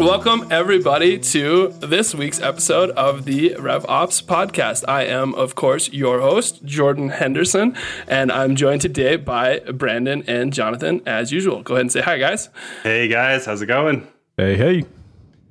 Welcome, 0.00 0.46
everybody, 0.50 1.18
to 1.18 1.68
this 1.78 2.14
week's 2.14 2.40
episode 2.40 2.88
of 2.92 3.26
the 3.26 3.50
RevOps 3.50 4.24
podcast. 4.24 4.82
I 4.88 5.04
am, 5.04 5.34
of 5.34 5.54
course, 5.54 5.92
your 5.92 6.20
host, 6.20 6.64
Jordan 6.64 7.10
Henderson, 7.10 7.76
and 8.08 8.32
I'm 8.32 8.56
joined 8.56 8.80
today 8.80 9.16
by 9.16 9.58
Brandon 9.58 10.24
and 10.26 10.54
Jonathan, 10.54 11.02
as 11.04 11.32
usual. 11.32 11.62
Go 11.62 11.74
ahead 11.74 11.82
and 11.82 11.92
say 11.92 12.00
hi, 12.00 12.16
guys. 12.16 12.48
Hey, 12.82 13.08
guys. 13.08 13.44
How's 13.44 13.60
it 13.60 13.66
going? 13.66 14.08
Hey, 14.38 14.56
hey. 14.56 14.84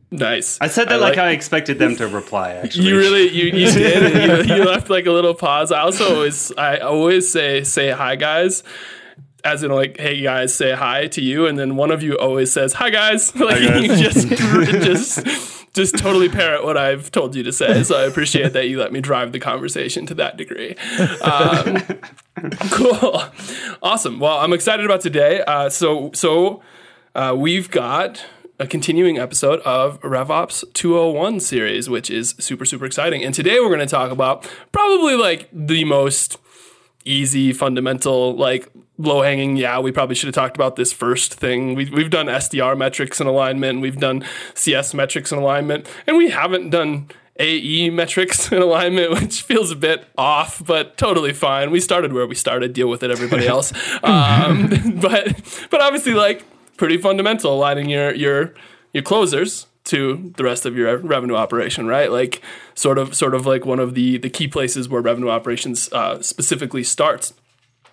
Nice. 0.10 0.58
I 0.60 0.66
said 0.68 0.90
that 0.90 1.00
like, 1.00 1.18
like, 1.18 1.20
I 1.20 1.30
expected 1.30 1.78
them 1.78 1.96
to 1.98 2.08
reply. 2.08 2.54
Actually, 2.54 2.88
you 2.88 2.98
really 2.98 3.30
you, 3.30 3.46
you 3.56 3.72
did. 3.72 4.48
you, 4.50 4.56
you 4.56 4.64
left 4.64 4.90
like 4.90 5.06
a 5.06 5.12
little 5.12 5.36
pause. 5.36 5.72
I 5.72 5.82
also 5.82 6.16
always 6.16 6.52
I 6.58 6.78
always 6.78 7.32
say 7.32 7.64
say 7.64 7.92
hi, 7.92 8.16
guys 8.16 8.64
as 9.44 9.64
in 9.64 9.72
like, 9.72 9.98
hey 9.98 10.22
guys, 10.22 10.54
say 10.54 10.74
hi 10.74 11.08
to 11.08 11.22
you, 11.22 11.48
and 11.48 11.58
then 11.58 11.76
one 11.76 11.92
of 11.92 12.04
you 12.04 12.18
always 12.18 12.52
says 12.52 12.74
hi 12.74 12.90
guys. 12.90 13.34
Like 13.40 13.62
hi 13.62 13.68
guys. 13.68 13.84
you 13.84 13.98
just 14.10 14.28
just 14.84 15.66
just 15.74 15.98
totally 15.98 16.30
parrot 16.30 16.64
what 16.64 16.78
I've 16.78 17.12
told 17.12 17.36
you 17.36 17.44
to 17.44 17.52
say. 17.52 17.84
So 17.84 17.98
I 17.98 18.04
appreciate 18.06 18.54
that 18.54 18.68
you 18.68 18.80
let 18.80 18.92
me 18.92 19.02
drive 19.02 19.32
the 19.32 19.40
conversation 19.40 20.06
to 20.08 20.14
that 20.16 20.36
degree. 20.38 20.76
Um, 21.22 21.78
cool, 22.72 23.24
awesome. 23.82 24.20
Well, 24.20 24.40
I'm 24.40 24.54
excited 24.54 24.86
about 24.86 25.02
today. 25.02 25.42
Uh, 25.42 25.70
so 25.70 26.12
so 26.14 26.62
uh, 27.16 27.36
we've 27.38 27.70
got 27.70 28.26
a 28.60 28.68
continuing 28.68 29.18
episode 29.18 29.62
of 29.62 30.02
RevOps 30.02 30.66
201 30.74 31.40
series, 31.40 31.90
which 31.90 32.10
is 32.10 32.36
super 32.40 32.66
super 32.66 32.86
exciting. 32.86 33.24
And 33.24 33.34
today 33.34 33.60
we're 33.60 33.68
going 33.68 33.80
to 33.80 33.86
talk 33.86 34.12
about 34.12 34.50
probably 34.72 35.16
like 35.16 35.48
the 35.54 35.86
most 35.86 36.38
easy 37.06 37.54
fundamental 37.54 38.36
like 38.36 38.68
low 38.98 39.22
hanging, 39.22 39.56
yeah, 39.56 39.80
we 39.80 39.92
probably 39.92 40.16
should 40.16 40.28
have 40.28 40.36
talked 40.36 40.58
about 40.58 40.76
this 40.76 40.92
first 40.92 41.34
thing. 41.34 41.74
We, 41.76 41.90
we've 41.90 42.10
done 42.10 42.28
SDR 42.28 42.78
metrics 42.78 43.20
and 43.20 43.30
alignment, 43.30 43.82
we've 43.82 43.98
done 43.98 44.26
CS 44.54 44.94
metrics 44.94 45.32
and 45.32 45.42
alignment, 45.42 45.88
and 46.06 46.18
we 46.18 46.30
haven't 46.30 46.70
done 46.70 47.10
AE 47.40 47.90
metrics 47.90 48.52
and 48.52 48.62
alignment, 48.62 49.12
which 49.22 49.42
feels 49.42 49.72
a 49.72 49.76
bit 49.76 50.06
off, 50.18 50.64
but 50.66 50.98
totally 50.98 51.34
fine. 51.34 51.72
We 51.72 51.80
started 51.80 52.14
where 52.14 52.28
we 52.28 52.36
started. 52.36 52.74
Deal 52.74 52.90
with 52.90 53.02
it, 53.02 53.12
everybody 53.12 53.48
else. 53.56 53.72
um, 54.04 54.70
but 55.02 55.68
but 55.70 55.82
obviously, 55.82 56.14
like 56.14 56.44
pretty 56.78 56.98
fundamental, 56.98 57.54
aligning 57.54 57.90
your 57.90 58.14
your 58.14 58.54
your 58.94 59.04
closers 59.04 59.68
to 59.90 60.34
the 60.38 60.44
rest 60.44 60.66
of 60.66 60.78
your 60.78 60.98
revenue 60.98 61.36
operation, 61.36 61.88
right? 61.88 62.12
Like 62.12 62.42
sort 62.76 62.98
of 62.98 63.16
sort 63.16 63.34
of 63.34 63.46
like 63.46 63.66
one 63.66 63.80
of 63.80 63.94
the 63.94 64.18
the 64.18 64.30
key 64.30 64.48
places 64.48 64.88
where 64.88 65.02
revenue 65.02 65.30
operations 65.30 65.92
uh, 65.92 66.22
specifically 66.22 66.84
starts. 66.84 67.34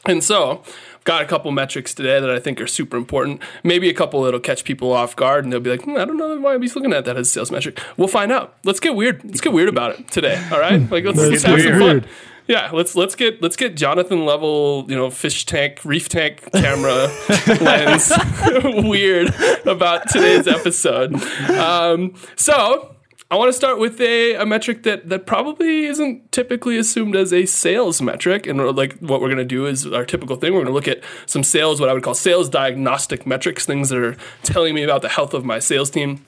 And 0.05 0.22
so, 0.22 0.62
I've 0.94 1.05
got 1.05 1.22
a 1.22 1.24
couple 1.24 1.50
metrics 1.50 1.92
today 1.92 2.20
that 2.20 2.30
I 2.30 2.39
think 2.39 2.61
are 2.61 2.69
super 2.69 2.97
important. 2.97 3.42
Maybe 3.64 3.89
a 3.89 3.94
couple 3.94 4.22
that'll 4.22 4.39
catch 4.39 4.62
people 4.62 4.92
off 4.92 5.17
guard 5.17 5.42
and 5.42 5.52
they'll 5.52 5.58
be 5.58 5.70
like, 5.70 5.83
hmm, 5.83 5.97
I 5.97 6.05
don't 6.05 6.17
know 6.17 6.39
why 6.39 6.56
he's 6.58 6.77
looking 6.77 6.92
at 6.92 7.05
that 7.06 7.17
as 7.17 7.27
a 7.27 7.30
sales 7.30 7.50
metric. 7.50 7.80
We'll 7.97 8.06
find 8.06 8.30
out. 8.30 8.56
Let's 8.62 8.78
get 8.78 8.94
weird. 8.94 9.24
Let's 9.24 9.41
get 9.41 9.52
weird 9.52 9.69
about 9.69 9.98
it 9.98 10.08
today. 10.08 10.41
All 10.52 10.61
right? 10.61 10.89
Like 10.89 11.05
let's, 11.05 11.19
let's 11.19 11.42
have 11.42 11.55
weird. 11.58 11.78
some 11.78 12.00
fun. 12.02 12.11
Yeah, 12.47 12.70
let's 12.72 12.94
let's 12.94 13.14
get 13.14 13.42
let's 13.42 13.56
get 13.56 13.77
Jonathan 13.77 14.25
level, 14.25 14.86
you 14.89 14.94
know, 14.94 15.11
fish 15.11 15.47
tank, 15.47 15.80
reef 15.84 16.08
tank 16.08 16.48
camera 16.52 17.11
lens 17.61 18.12
weird 18.64 19.34
about 19.66 20.08
today's 20.08 20.47
episode. 20.47 21.14
Um, 21.50 22.14
so 22.36 22.94
I 23.28 23.34
want 23.34 23.48
to 23.48 23.52
start 23.52 23.80
with 23.80 24.00
a, 24.00 24.34
a 24.34 24.47
metric 24.47 24.84
that, 24.84 25.08
that 25.08 25.27
probably 25.27 25.86
isn't 25.86 26.30
typically 26.30 26.78
assumed 26.78 27.17
as 27.17 27.33
a 27.33 27.44
sales 27.44 28.00
metric. 28.00 28.47
And 28.47 28.64
like 28.77 28.97
what 28.98 29.20
we're 29.20 29.27
going 29.27 29.39
to 29.39 29.44
do 29.44 29.67
is 29.67 29.84
our 29.84 30.05
typical 30.05 30.36
thing. 30.36 30.52
We're 30.52 30.61
going 30.61 30.67
to 30.67 30.72
look 30.72 30.86
at 30.86 31.02
some 31.27 31.42
sales, 31.42 31.80
what 31.80 31.89
I 31.89 31.92
would 31.92 32.05
call 32.05 32.14
sales 32.14 32.48
diagnostic 32.48 33.27
metrics, 33.27 33.67
things 33.67 33.89
that 33.89 33.98
are 33.98 34.17
telling 34.44 34.77
me 34.77 34.84
about 34.84 35.02
the 35.02 35.08
health 35.08 35.34
of 35.34 35.44
my 35.44 35.58
sales 35.58 35.90
team 35.90 36.24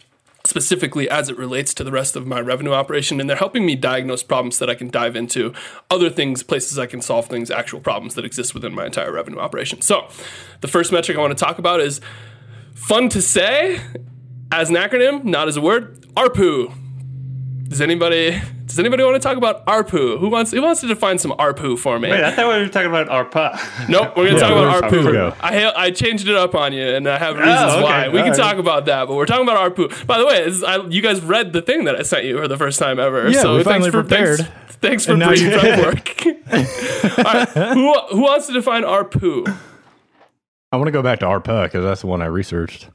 specifically 0.49 1.09
as 1.09 1.29
it 1.29 1.37
relates 1.37 1.75
to 1.75 1.85
the 1.85 1.93
rest 1.93 2.17
of 2.17 2.27
my 2.27 2.41
revenue 2.41 2.73
operation. 2.73 3.21
And 3.21 3.29
they're 3.29 3.37
helping 3.37 3.67
me 3.67 3.77
diagnose 3.77 4.23
problems 4.23 4.59
that 4.59 4.71
I 4.71 4.75
can 4.75 4.89
dive 4.89 5.15
into, 5.15 5.53
other 5.91 6.11
things, 6.11 6.43
places 6.43 6.79
I 6.79 6.87
can 6.87 7.03
solve 7.03 7.27
things, 7.27 7.51
actual 7.51 7.81
problems 7.81 8.15
that 8.15 8.25
exist 8.25 8.55
within 8.55 8.75
my 8.75 8.87
entire 8.87 9.13
revenue 9.13 9.39
operation. 9.39 9.81
So 9.83 10.09
the 10.61 10.69
first 10.69 10.91
metric 10.91 11.19
I 11.19 11.21
want 11.21 11.37
to 11.37 11.45
talk 11.45 11.59
about 11.59 11.81
is 11.81 12.01
fun 12.75 13.09
to 13.11 13.21
say 13.21 13.81
as 14.51 14.71
an 14.71 14.77
acronym, 14.77 15.25
not 15.25 15.49
as 15.49 15.57
a 15.57 15.61
word, 15.61 16.01
ARPU. 16.15 16.73
Does 17.69 17.81
anybody 17.81 18.41
does 18.79 18.85
anybody 18.85 19.03
want 19.03 19.21
to 19.21 19.21
talk 19.21 19.37
about 19.37 19.67
ARPU? 19.67 20.21
Who 20.21 20.29
wants 20.29 20.53
who 20.53 20.63
wants 20.63 20.83
to 20.83 20.87
define 20.87 21.19
some 21.19 21.33
ARPU 21.33 21.77
for 21.77 21.99
me? 21.99 22.11
Wait, 22.11 22.23
I 22.23 22.31
thought 22.31 22.47
we 22.47 22.63
were 22.63 22.69
talking 22.69 22.89
about 22.89 23.09
ARPA. 23.09 23.89
Nope, 23.89 24.17
we're 24.17 24.27
gonna 24.27 24.39
yeah, 24.39 24.49
talk 24.49 24.81
about 24.81 24.93
ARPU. 24.93 25.37
I 25.41 25.73
I 25.75 25.91
changed 25.91 26.29
it 26.29 26.37
up 26.37 26.55
on 26.55 26.73
you, 26.73 26.87
and 26.87 27.09
I 27.09 27.19
have 27.19 27.35
oh, 27.35 27.41
reasons 27.41 27.73
oh, 27.73 27.77
okay. 27.79 27.83
why. 27.83 28.09
We 28.09 28.19
All 28.19 28.25
can 28.27 28.33
right. 28.35 28.39
talk 28.39 28.59
about 28.59 28.85
that, 28.85 29.09
but 29.09 29.17
we're 29.17 29.27
talking 29.27 29.49
about 29.49 29.75
ARPU. 29.75 30.07
By 30.07 30.19
the 30.19 30.27
way, 30.27 30.45
is, 30.45 30.63
I, 30.63 30.77
you 30.87 31.03
guys 31.03 31.21
read 31.23 31.53
the 31.53 31.61
thing 31.61 31.87
that 31.87 31.97
I 31.97 32.03
sent 32.03 32.25
you 32.25 32.39
for 32.39 32.47
the 32.47 32.57
first 32.57 32.79
time 32.79 33.01
ever. 33.01 33.29
Yeah, 33.29 33.43
so 33.43 33.57
we 33.57 33.65
finally 33.65 33.91
for, 33.91 34.03
prepared. 34.03 34.47
Thanks, 34.79 35.07
thanks 35.07 35.07
for 35.07 35.17
pre 35.17 35.51
prep 35.51 35.85
work. 35.85 36.27
All 37.19 37.25
right, 37.25 37.49
who 37.75 37.93
who 38.11 38.21
wants 38.21 38.47
to 38.47 38.53
define 38.53 38.85
ARPU? 38.85 39.59
I 40.71 40.77
want 40.77 40.87
to 40.87 40.93
go 40.93 41.03
back 41.03 41.19
to 41.19 41.27
ARPA 41.27 41.65
because 41.65 41.83
that's 41.83 42.03
the 42.03 42.07
one 42.07 42.23
I 42.23 42.27
researched 42.27 42.91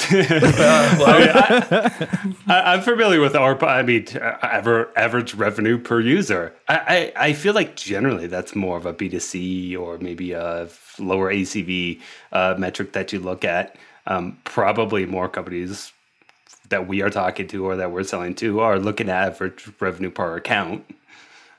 uh, 0.00 1.92
I, 2.48 2.74
am 2.74 2.82
familiar 2.82 3.20
with 3.20 3.32
ARPA. 3.32 3.66
I 3.66 3.82
mean, 3.82 4.06
ever, 4.42 4.90
average 4.96 5.34
revenue 5.34 5.78
per 5.78 6.00
user. 6.00 6.52
I, 6.68 7.12
I, 7.16 7.28
I, 7.28 7.32
feel 7.32 7.54
like 7.54 7.76
generally 7.76 8.26
that's 8.26 8.54
more 8.54 8.76
of 8.76 8.86
a 8.86 8.92
B2C 8.92 9.78
or 9.78 9.98
maybe 9.98 10.32
a 10.32 10.68
lower 10.98 11.32
ACV 11.32 12.00
uh, 12.32 12.54
metric 12.58 12.92
that 12.92 13.12
you 13.12 13.20
look 13.20 13.44
at. 13.44 13.76
Um, 14.06 14.38
probably 14.44 15.06
more 15.06 15.28
companies 15.28 15.92
that 16.68 16.86
we 16.86 17.02
are 17.02 17.10
talking 17.10 17.48
to 17.48 17.66
or 17.66 17.76
that 17.76 17.90
we're 17.90 18.04
selling 18.04 18.34
to 18.36 18.60
are 18.60 18.78
looking 18.78 19.08
at 19.08 19.28
average 19.28 19.68
revenue 19.80 20.10
per 20.10 20.36
account. 20.36 20.84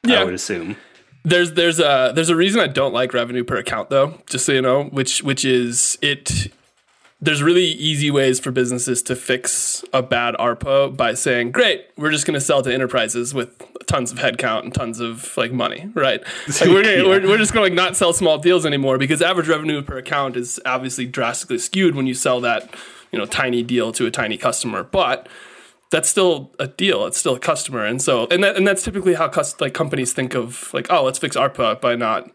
Yeah. 0.03 0.21
I 0.21 0.23
would 0.23 0.33
assume. 0.33 0.77
There's 1.23 1.53
there's 1.53 1.79
a 1.79 2.13
there's 2.15 2.29
a 2.29 2.35
reason 2.35 2.61
I 2.61 2.67
don't 2.67 2.93
like 2.93 3.13
revenue 3.13 3.43
per 3.43 3.57
account 3.57 3.89
though, 3.89 4.21
just 4.29 4.45
so 4.45 4.53
you 4.53 4.61
know, 4.61 4.85
which 4.85 5.23
which 5.23 5.43
is 5.43 5.97
it 6.01 6.53
there's 7.19 7.41
really 7.41 7.65
easy 7.65 8.11
ways 8.11 8.39
for 8.39 8.51
businesses 8.51 9.01
to 9.03 9.15
fix 9.15 9.83
a 9.91 10.03
bad 10.03 10.35
ARPA 10.35 10.95
by 10.95 11.13
saying, 11.13 11.51
"Great, 11.51 11.87
we're 11.97 12.11
just 12.11 12.27
going 12.27 12.35
to 12.35 12.41
sell 12.41 12.61
to 12.61 12.73
enterprises 12.73 13.33
with 13.33 13.59
tons 13.87 14.11
of 14.11 14.19
headcount 14.19 14.63
and 14.63 14.73
tons 14.73 14.99
of 14.99 15.35
like 15.35 15.51
money, 15.51 15.89
right? 15.93 16.21
Like 16.47 16.69
we're, 16.69 16.83
yeah. 16.83 17.03
we're, 17.03 17.27
we're 17.27 17.37
just 17.37 17.53
going 17.53 17.63
to 17.63 17.75
like 17.75 17.85
not 17.85 17.95
sell 17.97 18.13
small 18.13 18.37
deals 18.37 18.65
anymore 18.65 18.97
because 18.97 19.21
average 19.21 19.47
revenue 19.47 19.81
per 19.81 19.97
account 19.97 20.35
is 20.35 20.59
obviously 20.65 21.05
drastically 21.05 21.57
skewed 21.57 21.95
when 21.95 22.07
you 22.07 22.13
sell 22.13 22.39
that 22.41 22.69
you 23.11 23.17
know 23.17 23.25
tiny 23.25 23.63
deal 23.63 23.91
to 23.93 24.05
a 24.05 24.11
tiny 24.11 24.37
customer, 24.37 24.83
but 24.83 25.27
that's 25.89 26.09
still 26.09 26.51
a 26.59 26.67
deal. 26.67 27.05
It's 27.05 27.17
still 27.17 27.35
a 27.35 27.39
customer, 27.39 27.85
and 27.85 28.01
so 28.01 28.27
and 28.29 28.43
that 28.43 28.57
and 28.57 28.67
that's 28.67 28.83
typically 28.83 29.15
how 29.15 29.27
cus- 29.27 29.59
like 29.59 29.73
companies 29.73 30.13
think 30.13 30.35
of 30.35 30.71
like, 30.73 30.87
oh, 30.91 31.03
let's 31.03 31.17
fix 31.17 31.35
ARPA 31.35 31.81
by 31.81 31.95
not 31.95 32.29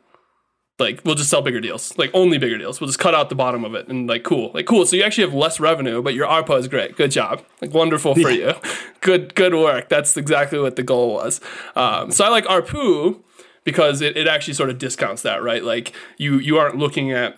like 0.82 1.00
we'll 1.04 1.14
just 1.14 1.30
sell 1.30 1.42
bigger 1.42 1.60
deals. 1.60 1.96
Like 1.96 2.10
only 2.14 2.38
bigger 2.38 2.58
deals. 2.58 2.80
We'll 2.80 2.88
just 2.88 2.98
cut 2.98 3.14
out 3.14 3.28
the 3.28 3.34
bottom 3.34 3.64
of 3.64 3.74
it 3.74 3.88
and 3.88 4.08
like 4.08 4.22
cool. 4.24 4.50
Like 4.52 4.66
cool 4.66 4.86
so 4.86 4.96
you 4.96 5.02
actually 5.02 5.24
have 5.24 5.34
less 5.34 5.60
revenue 5.60 6.02
but 6.02 6.14
your 6.14 6.26
arpa 6.26 6.58
is 6.58 6.68
great. 6.68 6.96
Good 6.96 7.10
job. 7.10 7.44
Like 7.60 7.72
wonderful 7.72 8.14
for 8.14 8.30
yeah. 8.30 8.48
you. 8.48 8.70
Good 9.00 9.34
good 9.34 9.52
work. 9.52 9.88
That's 9.88 10.16
exactly 10.16 10.60
what 10.60 10.76
the 10.76 10.84
goal 10.84 11.12
was. 11.14 11.40
Um, 11.74 12.12
so 12.12 12.24
i 12.24 12.28
like 12.28 12.44
arpu 12.44 13.20
because 13.64 14.00
it, 14.00 14.16
it 14.16 14.28
actually 14.28 14.54
sort 14.54 14.70
of 14.70 14.78
discounts 14.78 15.22
that 15.22 15.42
right? 15.42 15.64
Like 15.64 15.92
you 16.18 16.38
you 16.38 16.56
aren't 16.56 16.76
looking 16.76 17.10
at 17.10 17.36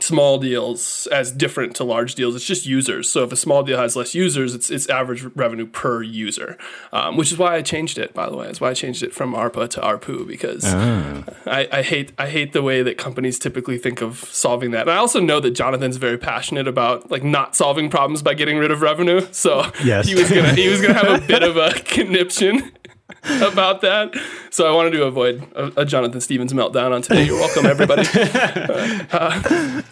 small 0.00 0.38
deals 0.38 1.06
as 1.12 1.30
different 1.30 1.76
to 1.76 1.84
large 1.84 2.16
deals. 2.16 2.34
It's 2.34 2.44
just 2.44 2.66
users. 2.66 3.08
So 3.08 3.22
if 3.22 3.32
a 3.32 3.36
small 3.36 3.62
deal 3.62 3.78
has 3.78 3.94
less 3.94 4.14
users, 4.14 4.54
it's 4.54 4.70
it's 4.70 4.88
average 4.88 5.22
revenue 5.36 5.66
per 5.66 6.02
user, 6.02 6.58
um, 6.92 7.16
which 7.16 7.30
is 7.30 7.38
why 7.38 7.54
I 7.54 7.62
changed 7.62 7.98
it. 7.98 8.12
By 8.12 8.28
the 8.28 8.36
way, 8.36 8.46
that's 8.46 8.60
why 8.60 8.70
I 8.70 8.74
changed 8.74 9.02
it 9.04 9.14
from 9.14 9.34
ARPA 9.34 9.68
to 9.70 9.80
ARPU 9.80 10.26
because 10.26 10.64
oh. 10.66 11.24
I, 11.46 11.68
I, 11.70 11.82
hate 11.82 12.12
I 12.18 12.28
hate 12.28 12.52
the 12.52 12.62
way 12.62 12.82
that 12.82 12.98
companies 12.98 13.38
typically 13.38 13.78
think 13.78 14.02
of 14.02 14.18
solving 14.32 14.72
that. 14.72 14.82
And 14.82 14.90
I 14.90 14.96
also 14.96 15.20
know 15.20 15.38
that 15.38 15.52
Jonathan's 15.52 15.96
very 15.96 16.18
passionate 16.18 16.66
about 16.66 17.10
like 17.10 17.22
not 17.22 17.54
solving 17.54 17.88
problems 17.88 18.20
by 18.20 18.34
getting 18.34 18.58
rid 18.58 18.72
of 18.72 18.82
revenue. 18.82 19.26
So 19.30 19.70
yes. 19.84 20.08
he 20.08 20.16
was 20.16 20.28
gonna 20.28 20.54
he 20.54 20.68
was 20.68 20.80
gonna 20.80 20.94
have 20.94 21.22
a 21.22 21.26
bit 21.26 21.44
of 21.44 21.56
a 21.56 21.70
conniption 21.84 22.72
about 23.42 23.82
that. 23.82 24.14
So 24.50 24.66
I 24.66 24.74
wanted 24.74 24.92
to 24.92 25.04
avoid 25.04 25.42
a, 25.54 25.82
a, 25.82 25.84
Jonathan 25.84 26.20
Stevens 26.20 26.52
meltdown 26.52 26.92
on 26.92 27.02
today. 27.02 27.24
You're 27.24 27.38
welcome, 27.38 27.66
everybody. 27.66 28.06
uh, 29.12 29.82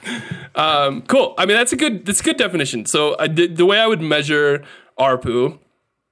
um, 0.55 1.03
cool. 1.03 1.35
I 1.37 1.44
mean, 1.44 1.56
that's 1.56 1.73
a 1.73 1.76
good 1.76 2.06
that's 2.06 2.20
a 2.20 2.25
good 2.25 2.38
definition. 2.38 2.87
So 2.87 3.17
I 3.19 3.26
did, 3.26 3.56
the 3.56 3.67
way 3.67 3.79
I 3.79 3.87
would 3.87 4.00
measure 4.00 4.64
ARPU 4.99 5.59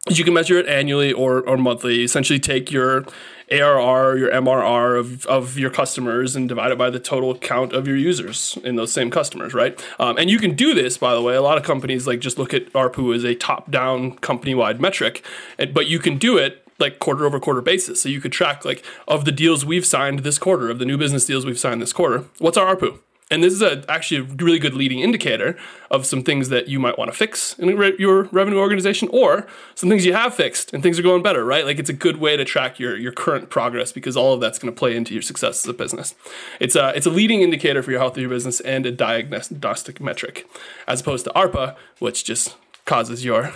is 0.08 0.18
you 0.18 0.24
can 0.24 0.34
measure 0.34 0.58
it 0.58 0.66
annually 0.66 1.12
or 1.12 1.40
or 1.40 1.56
monthly. 1.56 1.96
You 1.98 2.04
essentially, 2.04 2.38
take 2.38 2.70
your 2.70 3.06
ARR, 3.50 4.16
your 4.16 4.30
MRR 4.30 4.98
of, 4.98 5.26
of 5.26 5.58
your 5.58 5.70
customers 5.70 6.36
and 6.36 6.48
divide 6.48 6.70
it 6.70 6.78
by 6.78 6.88
the 6.88 7.00
total 7.00 7.36
count 7.36 7.72
of 7.72 7.88
your 7.88 7.96
users 7.96 8.56
in 8.62 8.76
those 8.76 8.92
same 8.92 9.10
customers, 9.10 9.52
right? 9.52 9.84
Um, 9.98 10.16
and 10.18 10.30
you 10.30 10.38
can 10.38 10.54
do 10.54 10.72
this, 10.72 10.96
by 10.96 11.14
the 11.14 11.22
way. 11.22 11.34
A 11.34 11.42
lot 11.42 11.58
of 11.58 11.64
companies 11.64 12.06
like 12.06 12.20
just 12.20 12.38
look 12.38 12.54
at 12.54 12.72
ARPU 12.72 13.14
as 13.14 13.24
a 13.24 13.34
top 13.34 13.70
down 13.70 14.12
company 14.18 14.54
wide 14.54 14.80
metric, 14.80 15.24
but 15.72 15.86
you 15.86 15.98
can 15.98 16.16
do 16.16 16.36
it 16.36 16.66
like 16.80 16.98
quarter 16.98 17.26
over 17.26 17.38
quarter 17.38 17.60
basis. 17.60 18.00
So 18.00 18.08
you 18.08 18.20
could 18.20 18.32
track 18.32 18.64
like 18.64 18.84
of 19.06 19.24
the 19.24 19.32
deals 19.32 19.64
we've 19.64 19.86
signed 19.86 20.20
this 20.20 20.38
quarter, 20.38 20.70
of 20.70 20.78
the 20.78 20.84
new 20.84 20.98
business 20.98 21.26
deals 21.26 21.44
we've 21.44 21.58
signed 21.58 21.82
this 21.82 21.92
quarter, 21.92 22.24
what's 22.38 22.56
our 22.56 22.74
ARPU? 22.74 22.98
And 23.32 23.44
this 23.44 23.52
is 23.52 23.62
a, 23.62 23.84
actually 23.88 24.20
a 24.20 24.22
really 24.24 24.58
good 24.58 24.74
leading 24.74 24.98
indicator 24.98 25.56
of 25.88 26.04
some 26.04 26.24
things 26.24 26.48
that 26.48 26.66
you 26.66 26.80
might 26.80 26.98
want 26.98 27.12
to 27.12 27.16
fix 27.16 27.56
in 27.60 27.76
re- 27.76 27.94
your 27.96 28.24
revenue 28.32 28.58
organization 28.58 29.08
or 29.12 29.46
some 29.76 29.88
things 29.88 30.04
you 30.04 30.12
have 30.12 30.34
fixed 30.34 30.74
and 30.74 30.82
things 30.82 30.98
are 30.98 31.02
going 31.02 31.22
better, 31.22 31.44
right? 31.44 31.64
Like 31.64 31.78
it's 31.78 31.88
a 31.88 31.94
good 31.94 32.16
way 32.16 32.36
to 32.36 32.44
track 32.44 32.80
your, 32.80 32.96
your 32.96 33.12
current 33.12 33.48
progress 33.48 33.92
because 33.92 34.16
all 34.16 34.34
of 34.34 34.40
that's 34.40 34.58
going 34.58 34.74
to 34.74 34.76
play 34.76 34.96
into 34.96 35.14
your 35.14 35.22
success 35.22 35.64
as 35.64 35.68
a 35.68 35.72
business. 35.72 36.16
It's 36.58 36.74
a, 36.74 36.92
it's 36.96 37.06
a 37.06 37.10
leading 37.10 37.42
indicator 37.42 37.84
for 37.84 37.92
your 37.92 38.00
health 38.00 38.16
of 38.16 38.20
your 38.20 38.30
business 38.30 38.58
and 38.60 38.84
a 38.84 38.90
diagnostic 38.90 40.00
metric 40.00 40.44
as 40.88 41.00
opposed 41.00 41.24
to 41.26 41.30
ARPA, 41.30 41.76
which 42.00 42.24
just 42.24 42.56
causes 42.84 43.24
your 43.24 43.54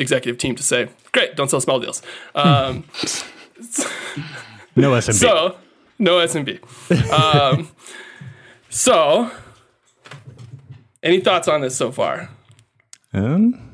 executive 0.00 0.38
team 0.38 0.56
to 0.56 0.62
say, 0.62 0.88
great, 1.12 1.36
don't 1.36 1.48
sell 1.48 1.60
small 1.60 1.78
deals. 1.78 2.02
Um, 2.34 2.84
no 4.76 4.92
SMB. 4.92 5.14
So, 5.14 5.56
no 5.98 6.16
SMB. 6.16 7.12
Um, 7.12 7.68
so, 8.68 9.30
any 11.02 11.20
thoughts 11.20 11.48
on 11.48 11.60
this 11.60 11.76
so 11.76 11.92
far? 11.92 12.30
Um, 13.12 13.69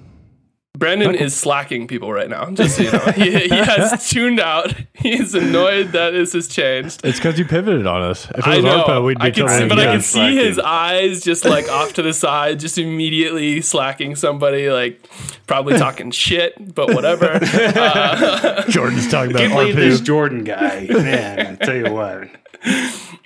Brandon 0.77 1.15
is 1.15 1.35
slacking 1.35 1.87
people 1.87 2.13
right 2.13 2.29
now. 2.29 2.51
Just 2.51 2.77
so 2.77 2.83
you 2.83 2.93
know, 2.93 2.99
he, 3.15 3.49
he 3.49 3.57
has 3.57 4.09
tuned 4.11 4.41
out. 4.41 4.75
He's 4.93 5.35
annoyed 5.35 5.93
that 5.93 6.11
this 6.11 6.35
has 6.35 6.49
changed. 6.49 7.01
It's 7.03 7.19
because 7.19 7.39
you 7.39 7.47
pivoted 7.47 7.87
on 7.87 8.03
us. 8.03 8.27
If 8.31 8.39
it 8.39 8.47
I 8.47 8.59
know, 8.59 8.85
ARPA, 8.85 9.05
we'd 9.05 9.19
be 9.19 9.25
I 9.25 9.31
can 9.31 9.49
see, 9.49 9.69
but 9.69 9.79
I 9.79 9.85
can 9.85 9.97
good. 9.97 10.05
see 10.05 10.37
his 10.37 10.59
eyes 10.59 11.23
just 11.23 11.45
like 11.47 11.71
off 11.71 11.95
to 11.95 12.03
the 12.03 12.13
side, 12.13 12.61
just 12.61 12.77
immediately 12.77 13.63
slacking 13.63 14.17
somebody, 14.17 14.69
like 14.69 15.09
probably 15.47 15.79
talking 15.79 16.11
shit, 16.11 16.75
but 16.75 16.93
whatever. 16.95 17.41
Uh, 17.77 18.63
Jordan's 18.69 19.09
talking 19.09 19.31
about 19.31 19.41
Can't 19.41 19.53
believe 19.53 19.77
this 19.77 20.01
Jordan 20.01 20.45
guy. 20.45 20.87
Man, 20.89 21.59
I 21.61 21.65
tell 21.65 21.75
you 21.77 21.93
what. 21.93 22.29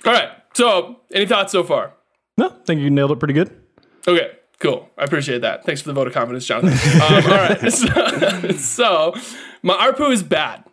All 0.05 0.13
right. 0.13 0.29
So, 0.53 0.99
any 1.13 1.25
thoughts 1.25 1.51
so 1.51 1.63
far? 1.63 1.93
No, 2.37 2.49
I 2.49 2.63
think 2.65 2.81
you 2.81 2.89
nailed 2.89 3.11
it 3.11 3.19
pretty 3.19 3.33
good. 3.33 3.49
Okay, 4.07 4.31
cool. 4.61 4.89
I 4.97 5.03
appreciate 5.03 5.41
that. 5.41 5.65
Thanks 5.65 5.81
for 5.81 5.89
the 5.89 5.93
vote 5.93 6.07
of 6.07 6.13
confidence, 6.13 6.45
Jonathan. 6.45 7.01
Um, 7.01 7.23
all 7.25 7.37
right. 7.37 7.71
So, 7.71 8.51
so, 8.57 9.13
my 9.61 9.73
ARPU 9.75 10.11
is 10.11 10.23
bad. 10.23 10.63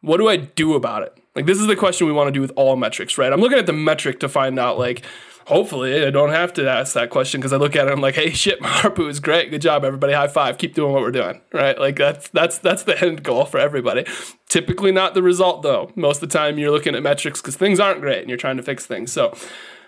What 0.00 0.16
do 0.16 0.28
I 0.28 0.36
do 0.36 0.74
about 0.74 1.02
it? 1.02 1.16
Like, 1.36 1.46
this 1.46 1.58
is 1.58 1.66
the 1.66 1.76
question 1.76 2.06
we 2.06 2.12
want 2.12 2.28
to 2.28 2.32
do 2.32 2.40
with 2.40 2.52
all 2.56 2.76
metrics, 2.76 3.18
right? 3.18 3.32
I'm 3.32 3.40
looking 3.40 3.58
at 3.58 3.66
the 3.66 3.72
metric 3.72 4.20
to 4.20 4.28
find 4.28 4.58
out, 4.58 4.78
like, 4.78 5.02
hopefully 5.46 6.04
I 6.04 6.10
don't 6.10 6.30
have 6.30 6.52
to 6.54 6.68
ask 6.68 6.94
that 6.94 7.10
question 7.10 7.40
because 7.40 7.52
I 7.52 7.56
look 7.56 7.74
at 7.76 7.80
it 7.80 7.82
and 7.82 7.92
I'm 7.92 8.00
like, 8.00 8.14
hey, 8.14 8.30
shit, 8.30 8.60
my 8.60 8.68
ARPU 8.82 9.08
is 9.08 9.20
great. 9.20 9.50
Good 9.50 9.62
job, 9.62 9.84
everybody. 9.84 10.12
High 10.12 10.28
five. 10.28 10.58
Keep 10.58 10.74
doing 10.74 10.92
what 10.92 11.02
we're 11.02 11.10
doing, 11.10 11.40
right? 11.52 11.78
Like, 11.78 11.96
that's 11.96 12.28
that's 12.28 12.58
that's 12.58 12.84
the 12.84 13.00
end 13.02 13.22
goal 13.22 13.44
for 13.44 13.58
everybody. 13.58 14.06
Typically 14.48 14.92
not 14.92 15.14
the 15.14 15.22
result, 15.22 15.62
though. 15.62 15.90
Most 15.96 16.22
of 16.22 16.28
the 16.28 16.38
time 16.38 16.58
you're 16.58 16.70
looking 16.70 16.94
at 16.94 17.02
metrics 17.02 17.40
because 17.40 17.56
things 17.56 17.80
aren't 17.80 18.00
great 18.00 18.20
and 18.20 18.28
you're 18.28 18.38
trying 18.38 18.56
to 18.56 18.62
fix 18.62 18.86
things. 18.86 19.12
So, 19.12 19.36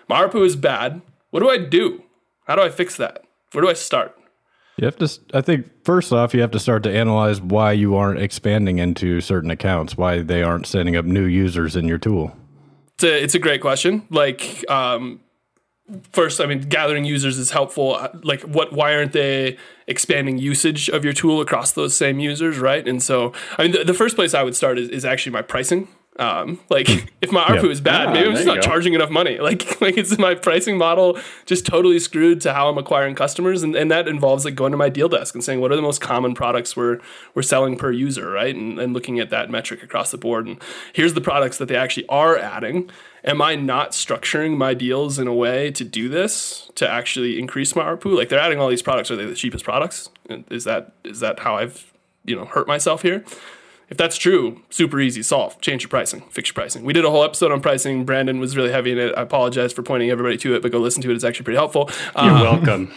my 0.09 0.25
ARPU 0.25 0.45
is 0.45 0.55
bad. 0.55 1.01
What 1.31 1.39
do 1.39 1.49
I 1.49 1.57
do? 1.57 2.03
How 2.45 2.55
do 2.55 2.61
I 2.61 2.69
fix 2.69 2.95
that? 2.97 3.23
Where 3.53 3.63
do 3.63 3.69
I 3.69 3.73
start? 3.73 4.17
You 4.77 4.85
have 4.85 4.97
to. 4.97 5.09
I 5.33 5.41
think 5.41 5.67
first 5.83 6.13
off, 6.13 6.33
you 6.33 6.41
have 6.41 6.51
to 6.51 6.59
start 6.59 6.83
to 6.83 6.91
analyze 6.91 7.41
why 7.41 7.71
you 7.71 7.95
aren't 7.95 8.19
expanding 8.19 8.77
into 8.77 9.21
certain 9.21 9.49
accounts, 9.49 9.97
why 9.97 10.21
they 10.21 10.43
aren't 10.43 10.67
setting 10.67 10.95
up 10.95 11.05
new 11.05 11.25
users 11.25 11.75
in 11.75 11.87
your 11.87 11.97
tool. 11.97 12.35
It's 12.95 13.03
a, 13.03 13.23
it's 13.23 13.35
a 13.35 13.39
great 13.39 13.61
question. 13.61 14.05
Like, 14.09 14.69
um, 14.69 15.19
first, 16.11 16.39
I 16.39 16.45
mean, 16.45 16.61
gathering 16.61 17.05
users 17.05 17.39
is 17.39 17.51
helpful. 17.51 17.95
Uh, 17.95 18.09
Like, 18.21 18.41
what? 18.41 18.71
Why 18.71 18.95
aren't 18.95 19.13
they 19.13 19.57
expanding 19.87 20.37
usage 20.37 20.89
of 20.89 21.03
your 21.03 21.13
tool 21.13 21.41
across 21.41 21.71
those 21.71 21.97
same 21.97 22.19
users, 22.19 22.59
right? 22.59 22.87
And 22.87 23.01
so, 23.01 23.33
I 23.57 23.63
mean, 23.63 23.71
the, 23.71 23.83
the 23.83 23.93
first 23.95 24.15
place 24.15 24.35
I 24.35 24.43
would 24.43 24.55
start 24.55 24.77
is, 24.77 24.89
is 24.89 25.05
actually 25.05 25.31
my 25.31 25.41
pricing. 25.41 25.87
Um, 26.19 26.59
like, 26.69 26.89
if 27.21 27.31
my 27.31 27.43
ARPU 27.43 27.65
Yeah. 27.65 27.69
is 27.69 27.81
bad, 27.81 28.07
Ah, 28.07 28.11
maybe 28.13 28.27
I'm 28.29 28.33
just 28.35 28.47
not 28.47 28.55
go. 28.55 28.61
charging 28.61 28.93
enough 28.93 29.09
money. 29.11 29.37
Like, 29.47 29.79
like 29.81 29.97
it's 29.97 30.17
my 30.17 30.33
pricing 30.35 30.77
model 30.77 31.17
just 31.45 31.65
totally 31.65 31.99
screwed 31.99 32.41
to 32.41 32.53
how 32.53 32.67
I'm 32.69 32.77
acquiring 32.77 33.15
customers, 33.15 33.63
and, 33.63 33.75
and 33.75 33.89
that 33.91 34.07
involves 34.07 34.43
like 34.45 34.55
going 34.55 34.71
to 34.71 34.77
my 34.77 34.89
deal 34.89 35.07
desk 35.09 35.35
and 35.35 35.43
saying 35.43 35.61
what 35.61 35.71
are 35.71 35.75
the 35.75 35.81
most 35.81 36.01
common 36.01 36.33
products 36.33 36.75
we're 36.75 36.99
we're 37.35 37.43
selling 37.43 37.77
per 37.77 37.91
user, 37.91 38.29
right? 38.31 38.53
And, 38.55 38.79
and 38.79 38.93
looking 38.93 39.19
at 39.19 39.29
that 39.29 39.49
metric 39.49 39.83
across 39.83 40.11
the 40.11 40.17
board. 40.17 40.47
And 40.47 40.61
here's 40.91 41.13
the 41.13 41.21
products 41.21 41.57
that 41.59 41.67
they 41.67 41.75
actually 41.75 42.07
are 42.09 42.37
adding. 42.37 42.89
Am 43.23 43.41
I 43.41 43.55
not 43.55 43.91
structuring 43.91 44.57
my 44.57 44.73
deals 44.73 45.19
in 45.19 45.27
a 45.27 45.33
way 45.33 45.69
to 45.71 45.83
do 45.83 46.07
this 46.09 46.69
to 46.75 46.89
actually 46.89 47.37
increase 47.39 47.75
my 47.75 47.83
ARPU? 47.83 48.15
Like 48.17 48.29
they're 48.29 48.39
adding 48.39 48.59
all 48.59 48.69
these 48.69 48.81
products. 48.81 49.11
Are 49.11 49.15
they 49.15 49.25
the 49.25 49.35
cheapest 49.35 49.63
products? 49.65 50.09
Is 50.49 50.63
that 50.63 50.93
is 51.03 51.19
that 51.19 51.39
how 51.39 51.55
I've 51.57 51.93
you 52.25 52.35
know 52.35 52.45
hurt 52.45 52.67
myself 52.67 53.01
here? 53.01 53.23
If 53.89 53.95
that's 53.97 54.17
true, 54.17 54.61
super 54.69 54.99
easy 54.99 55.23
solve. 55.23 55.59
Change 55.61 55.83
your 55.83 55.89
pricing, 55.89 56.21
fix 56.29 56.49
your 56.49 56.55
pricing. 56.55 56.83
We 56.83 56.91
did 56.91 57.05
a 57.05 57.09
whole 57.09 57.23
episode 57.23 57.53
on 57.53 57.61
pricing. 57.61 58.03
Brandon 58.03 58.37
was 58.39 58.57
really 58.57 58.71
heavy 58.71 58.91
in 58.91 58.97
it. 58.97 59.13
I 59.17 59.21
apologize 59.21 59.71
for 59.71 59.81
pointing 59.81 60.09
everybody 60.09 60.35
to 60.37 60.55
it, 60.55 60.61
but 60.61 60.73
go 60.73 60.79
listen 60.79 61.01
to 61.03 61.11
it. 61.11 61.15
It's 61.15 61.23
actually 61.23 61.45
pretty 61.45 61.57
helpful. 61.57 61.89
You're 62.21 62.31
Um, 62.33 62.41
welcome. 62.41 62.91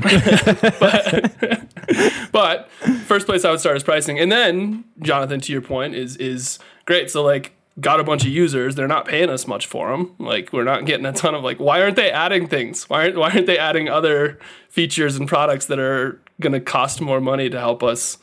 but 2.32 2.68
first 3.06 3.26
place 3.26 3.44
I 3.44 3.50
would 3.50 3.60
start 3.60 3.76
is 3.76 3.82
pricing, 3.82 4.18
and 4.18 4.30
then 4.30 4.84
Jonathan, 5.00 5.40
to 5.40 5.52
your 5.52 5.62
point, 5.62 5.94
is 5.94 6.16
is 6.16 6.58
great. 6.86 7.10
So 7.10 7.22
like, 7.22 7.52
got 7.80 8.00
a 8.00 8.04
bunch 8.04 8.22
of 8.24 8.30
users. 8.30 8.74
They're 8.74 8.88
not 8.88 9.06
paying 9.06 9.30
us 9.30 9.46
much 9.46 9.66
for 9.66 9.90
them. 9.90 10.14
Like, 10.18 10.52
we're 10.52 10.64
not 10.64 10.84
getting 10.86 11.06
a 11.06 11.12
ton 11.12 11.34
of 11.34 11.42
like. 11.42 11.58
Why 11.58 11.82
aren't 11.82 11.96
they 11.96 12.10
adding 12.10 12.46
things? 12.46 12.88
Why 12.88 13.04
aren't 13.04 13.16
Why 13.16 13.30
aren't 13.30 13.46
they 13.46 13.58
adding 13.58 13.88
other 13.88 14.38
features 14.68 15.16
and 15.16 15.26
products 15.28 15.66
that 15.66 15.78
are 15.78 16.20
going 16.40 16.52
to 16.52 16.60
cost 16.60 17.00
more 17.00 17.20
money 17.20 17.50
to 17.50 17.58
help 17.58 17.82
us, 17.82 18.16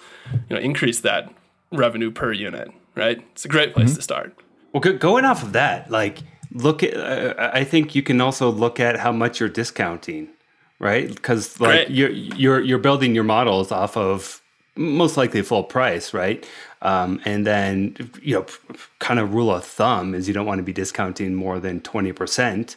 you 0.49 0.55
know, 0.55 0.61
increase 0.61 1.01
that 1.01 1.31
revenue 1.71 2.11
per 2.11 2.31
unit? 2.31 2.71
Right. 2.95 3.23
It's 3.31 3.45
a 3.45 3.47
great 3.47 3.73
place 3.73 3.95
to 3.95 4.01
start. 4.01 4.35
Well, 4.73 4.81
go- 4.81 4.97
going 4.97 5.23
off 5.23 5.43
of 5.43 5.53
that, 5.53 5.89
like, 5.91 6.19
look 6.51 6.83
at. 6.83 6.95
Uh, 6.97 7.51
I 7.53 7.63
think 7.63 7.95
you 7.95 8.01
can 8.01 8.21
also 8.21 8.49
look 8.49 8.79
at 8.79 8.99
how 8.99 9.11
much 9.11 9.39
you're 9.39 9.49
discounting, 9.49 10.29
right? 10.79 11.07
Because 11.07 11.59
like 11.59 11.87
Great. 11.87 11.89
you're 11.89 12.09
you're 12.09 12.61
you're 12.61 12.79
building 12.79 13.13
your 13.13 13.23
models 13.23 13.71
off 13.71 13.95
of 13.95 14.41
most 14.75 15.17
likely 15.17 15.41
full 15.41 15.63
price, 15.63 16.13
right? 16.13 16.47
Um, 16.81 17.21
and 17.25 17.45
then 17.45 17.95
you 18.21 18.35
know, 18.35 18.45
kind 18.99 19.19
of 19.19 19.33
rule 19.33 19.51
of 19.51 19.63
thumb 19.63 20.13
is 20.13 20.27
you 20.27 20.33
don't 20.33 20.45
want 20.45 20.59
to 20.59 20.63
be 20.63 20.73
discounting 20.73 21.35
more 21.35 21.59
than 21.59 21.81
twenty 21.81 22.11
percent, 22.13 22.75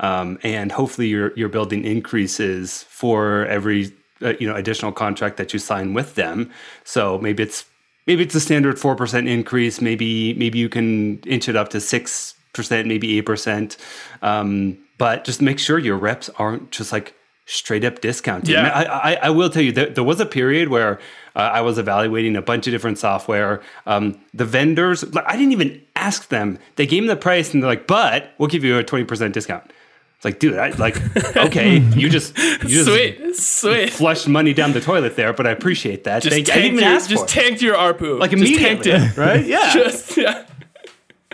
um, 0.00 0.38
and 0.42 0.72
hopefully 0.72 1.08
you're 1.08 1.32
you're 1.36 1.48
building 1.48 1.84
increases 1.84 2.84
for 2.88 3.46
every 3.46 3.92
uh, 4.22 4.34
you 4.38 4.48
know 4.48 4.54
additional 4.54 4.92
contract 4.92 5.36
that 5.36 5.52
you 5.52 5.58
sign 5.58 5.94
with 5.94 6.14
them. 6.14 6.50
So 6.84 7.18
maybe 7.18 7.42
it's 7.42 7.64
maybe 8.06 8.22
it's 8.22 8.34
a 8.34 8.40
standard 8.40 8.78
four 8.78 8.96
percent 8.96 9.28
increase. 9.28 9.80
Maybe 9.80 10.34
maybe 10.34 10.58
you 10.58 10.68
can 10.68 11.20
inch 11.20 11.48
it 11.48 11.56
up 11.56 11.68
to 11.70 11.80
six 11.80 12.34
percent, 12.52 12.88
maybe 12.88 13.18
eight 13.18 13.26
percent. 13.26 13.76
Um, 14.22 14.78
but 14.98 15.24
just 15.24 15.40
make 15.40 15.58
sure 15.58 15.78
your 15.78 15.96
reps 15.96 16.28
aren't 16.38 16.70
just 16.70 16.92
like 16.92 17.14
straight 17.46 17.84
up 17.84 18.00
discounting. 18.00 18.54
Yeah. 18.54 18.68
I, 18.68 19.12
I, 19.12 19.14
I 19.22 19.30
will 19.30 19.50
tell 19.50 19.62
you 19.62 19.72
that 19.72 19.96
there 19.96 20.04
was 20.04 20.20
a 20.20 20.26
period 20.26 20.68
where 20.68 21.00
uh, 21.34 21.40
I 21.40 21.62
was 21.62 21.78
evaluating 21.78 22.36
a 22.36 22.42
bunch 22.42 22.66
of 22.66 22.70
different 22.72 22.98
software. 22.98 23.60
Um, 23.86 24.20
the 24.32 24.44
vendors, 24.44 25.02
like, 25.14 25.24
I 25.26 25.36
didn't 25.36 25.52
even 25.52 25.82
ask 25.96 26.28
them. 26.28 26.58
They 26.76 26.86
gave 26.86 27.02
me 27.02 27.08
the 27.08 27.16
price 27.16 27.52
and 27.52 27.62
they're 27.62 27.70
like, 27.70 27.86
"But 27.86 28.34
we'll 28.38 28.48
give 28.48 28.62
you 28.62 28.78
a 28.78 28.84
twenty 28.84 29.04
percent 29.04 29.34
discount." 29.34 29.72
It's 30.20 30.24
like, 30.26 30.38
dude, 30.38 30.58
I 30.58 30.68
like, 30.72 30.98
okay, 31.36 31.78
you 31.78 32.10
just 32.10 32.36
you 32.36 32.84
just 32.84 32.84
Sweet, 32.90 33.36
sweet. 33.36 33.90
flushed 33.90 34.28
money 34.28 34.52
down 34.52 34.74
the 34.74 34.80
toilet 34.82 35.16
there, 35.16 35.32
but 35.32 35.46
I 35.46 35.50
appreciate 35.50 36.04
that. 36.04 36.22
Just 36.22 36.34
Thank 36.34 36.48
you. 36.48 36.52
I 36.52 36.56
didn't 36.56 36.76
tanked, 36.78 36.82
even 36.82 36.84
your, 36.90 36.94
ask 36.98 37.08
just 37.08 37.30
for 37.30 37.38
it. 37.40 37.42
tanked 37.42 37.62
your 37.62 37.74
ARPU. 37.76 38.18
like 38.20 38.32
Just 38.32 38.54
tanked 38.60 38.86
it. 38.86 39.16
right? 39.16 39.42
Yeah, 39.46 39.72
Just 39.72 40.16
yeah. 40.18 40.44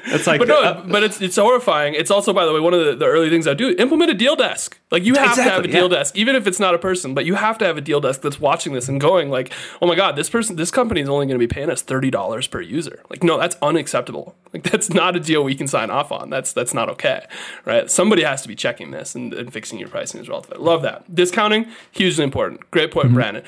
It's 0.07 0.27
like, 0.27 0.39
But 0.39 0.49
no, 0.49 0.63
uh, 0.63 0.87
but 0.87 1.03
it's 1.03 1.21
it's 1.21 1.37
horrifying. 1.37 1.95
It's 1.95 2.11
also, 2.11 2.33
by 2.33 2.45
the 2.45 2.53
way, 2.53 2.61
one 2.61 2.75
of 2.75 2.85
the, 2.85 2.97
the 2.97 3.07
early 3.07 3.29
things 3.29 3.47
I 3.47 3.55
do. 3.55 3.75
Implement 3.79 4.11
a 4.11 4.15
deal 4.15 4.37
desk. 4.37 4.79
Like 4.91 5.05
you 5.05 5.15
have 5.15 5.35
to 5.35 5.43
have 5.43 5.65
a 5.65 5.69
deal 5.69 5.91
yeah. 5.91 5.99
desk, 5.99 6.17
even 6.17 6.37
if 6.37 6.47
it's 6.47 6.61
not 6.61 6.75
a 6.75 6.79
person. 6.79 7.13
But 7.15 7.25
you 7.25 7.35
have 7.35 7.59
to 7.59 7.65
have 7.65 7.77
a 7.77 7.81
deal 7.81 8.01
desk 8.01 8.23
that's 8.23 8.39
watching 8.41 8.73
this 8.73 8.89
and 8.89 9.01
going 9.01 9.31
like, 9.31 9.53
"Oh 9.83 9.87
my 9.87 9.95
god, 9.95 10.17
this 10.17 10.31
person, 10.31 10.57
this 10.57 10.71
company 10.71 11.01
is 11.01 11.09
only 11.09 11.27
going 11.27 11.39
to 11.39 11.45
be 11.45 11.53
paying 11.53 11.71
us 11.71 11.83
thirty 11.83 12.11
dollars 12.11 12.47
per 12.47 12.61
user." 12.61 13.03
Like, 13.11 13.23
no, 13.23 13.39
that's 13.39 13.57
unacceptable. 13.61 14.37
Like 14.53 14.63
that's 14.63 14.91
not 14.91 15.17
a 15.17 15.21
deal 15.21 15.43
we 15.43 15.55
can 15.55 15.67
sign 15.67 15.91
off 15.91 16.13
on. 16.13 16.31
That's 16.31 16.53
that's 16.53 16.73
not 16.73 16.89
okay, 16.91 17.27
right? 17.65 17.91
Somebody 17.91 18.23
has 18.23 18.43
to 18.43 18.49
be 18.49 18.55
checking 18.55 18.93
this 18.93 19.15
and, 19.15 19.35
and 19.35 19.53
fixing 19.53 19.79
your 19.79 19.89
pricing 19.89 20.21
as 20.21 20.29
well. 20.29 20.45
Love 20.57 20.83
that. 20.83 21.13
Discounting 21.13 21.67
hugely 21.91 22.25
important. 22.25 22.71
Great 22.71 22.91
point, 22.93 23.13
Brandon. 23.13 23.43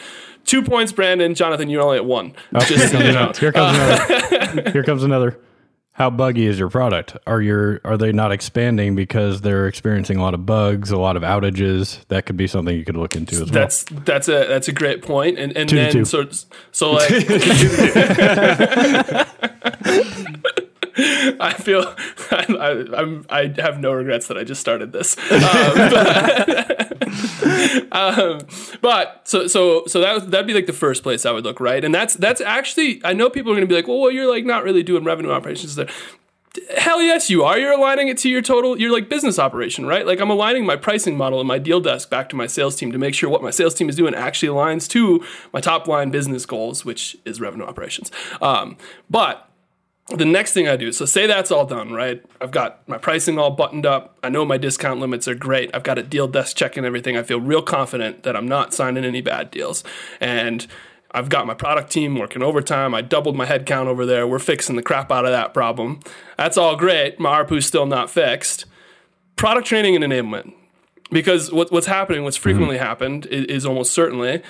Two 0.45 0.62
points, 0.62 0.93
Brandon. 0.93 1.35
Jonathan, 1.35 1.69
you're 1.69 1.83
only 1.83 1.99
at 1.99 2.05
one. 2.05 2.35
Just 2.67 2.91
so 2.91 2.99
you 2.99 3.12
know. 3.12 3.33
Here 3.38 3.53
comes 3.53 3.77
another. 3.79 4.71
Here 4.71 4.83
comes 4.83 5.03
another. 5.03 5.38
How 5.99 6.11
buggy 6.11 6.47
is 6.47 6.61
your 6.61 6.71
product? 6.71 7.17
Are 7.26 7.43
your 7.43 7.81
are 7.85 7.97
they 7.97 8.12
not 8.12 8.31
expanding 8.31 8.95
because 8.95 9.40
they're 9.40 9.67
experiencing 9.67 10.17
a 10.17 10.23
lot 10.23 10.33
of 10.33 10.47
bugs, 10.47 10.93
a 10.93 10.97
lot 10.97 11.17
of 11.17 11.25
outages? 11.25 12.07
That 12.07 12.25
could 12.25 12.37
be 12.37 12.47
something 12.47 12.76
you 12.76 12.85
could 12.85 12.97
look 12.97 13.17
into 13.17 13.35
as 13.35 13.40
well. 13.40 13.50
That's 13.50 13.83
that's 13.83 14.28
a 14.28 14.47
that's 14.47 14.69
a 14.69 14.73
great 14.73 15.02
point, 15.02 15.40
and 15.40 15.57
and 15.57 15.69
Two 15.69 15.75
then 15.75 16.05
so 16.05 16.28
so 16.71 16.93
like 16.93 17.11
I 20.99 21.52
feel 21.52 21.95
I, 22.33 22.85
I'm 22.97 23.25
I 23.31 23.55
have 23.59 23.78
no 23.78 23.93
regrets 23.93 24.26
that 24.26 24.37
I 24.37 24.43
just 24.43 24.61
started 24.61 24.93
this, 24.93 25.17
um, 25.17 25.75
but, 25.90 26.93
um, 27.93 28.40
but 28.81 29.21
so 29.23 29.47
so 29.47 29.85
so 29.87 30.00
that 30.00 30.28
that'd 30.33 30.49
be 30.49 30.55
like 30.55 30.67
the 30.67 30.73
first 30.73 31.05
place 31.05 31.25
I 31.25 31.31
would 31.31 31.45
look 31.45 31.61
right, 31.61 31.85
and 31.85 31.95
that's 31.95 32.14
that's 32.14 32.40
actually 32.40 33.00
I 33.05 33.12
know 33.12 33.31
people 33.31 33.52
are 33.52 33.55
gonna 33.55 33.67
be 33.67 33.76
like, 33.76 33.87
well, 33.87 34.00
well 34.00 34.11
you're 34.11 34.28
like 34.28 34.45
not 34.45 34.64
really 34.64 34.83
doing 34.83 35.05
revenue 35.05 35.31
operations 35.31 35.76
there. 35.76 35.87
Hell 36.76 37.00
yes, 37.00 37.31
you 37.31 37.45
are. 37.45 37.57
You're 37.57 37.75
aligning 37.75 38.09
it 38.09 38.19
to 38.19 38.28
your 38.28 38.43
total, 38.43 38.76
your 38.76 38.93
like 38.93 39.09
business 39.09 39.38
operation, 39.38 39.87
right? 39.87 40.05
Like 40.05 40.19
I'm 40.19 40.31
aligning 40.31 40.67
my 40.67 40.75
pricing 40.75 41.17
model 41.17 41.38
and 41.38 41.47
my 41.47 41.59
deal 41.59 41.81
desk 41.81 42.11
back 42.11 42.28
to 42.31 42.37
my 42.37 42.49
sales 42.49 42.75
team 42.75 42.90
to 42.90 42.99
make 42.99 43.14
sure 43.14 43.31
what 43.31 43.43
my 43.43 43.50
sales 43.50 43.75
team 43.75 43.88
is 43.88 43.95
doing 43.95 44.14
actually 44.14 44.49
aligns 44.49 44.88
to 44.88 45.25
my 45.52 45.61
top 45.61 45.87
line 45.87 46.11
business 46.11 46.47
goals, 46.47 46.85
which 46.85 47.17
is 47.25 47.40
revenue 47.40 47.64
operations. 47.64 48.11
Um, 48.43 48.76
but 49.09 49.48
the 50.09 50.25
next 50.25 50.53
thing 50.55 50.69
I 50.69 50.77
do, 50.77 50.91
so 50.91 51.05
say 51.05 51.27
that's 51.27 51.50
all 51.50 51.67
done, 51.67 51.93
right? 51.93 52.25
I've 52.41 52.50
got 52.50 52.87
my 52.88 52.97
pricing 52.97 53.38
all 53.38 53.50
buttoned 53.50 53.85
up. 53.85 54.17
I 54.23 54.31
know 54.31 54.45
my 54.45 54.57
discount 54.57 55.00
limits 55.00 55.29
are 55.29 55.35
great. 55.35 55.71
I've 55.75 55.83
got 55.83 55.99
a 55.99 56.03
deal 56.03 56.27
desk 56.27 56.57
checking 56.57 56.87
everything. 56.87 57.17
I 57.17 57.23
feel 57.23 57.41
real 57.41 57.61
confident 57.61 58.23
that 58.23 58.35
I'm 58.35 58.49
not 58.49 58.73
signing 58.73 59.05
any 59.05 59.21
bad 59.21 59.50
deals. 59.50 59.85
And 60.19 60.67
I've 61.11 61.29
got 61.29 61.47
my 61.47 61.55
product 61.55 61.91
team 61.91 62.19
working 62.19 62.43
overtime. 62.43 62.95
I 62.95 63.03
doubled 63.03 63.37
my 63.37 63.45
headcount 63.45 63.87
over 63.87 64.07
there. 64.07 64.27
We're 64.27 64.38
fixing 64.38 64.77
the 64.77 64.83
crap 64.83 65.12
out 65.12 65.27
of 65.27 65.33
that 65.33 65.53
problem. 65.53 66.00
That's 66.38 66.57
all 66.57 66.77
great. 66.77 67.21
My 67.21 67.43
ARPU's 67.43 67.67
still 67.67 67.87
not 67.87 68.11
fixed. 68.11 68.65
Product 69.37 69.67
training 69.67 69.95
and 69.95 70.05
enablement. 70.05 70.55
Because 71.11 71.53
what, 71.53 71.71
what's 71.71 71.87
happening, 71.87 72.25
what's 72.25 72.37
frequently 72.37 72.77
mm-hmm. 72.77 72.85
happened 72.85 73.27
is, 73.27 73.45
is 73.47 73.67
almost 73.67 73.93
certainly 73.93 74.43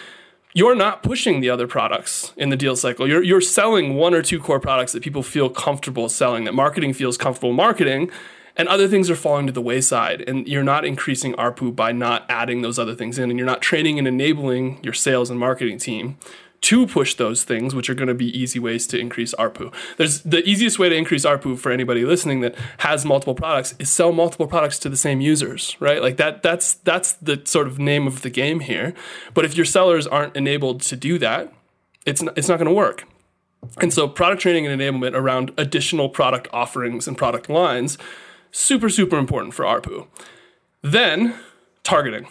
you're 0.59 0.75
not 0.75 1.05
pushing 1.05 1.41
the 1.41 1.49
other 1.49 1.69
products 1.69 2.33
in 2.37 2.49
the 2.49 2.57
deal 2.57 2.75
cycle. 2.75 3.07
You're, 3.07 3.23
you're 3.23 3.41
selling 3.41 3.95
one 3.95 4.13
or 4.13 4.23
two 4.23 4.41
core 4.41 4.59
products 4.59 4.91
that 4.91 5.05
people 5.05 5.23
feel 5.23 5.49
comfortable 5.49 6.09
selling, 6.09 6.43
that 6.45 6.53
marketing 6.53 6.95
feels 6.95 7.17
comfortable 7.17 7.53
marketing, 7.53 8.11
and 8.57 8.67
other 8.69 8.89
things 8.89 9.09
are 9.09 9.15
falling 9.15 9.47
to 9.47 9.53
the 9.53 9.63
wayside. 9.63 10.25
And 10.27 10.49
you're 10.49 10.65
not 10.65 10.85
increasing 10.85 11.33
ARPU 11.35 11.77
by 11.77 11.93
not 11.93 12.27
adding 12.29 12.63
those 12.63 12.77
other 12.77 12.97
things 12.97 13.21
in, 13.21 13.31
and 13.31 13.39
you're 13.39 13.47
not 13.47 13.63
training 13.63 14.01
and 14.01 14.09
enabling 14.09 14.83
your 14.83 14.95
sales 14.95 15.31
and 15.31 15.39
marketing 15.39 15.79
team 15.79 16.19
to 16.61 16.87
push 16.87 17.15
those 17.15 17.45
things, 17.45 17.75
which 17.75 17.89
are 17.89 17.95
going 17.95 18.09
to 18.09 18.15
be 18.15 18.37
easy 18.37 18.59
ways 18.59 18.87
to 18.89 18.99
increase 18.99 19.35
ARPU. 19.35 19.73
There's 19.97 20.23
the 20.23 20.43
easiest 20.49 20.79
way 20.79 20.89
to 20.89 20.97
increase 20.97 21.25
ARPU 21.25 21.57
for 21.59 21.71
anybody 21.71 22.05
listening 22.05 22.41
that 22.41 22.57
has 22.79 23.05
multiple 23.05 23.35
products 23.35 23.75
is 23.79 23.91
sell 23.91 24.13
multiple 24.13 24.47
products 24.47 24.79
to 24.81 24.89
the 24.89 24.97
same 24.97 25.21
users, 25.21 25.77
right? 25.81 26.03
Like 26.03 26.17
that 26.17 26.43
that's 26.43 26.75
that's 26.75 27.13
the 27.15 27.41
sort 27.45 27.69
of 27.69 27.79
name 27.79 28.07
of 28.07 28.23
the 28.23 28.31
game 28.31 28.61
here. 28.61 28.95
But 29.35 29.45
if 29.45 29.57
your 29.57 29.67
sellers 29.67 30.07
aren't 30.07 30.37
enabled 30.37 30.83
to 30.83 30.97
do 30.97 31.19
that, 31.19 31.53
it's 32.05 32.23
not, 32.23 32.37
it's 32.37 32.49
not 32.49 32.59
going 32.59 32.69
to 32.69 32.75
work. 32.75 33.05
And 33.81 33.93
so 33.93 34.09
product 34.09 34.43
training 34.43 34.67
and 34.67 34.81
enablement 34.81 35.15
around 35.15 35.53
additional 35.57 36.09
product 36.09 36.49
offerings 36.53 37.09
and 37.09 37.17
product 37.17 37.49
lines 37.49 37.99
super 38.51 38.89
super 38.89 39.17
important 39.17 39.55
for 39.55 39.65
ARPU. 39.65 40.07
Then 40.83 41.35
targeting. 41.83 42.27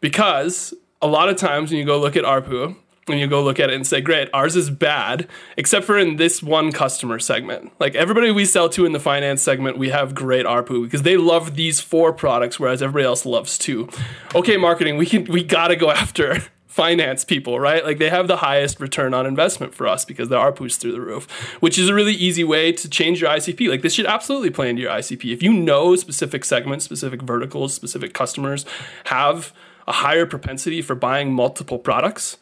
Because 0.00 0.72
a 1.02 1.06
lot 1.06 1.28
of 1.28 1.36
times 1.36 1.70
when 1.70 1.78
you 1.78 1.84
go 1.84 2.00
look 2.00 2.16
at 2.16 2.24
ARPU, 2.24 2.76
when 3.10 3.18
you 3.18 3.26
go 3.26 3.42
look 3.42 3.60
at 3.60 3.68
it 3.68 3.74
and 3.74 3.86
say, 3.86 4.00
great, 4.00 4.30
ours 4.32 4.56
is 4.56 4.70
bad, 4.70 5.28
except 5.58 5.84
for 5.84 5.98
in 5.98 6.16
this 6.16 6.42
one 6.42 6.72
customer 6.72 7.18
segment. 7.18 7.72
Like 7.78 7.94
everybody 7.94 8.30
we 8.30 8.46
sell 8.46 8.70
to 8.70 8.86
in 8.86 8.92
the 8.92 9.00
finance 9.00 9.42
segment, 9.42 9.76
we 9.76 9.90
have 9.90 10.14
great 10.14 10.46
ARPU 10.46 10.84
because 10.84 11.02
they 11.02 11.18
love 11.18 11.56
these 11.56 11.80
four 11.80 12.12
products, 12.12 12.58
whereas 12.58 12.82
everybody 12.82 13.04
else 13.04 13.26
loves 13.26 13.58
two. 13.58 13.88
Okay, 14.34 14.56
marketing, 14.56 14.96
we 14.96 15.04
can 15.04 15.24
we 15.24 15.44
gotta 15.44 15.76
go 15.76 15.90
after 15.90 16.42
finance 16.70 17.24
people, 17.24 17.58
right? 17.58 17.84
Like 17.84 17.98
they 17.98 18.10
have 18.10 18.28
the 18.28 18.36
highest 18.36 18.80
return 18.80 19.12
on 19.12 19.26
investment 19.26 19.74
for 19.74 19.88
us 19.88 20.04
because 20.04 20.28
the 20.28 20.36
ARPU's 20.36 20.76
through 20.76 20.92
the 20.92 21.00
roof, 21.00 21.28
which 21.60 21.78
is 21.78 21.88
a 21.88 21.94
really 21.94 22.14
easy 22.14 22.44
way 22.44 22.70
to 22.72 22.88
change 22.88 23.20
your 23.20 23.28
ICP. 23.30 23.68
Like 23.68 23.82
this 23.82 23.92
should 23.92 24.06
absolutely 24.06 24.50
play 24.50 24.70
into 24.70 24.82
your 24.82 24.92
ICP. 24.92 25.32
If 25.32 25.42
you 25.42 25.52
know 25.52 25.96
specific 25.96 26.44
segments, 26.44 26.84
specific 26.84 27.22
verticals, 27.22 27.74
specific 27.74 28.14
customers 28.14 28.64
have 29.06 29.52
a 29.88 29.92
higher 29.92 30.24
propensity 30.24 30.80
for 30.80 30.94
buying 30.94 31.32
multiple 31.32 31.78
products, 31.78 32.36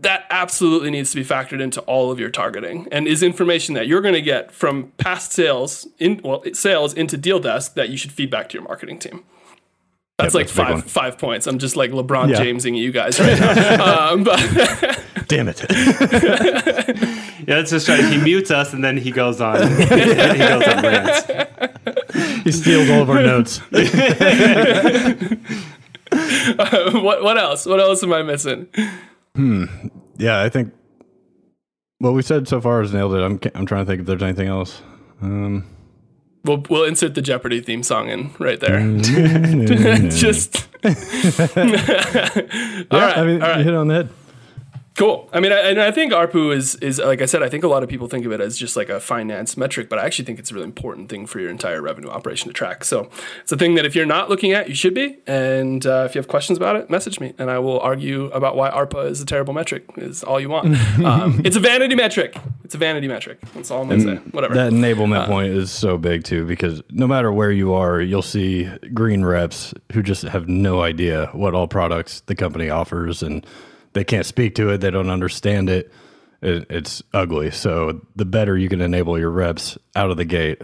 that 0.00 0.26
absolutely 0.30 0.90
needs 0.90 1.10
to 1.10 1.16
be 1.16 1.24
factored 1.24 1.60
into 1.60 1.80
all 1.82 2.10
of 2.10 2.20
your 2.20 2.30
targeting 2.30 2.86
and 2.92 3.06
is 3.06 3.22
information 3.22 3.74
that 3.74 3.86
you're 3.86 4.00
going 4.00 4.14
to 4.14 4.22
get 4.22 4.50
from 4.52 4.92
past 4.98 5.32
sales 5.32 5.86
in 5.98 6.20
well 6.22 6.42
sales 6.52 6.94
into 6.94 7.16
deal 7.16 7.40
desk 7.40 7.74
that 7.74 7.88
you 7.88 7.96
should 7.96 8.12
feed 8.12 8.30
back 8.30 8.48
to 8.50 8.54
your 8.54 8.62
marketing 8.62 8.98
team. 8.98 9.24
That's 10.18 10.34
like 10.34 10.46
that's 10.46 10.56
five 10.56 10.84
five 10.84 11.18
points. 11.18 11.46
I'm 11.46 11.58
just 11.58 11.74
like 11.74 11.90
lebron 11.90 12.30
yeah. 12.30 12.40
jamesing 12.40 12.78
you 12.78 12.92
guys 12.92 13.18
right 13.18 13.38
now. 13.38 14.10
Um, 14.12 14.24
but 14.24 14.38
damn 15.28 15.48
it. 15.48 15.64
Yeah 17.46 17.58
it's 17.58 17.70
just 17.70 17.88
right. 17.88 18.04
He 18.04 18.16
mutes 18.18 18.50
us 18.50 18.72
and 18.72 18.82
then 18.82 18.96
he 18.96 19.10
goes 19.10 19.40
on. 19.40 19.56
He 19.76 19.86
goes 19.86 20.66
on 20.66 20.82
rants. 20.82 21.26
He 22.42 22.52
steals 22.52 22.88
all 22.88 23.02
of 23.02 23.10
our 23.10 23.22
notes. 23.22 23.60
Uh, 26.12 27.00
what 27.00 27.22
what 27.22 27.36
else? 27.36 27.66
What 27.66 27.80
else 27.80 28.02
am 28.02 28.12
i 28.12 28.22
missing 28.22 28.68
Hmm. 29.36 29.64
Yeah, 30.16 30.40
I 30.40 30.48
think 30.48 30.72
what 31.98 32.12
we 32.12 32.22
said 32.22 32.46
so 32.46 32.60
far 32.60 32.80
has 32.82 32.92
nailed 32.92 33.14
it. 33.14 33.22
I'm 33.22 33.40
I'm 33.54 33.66
trying 33.66 33.84
to 33.84 33.90
think 33.90 34.00
if 34.00 34.06
there's 34.06 34.22
anything 34.22 34.48
else. 34.48 34.82
Um, 35.20 35.66
we'll 36.44 36.64
we'll 36.68 36.84
insert 36.84 37.14
the 37.14 37.22
Jeopardy 37.22 37.60
theme 37.60 37.82
song 37.82 38.08
in 38.08 38.32
right 38.38 38.60
there. 38.60 38.80
Just. 40.10 40.68
yeah, 40.84 40.90
right, 42.92 43.16
I 43.16 43.24
mean, 43.24 43.42
all 43.42 43.48
right. 43.48 43.58
you 43.58 43.64
hit 43.64 43.74
on 43.74 43.88
the 43.88 43.94
head. 43.94 44.10
Cool. 44.96 45.28
I 45.32 45.40
mean, 45.40 45.50
I, 45.50 45.58
and 45.70 45.80
I 45.80 45.90
think 45.90 46.12
ARPU 46.12 46.54
is 46.54 46.76
is 46.76 47.00
like 47.00 47.20
I 47.20 47.26
said. 47.26 47.42
I 47.42 47.48
think 47.48 47.64
a 47.64 47.68
lot 47.68 47.82
of 47.82 47.88
people 47.88 48.06
think 48.06 48.24
of 48.26 48.32
it 48.32 48.40
as 48.40 48.56
just 48.56 48.76
like 48.76 48.88
a 48.88 49.00
finance 49.00 49.56
metric, 49.56 49.88
but 49.88 49.98
I 49.98 50.04
actually 50.04 50.24
think 50.24 50.38
it's 50.38 50.52
a 50.52 50.54
really 50.54 50.66
important 50.66 51.08
thing 51.08 51.26
for 51.26 51.40
your 51.40 51.50
entire 51.50 51.82
revenue 51.82 52.08
operation 52.10 52.46
to 52.46 52.54
track. 52.54 52.84
So 52.84 53.10
it's 53.40 53.50
a 53.50 53.56
thing 53.56 53.74
that 53.74 53.84
if 53.84 53.96
you're 53.96 54.06
not 54.06 54.30
looking 54.30 54.52
at, 54.52 54.68
you 54.68 54.76
should 54.76 54.94
be. 54.94 55.18
And 55.26 55.84
uh, 55.84 56.04
if 56.08 56.14
you 56.14 56.20
have 56.20 56.28
questions 56.28 56.56
about 56.56 56.76
it, 56.76 56.90
message 56.90 57.18
me, 57.18 57.34
and 57.38 57.50
I 57.50 57.58
will 57.58 57.80
argue 57.80 58.26
about 58.26 58.54
why 58.54 58.70
ARPA 58.70 59.10
is 59.10 59.20
a 59.20 59.26
terrible 59.26 59.52
metric. 59.52 59.84
Is 59.96 60.22
all 60.22 60.38
you 60.38 60.48
want. 60.48 60.76
um, 61.04 61.42
it's 61.44 61.56
a 61.56 61.60
vanity 61.60 61.96
metric. 61.96 62.36
It's 62.62 62.76
a 62.76 62.78
vanity 62.78 63.08
metric. 63.08 63.40
That's 63.52 63.72
all 63.72 63.82
I'm 63.82 63.88
gonna 63.88 64.00
say. 64.00 64.16
Whatever. 64.30 64.54
That 64.54 64.72
enablement 64.72 65.22
uh, 65.22 65.26
point 65.26 65.48
is 65.48 65.72
so 65.72 65.98
big 65.98 66.22
too, 66.22 66.46
because 66.46 66.84
no 66.90 67.08
matter 67.08 67.32
where 67.32 67.50
you 67.50 67.74
are, 67.74 68.00
you'll 68.00 68.22
see 68.22 68.70
green 68.92 69.24
reps 69.24 69.74
who 69.92 70.04
just 70.04 70.22
have 70.22 70.46
no 70.48 70.82
idea 70.82 71.30
what 71.32 71.52
all 71.52 71.66
products 71.66 72.20
the 72.26 72.36
company 72.36 72.70
offers 72.70 73.24
and 73.24 73.44
they 73.94 74.04
can't 74.04 74.26
speak 74.26 74.54
to 74.56 74.70
it, 74.70 74.78
they 74.78 74.90
don't 74.90 75.10
understand 75.10 75.70
it. 75.70 75.92
it. 76.42 76.66
It's 76.68 77.02
ugly. 77.12 77.50
So 77.50 78.06
the 78.14 78.24
better 78.24 78.58
you 78.58 78.68
can 78.68 78.80
enable 78.80 79.18
your 79.18 79.30
reps 79.30 79.78
out 79.96 80.10
of 80.10 80.16
the 80.16 80.24
gate, 80.24 80.60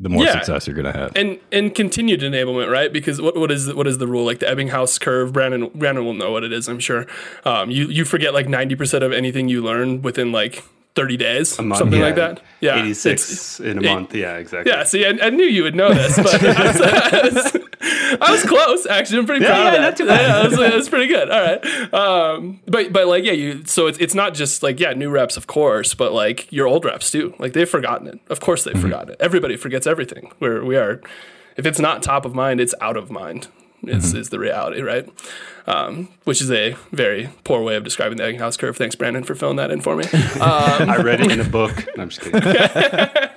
the 0.00 0.08
more 0.08 0.24
yeah. 0.24 0.32
success 0.32 0.66
you're 0.66 0.76
going 0.76 0.92
to 0.92 0.98
have. 0.98 1.12
And 1.16 1.38
and 1.50 1.74
continued 1.74 2.20
enablement, 2.20 2.70
right? 2.70 2.92
Because 2.92 3.20
what 3.20 3.36
what 3.36 3.50
is 3.50 3.72
what 3.74 3.86
is 3.86 3.98
the 3.98 4.06
rule? 4.06 4.24
Like 4.24 4.38
the 4.38 4.46
Ebbinghaus 4.46 5.00
curve. 5.00 5.32
Brandon 5.32 5.70
Brandon 5.74 6.04
will 6.04 6.14
know 6.14 6.30
what 6.30 6.44
it 6.44 6.52
is. 6.52 6.68
I'm 6.68 6.80
sure. 6.80 7.06
Um, 7.44 7.70
you 7.70 7.86
you 7.86 8.04
forget 8.04 8.32
like 8.32 8.48
90 8.48 8.74
percent 8.76 9.04
of 9.04 9.12
anything 9.12 9.48
you 9.48 9.62
learn 9.62 10.02
within 10.02 10.32
like 10.32 10.64
30 10.94 11.16
days, 11.16 11.58
month, 11.58 11.78
something 11.78 12.00
yeah. 12.00 12.04
like 12.04 12.16
that. 12.16 12.42
Yeah. 12.60 12.82
86 12.82 13.60
in 13.60 13.78
a 13.78 13.80
eight, 13.80 13.94
month. 13.94 14.14
Yeah, 14.14 14.36
exactly. 14.36 14.70
Yeah. 14.70 14.84
See, 14.84 15.06
I, 15.06 15.10
I, 15.22 15.30
knew 15.30 15.44
you 15.44 15.62
would 15.62 15.74
know 15.74 15.92
this, 15.92 16.16
but 16.16 16.42
I, 16.42 16.66
was, 16.66 16.80
I, 16.82 17.20
was, 17.22 17.56
I, 18.20 18.30
was, 18.30 18.42
close, 18.44 18.86
actually. 18.86 19.20
I'm 19.20 19.26
pretty 19.26 19.44
yeah, 19.44 19.48
proud 19.48 19.72
yeah, 19.72 19.88
of 19.88 19.96
that. 19.98 20.08
Yeah, 20.08 20.42
that's, 20.42 20.56
that's 20.56 20.88
pretty 20.90 21.06
good. 21.06 21.30
All 21.30 21.40
right. 21.40 21.94
Um, 21.94 22.60
but, 22.66 22.92
but 22.92 23.06
like, 23.06 23.24
yeah, 23.24 23.32
you, 23.32 23.64
so 23.64 23.86
it's, 23.86 23.98
it's 23.98 24.14
not 24.14 24.34
just 24.34 24.62
like, 24.62 24.80
yeah, 24.80 24.92
new 24.92 25.08
reps, 25.08 25.38
of 25.38 25.46
course, 25.46 25.94
but 25.94 26.12
like 26.12 26.50
your 26.52 26.66
old 26.66 26.84
reps 26.84 27.10
too. 27.10 27.34
Like 27.38 27.54
they've 27.54 27.68
forgotten 27.68 28.06
it. 28.06 28.20
Of 28.28 28.40
course 28.40 28.64
they've 28.64 28.74
mm-hmm. 28.74 28.82
forgotten 28.82 29.10
it. 29.10 29.16
Everybody 29.18 29.56
forgets 29.56 29.86
everything. 29.86 30.30
Where 30.40 30.62
we 30.62 30.76
are, 30.76 31.00
if 31.56 31.64
it's 31.64 31.78
not 31.78 32.02
top 32.02 32.26
of 32.26 32.34
mind, 32.34 32.60
it's 32.60 32.74
out 32.80 32.98
of 32.98 33.10
mind 33.10 33.48
is, 33.86 34.08
mm-hmm. 34.08 34.18
is 34.18 34.30
the 34.30 34.38
reality, 34.38 34.80
right? 34.80 35.08
Um, 35.66 36.08
which 36.24 36.40
is 36.40 36.50
a 36.50 36.76
very 36.90 37.30
poor 37.44 37.62
way 37.62 37.76
of 37.76 37.84
describing 37.84 38.18
the 38.18 38.24
Ebbinghaus 38.24 38.58
curve. 38.58 38.76
Thanks, 38.76 38.94
Brandon, 38.96 39.22
for 39.22 39.34
filling 39.34 39.56
that 39.56 39.70
in 39.70 39.80
for 39.80 39.96
me. 39.96 40.04
Um, 40.42 40.90
I 40.90 40.96
read 40.96 41.20
it 41.20 41.30
in 41.30 41.40
a 41.40 41.44
book. 41.44 41.86
No, 41.96 42.02
I'm 42.02 42.08
just 42.08 42.20
kidding. 42.20 42.40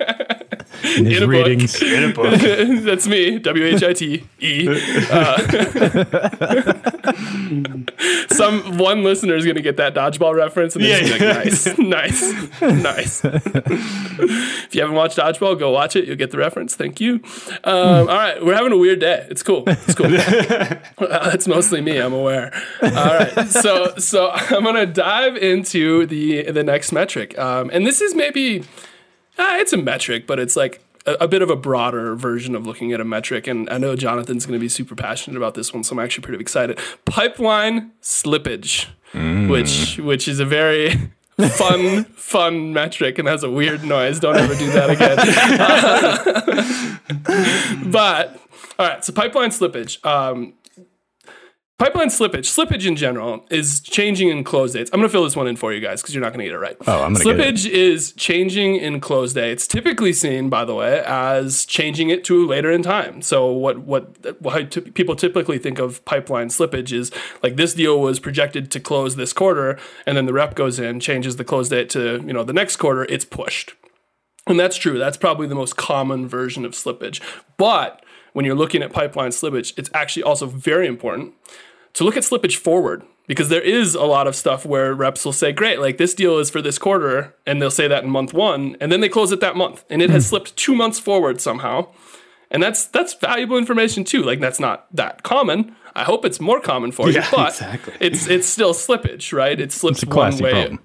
in, 0.84 1.06
in 1.06 1.22
a 1.22 1.26
readings. 1.26 1.78
book. 1.78 1.88
In 1.88 2.10
a 2.10 2.12
book. 2.12 2.40
That's 2.84 3.06
me. 3.06 3.38
W 3.38 3.64
H 3.64 3.82
I 3.82 3.92
T 3.92 4.24
E. 4.40 4.66
Some 8.30 8.78
one 8.78 9.04
listener 9.04 9.34
is 9.34 9.44
going 9.44 9.56
to 9.56 9.62
get 9.62 9.76
that 9.78 9.94
dodgeball 9.94 10.34
reference 10.34 10.76
and 10.76 10.84
they're 10.84 11.02
yeah, 11.02 11.12
like, 11.12 11.46
nice, 11.46 11.78
nice, 11.78 12.60
nice. 12.60 13.24
if 13.24 14.74
you 14.74 14.80
haven't 14.80 14.96
watched 14.96 15.18
dodgeball, 15.18 15.58
go 15.58 15.70
watch 15.70 15.96
it. 15.96 16.06
You'll 16.06 16.16
get 16.16 16.30
the 16.30 16.38
reference. 16.38 16.74
Thank 16.74 17.00
you. 17.00 17.20
Um, 17.64 18.08
all 18.08 18.16
right, 18.16 18.44
we're 18.44 18.54
having 18.54 18.72
a 18.72 18.76
weird 18.76 19.00
day. 19.00 19.26
It's 19.30 19.42
cool. 19.42 19.64
It's 19.66 19.94
cool. 19.94 20.06
Uh, 20.98 21.30
it's 21.32 21.46
mostly 21.46 21.80
me. 21.80 21.98
I'm 21.98 22.12
aware. 22.12 22.52
All 22.82 22.90
right, 22.90 23.48
so 23.48 23.94
so 23.96 24.30
I'm 24.30 24.64
gonna 24.64 24.86
dive 24.86 25.36
into 25.36 26.06
the 26.06 26.50
the 26.50 26.64
next 26.64 26.92
metric, 26.92 27.38
um, 27.38 27.70
and 27.72 27.86
this 27.86 28.00
is 28.00 28.14
maybe 28.14 28.64
uh, 29.38 29.56
it's 29.58 29.72
a 29.72 29.76
metric, 29.76 30.26
but 30.26 30.38
it's 30.38 30.56
like 30.56 30.82
a, 31.06 31.12
a, 31.14 31.28
bit 31.28 31.42
of 31.42 31.50
a 31.50 31.56
broader 31.56 32.14
version 32.14 32.54
of 32.54 32.66
looking 32.66 32.92
at 32.92 33.00
a 33.00 33.04
metric. 33.04 33.46
And 33.46 33.68
I 33.70 33.78
know 33.78 33.96
Jonathan's 33.96 34.46
going 34.46 34.58
to 34.58 34.62
be 34.62 34.68
super 34.68 34.94
passionate 34.94 35.36
about 35.36 35.54
this 35.54 35.72
one, 35.72 35.84
so 35.84 35.94
I'm 35.94 36.00
actually 36.00 36.22
pretty 36.22 36.40
excited. 36.40 36.78
Pipeline 37.04 37.92
slippage, 38.02 38.88
mm. 39.12 39.50
which 39.50 39.98
which 39.98 40.28
is 40.28 40.40
a 40.40 40.44
very 40.44 41.10
fun, 41.50 42.04
fun 42.04 42.72
metric 42.72 43.18
and 43.18 43.28
has 43.28 43.42
a 43.42 43.50
weird 43.50 43.84
noise. 43.84 44.20
Don't 44.20 44.36
ever 44.36 44.54
do 44.54 44.70
that 44.72 44.90
again. 44.90 45.16
but 47.90 48.40
all 48.78 48.86
right, 48.86 49.04
so 49.04 49.12
pipeline 49.12 49.50
slippage. 49.50 50.04
Um, 50.04 50.54
pipeline 51.78 52.08
slippage, 52.08 52.46
slippage 52.46 52.86
in 52.86 52.96
general 52.96 53.44
is 53.50 53.80
changing 53.80 54.28
in 54.28 54.44
close 54.44 54.72
dates. 54.72 54.90
I'm 54.92 55.00
going 55.00 55.08
to 55.08 55.12
fill 55.12 55.24
this 55.24 55.36
one 55.36 55.46
in 55.46 55.56
for 55.56 55.72
you 55.72 55.80
guys 55.80 56.00
because 56.00 56.14
you're 56.14 56.22
not 56.22 56.32
going 56.32 56.40
to 56.40 56.44
get 56.46 56.54
it 56.54 56.58
right. 56.58 56.76
Oh, 56.86 57.02
I'm 57.02 57.12
going 57.12 57.16
to 57.16 57.36
get 57.36 57.40
it. 57.40 57.54
Slippage 57.54 57.68
is 57.68 58.12
changing 58.12 58.76
in 58.76 59.00
close 59.00 59.32
dates, 59.32 59.66
typically 59.66 60.12
seen, 60.12 60.48
by 60.48 60.64
the 60.64 60.74
way, 60.74 61.02
as 61.04 61.64
changing 61.66 62.10
it 62.10 62.24
to 62.24 62.46
later 62.46 62.70
in 62.70 62.82
time. 62.82 63.22
So 63.22 63.50
what 63.50 63.80
what 63.80 64.16
how 64.44 64.62
t- 64.62 64.80
people 64.80 65.16
typically 65.16 65.58
think 65.58 65.78
of 65.78 66.04
pipeline 66.04 66.48
slippage 66.48 66.92
is 66.92 67.10
like 67.42 67.56
this 67.56 67.74
deal 67.74 68.00
was 68.00 68.18
projected 68.20 68.70
to 68.70 68.80
close 68.80 69.16
this 69.16 69.32
quarter, 69.32 69.78
and 70.06 70.16
then 70.16 70.26
the 70.26 70.32
rep 70.32 70.54
goes 70.54 70.78
in, 70.78 71.00
changes 71.00 71.36
the 71.36 71.44
close 71.44 71.68
date 71.68 71.90
to 71.90 72.22
you 72.26 72.32
know 72.32 72.44
the 72.44 72.52
next 72.52 72.76
quarter, 72.76 73.04
it's 73.04 73.24
pushed. 73.24 73.74
And 74.48 74.60
that's 74.60 74.76
true. 74.76 74.96
That's 74.96 75.16
probably 75.16 75.48
the 75.48 75.56
most 75.56 75.76
common 75.76 76.28
version 76.28 76.64
of 76.64 76.72
slippage. 76.72 77.20
But 77.56 78.04
when 78.36 78.44
you're 78.44 78.54
looking 78.54 78.82
at 78.82 78.92
pipeline 78.92 79.30
slippage, 79.30 79.72
it's 79.78 79.88
actually 79.94 80.22
also 80.22 80.44
very 80.44 80.86
important 80.86 81.32
to 81.94 82.04
look 82.04 82.18
at 82.18 82.22
slippage 82.22 82.56
forward 82.56 83.02
because 83.26 83.48
there 83.48 83.62
is 83.62 83.94
a 83.94 84.02
lot 84.02 84.26
of 84.26 84.36
stuff 84.36 84.66
where 84.66 84.92
reps 84.92 85.24
will 85.24 85.32
say, 85.32 85.52
great, 85.52 85.80
like 85.80 85.96
this 85.96 86.12
deal 86.12 86.36
is 86.36 86.50
for 86.50 86.60
this 86.60 86.76
quarter, 86.76 87.34
and 87.46 87.62
they'll 87.62 87.70
say 87.70 87.88
that 87.88 88.04
in 88.04 88.10
month 88.10 88.34
one, 88.34 88.76
and 88.78 88.92
then 88.92 89.00
they 89.00 89.08
close 89.08 89.32
it 89.32 89.40
that 89.40 89.56
month, 89.56 89.86
and 89.88 90.02
it 90.02 90.10
has 90.10 90.26
slipped 90.26 90.54
two 90.54 90.74
months 90.74 91.00
forward 91.00 91.40
somehow. 91.40 91.88
And 92.50 92.62
that's 92.62 92.84
that's 92.84 93.14
valuable 93.14 93.56
information 93.56 94.04
too. 94.04 94.22
Like 94.22 94.40
that's 94.40 94.60
not 94.60 94.86
that 94.94 95.22
common. 95.22 95.74
I 95.94 96.04
hope 96.04 96.26
it's 96.26 96.38
more 96.38 96.60
common 96.60 96.92
for 96.92 97.08
you, 97.08 97.22
but 97.32 97.54
exactly. 97.54 97.94
it's 98.00 98.28
it's 98.28 98.46
still 98.46 98.74
slippage, 98.74 99.32
right? 99.32 99.58
It 99.58 99.72
slips 99.72 100.02
a 100.02 100.06
one 100.06 100.36
way. 100.36 100.50
problem. 100.50 100.80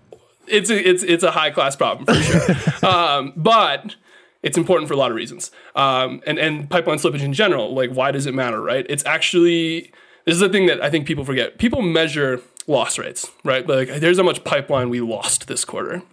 It's 0.48 0.70
a, 0.70 0.90
it's 0.90 1.04
it's 1.04 1.24
a 1.26 1.32
high 1.32 1.52
class 1.52 1.76
problem 1.76 2.06
for 2.06 2.14
sure. 2.14 2.90
um, 2.90 3.34
but 3.36 3.98
it's 4.44 4.58
important 4.58 4.88
for 4.88 4.94
a 4.94 4.98
lot 4.98 5.12
of 5.12 5.16
reasons. 5.16 5.52
Um, 5.76 6.22
and 6.26 6.40
and 6.40 6.70
pipeline 6.70 6.98
slippage 6.98 7.22
in 7.22 7.34
general, 7.34 7.74
like 7.74 7.92
why 7.92 8.12
does 8.12 8.26
it 8.26 8.34
matter, 8.34 8.62
right? 8.62 8.86
It's 8.90 9.06
actually 9.06 9.92
this 10.26 10.36
is 10.36 10.40
the 10.40 10.50
thing 10.50 10.66
that 10.68 10.84
I 10.84 10.90
think 10.90 11.06
people 11.06 11.26
forget. 11.26 11.58
People 11.58 11.82
measure 11.82 12.42
loss 12.68 12.98
rates, 12.98 13.30
right? 13.44 13.68
Like 13.68 13.90
there's 14.00 14.18
how 14.18 14.24
much 14.24 14.44
pipeline 14.44 14.90
we 14.90 15.02
lost 15.02 15.48
this 15.48 15.66
quarter. 15.66 16.04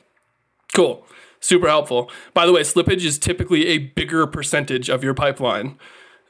Cool. 0.75 1.07
Super 1.41 1.69
helpful. 1.69 2.11
By 2.35 2.47
the 2.47 2.53
way, 2.53 2.63
slippage 2.63 3.05
is 3.05 3.19
typically 3.19 3.69
a 3.69 3.79
bigger 3.79 4.27
percentage 4.27 4.89
of 4.89 5.05
your 5.05 5.15
pipeline 5.15 5.79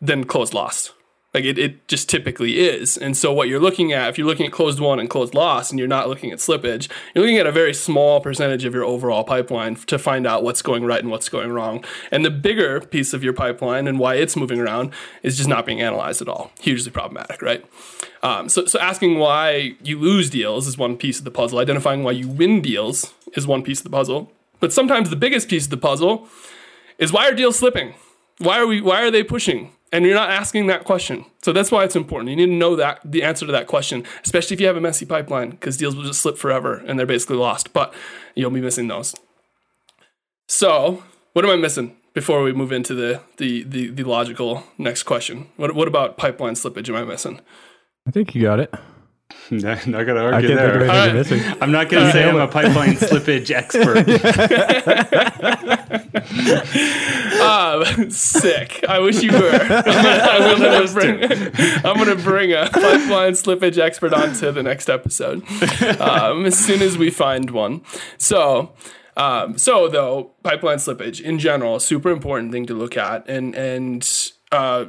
than 0.00 0.24
closed 0.24 0.52
loss. 0.52 0.92
Like 1.38 1.44
it, 1.44 1.56
it 1.56 1.86
just 1.86 2.08
typically 2.08 2.58
is. 2.58 2.96
And 2.96 3.16
so 3.16 3.32
what 3.32 3.46
you're 3.46 3.60
looking 3.60 3.92
at, 3.92 4.08
if 4.08 4.18
you're 4.18 4.26
looking 4.26 4.44
at 4.44 4.50
closed 4.50 4.80
won 4.80 4.98
and 4.98 5.08
closed 5.08 5.34
loss 5.34 5.70
and 5.70 5.78
you're 5.78 5.86
not 5.86 6.08
looking 6.08 6.32
at 6.32 6.38
slippage, 6.38 6.90
you're 7.14 7.22
looking 7.22 7.38
at 7.38 7.46
a 7.46 7.52
very 7.52 7.72
small 7.72 8.20
percentage 8.20 8.64
of 8.64 8.74
your 8.74 8.82
overall 8.82 9.22
pipeline 9.22 9.76
to 9.76 10.00
find 10.00 10.26
out 10.26 10.42
what's 10.42 10.62
going 10.62 10.84
right 10.84 10.98
and 10.98 11.12
what's 11.12 11.28
going 11.28 11.52
wrong. 11.52 11.84
And 12.10 12.24
the 12.24 12.30
bigger 12.32 12.80
piece 12.80 13.14
of 13.14 13.22
your 13.22 13.32
pipeline 13.32 13.86
and 13.86 14.00
why 14.00 14.16
it's 14.16 14.34
moving 14.34 14.58
around 14.58 14.92
is 15.22 15.36
just 15.36 15.48
not 15.48 15.64
being 15.64 15.80
analyzed 15.80 16.20
at 16.20 16.28
all. 16.28 16.50
Hugely 16.60 16.90
problematic, 16.90 17.40
right? 17.40 17.64
Um, 18.24 18.48
so, 18.48 18.66
so 18.66 18.80
asking 18.80 19.20
why 19.20 19.76
you 19.80 20.00
lose 20.00 20.28
deals 20.28 20.66
is 20.66 20.76
one 20.76 20.96
piece 20.96 21.20
of 21.20 21.24
the 21.24 21.30
puzzle. 21.30 21.60
Identifying 21.60 22.02
why 22.02 22.10
you 22.10 22.26
win 22.26 22.62
deals 22.62 23.14
is 23.34 23.46
one 23.46 23.62
piece 23.62 23.78
of 23.78 23.84
the 23.84 23.90
puzzle. 23.90 24.32
But 24.58 24.72
sometimes 24.72 25.08
the 25.08 25.14
biggest 25.14 25.48
piece 25.48 25.66
of 25.66 25.70
the 25.70 25.76
puzzle 25.76 26.26
is 26.98 27.12
why 27.12 27.28
are 27.28 27.34
deals 27.34 27.56
slipping? 27.56 27.94
Why 28.38 28.58
are 28.58 28.66
we? 28.66 28.80
Why 28.80 29.02
are 29.02 29.10
they 29.12 29.22
pushing? 29.22 29.70
And 29.92 30.04
you're 30.04 30.14
not 30.14 30.30
asking 30.30 30.66
that 30.66 30.84
question. 30.84 31.24
So 31.42 31.52
that's 31.52 31.70
why 31.70 31.84
it's 31.84 31.96
important. 31.96 32.30
You 32.30 32.36
need 32.36 32.46
to 32.46 32.52
know 32.52 32.76
that 32.76 33.00
the 33.04 33.22
answer 33.22 33.46
to 33.46 33.52
that 33.52 33.66
question, 33.66 34.04
especially 34.22 34.54
if 34.54 34.60
you 34.60 34.66
have 34.66 34.76
a 34.76 34.80
messy 34.80 35.06
pipeline, 35.06 35.50
because 35.50 35.76
deals 35.76 35.96
will 35.96 36.04
just 36.04 36.20
slip 36.20 36.36
forever 36.36 36.82
and 36.86 36.98
they're 36.98 37.06
basically 37.06 37.36
lost. 37.36 37.72
But 37.72 37.94
you'll 38.34 38.50
be 38.50 38.60
missing 38.60 38.88
those. 38.88 39.14
So 40.46 41.02
what 41.32 41.44
am 41.44 41.50
I 41.50 41.56
missing 41.56 41.96
before 42.14 42.42
we 42.42 42.52
move 42.52 42.72
into 42.72 42.94
the 42.94 43.20
the 43.36 43.62
the, 43.62 43.88
the 43.88 44.04
logical 44.04 44.64
next 44.76 45.04
question? 45.04 45.48
What 45.56 45.74
what 45.74 45.88
about 45.88 46.18
pipeline 46.18 46.54
slippage 46.54 46.88
am 46.88 46.96
I 46.96 47.04
missing? 47.04 47.40
I 48.06 48.10
think 48.10 48.34
you 48.34 48.42
got 48.42 48.60
it. 48.60 48.74
not 49.50 49.84
gonna 49.86 50.20
I 50.20 50.32
argue 50.32 50.48
can't 50.48 50.60
think 50.60 50.74
of 50.74 50.80
there. 50.80 50.90
anything 50.90 51.38
missing. 51.40 51.58
I'm 51.60 51.70
not 51.70 51.88
gonna 51.88 52.10
say 52.12 52.28
I'm 52.28 52.36
a 52.36 52.48
pipeline 52.48 52.94
slippage 52.96 53.50
expert. 53.50 54.08
Um, 57.40 58.10
sick. 58.10 58.84
I 58.88 58.98
wish 58.98 59.22
you 59.22 59.32
were. 59.32 59.50
I'm 59.50 60.58
gonna, 60.58 60.92
bring, 60.92 61.22
I'm 61.84 61.96
gonna 61.96 62.16
bring 62.16 62.52
a 62.52 62.68
pipeline 62.70 63.32
slippage 63.32 63.78
expert 63.78 64.12
onto 64.12 64.50
the 64.50 64.62
next 64.62 64.88
episode 64.88 65.42
um, 66.00 66.44
as 66.46 66.58
soon 66.58 66.82
as 66.82 66.96
we 66.98 67.10
find 67.10 67.50
one. 67.50 67.82
So. 68.18 68.72
Um, 69.16 69.58
so 69.58 69.88
though 69.88 70.30
pipeline 70.44 70.78
slippage 70.78 71.20
in 71.20 71.40
general, 71.40 71.80
super 71.80 72.10
important 72.10 72.52
thing 72.52 72.66
to 72.66 72.74
look 72.74 72.96
at, 72.96 73.28
and 73.28 73.52
and 73.56 74.08
uh, 74.52 74.84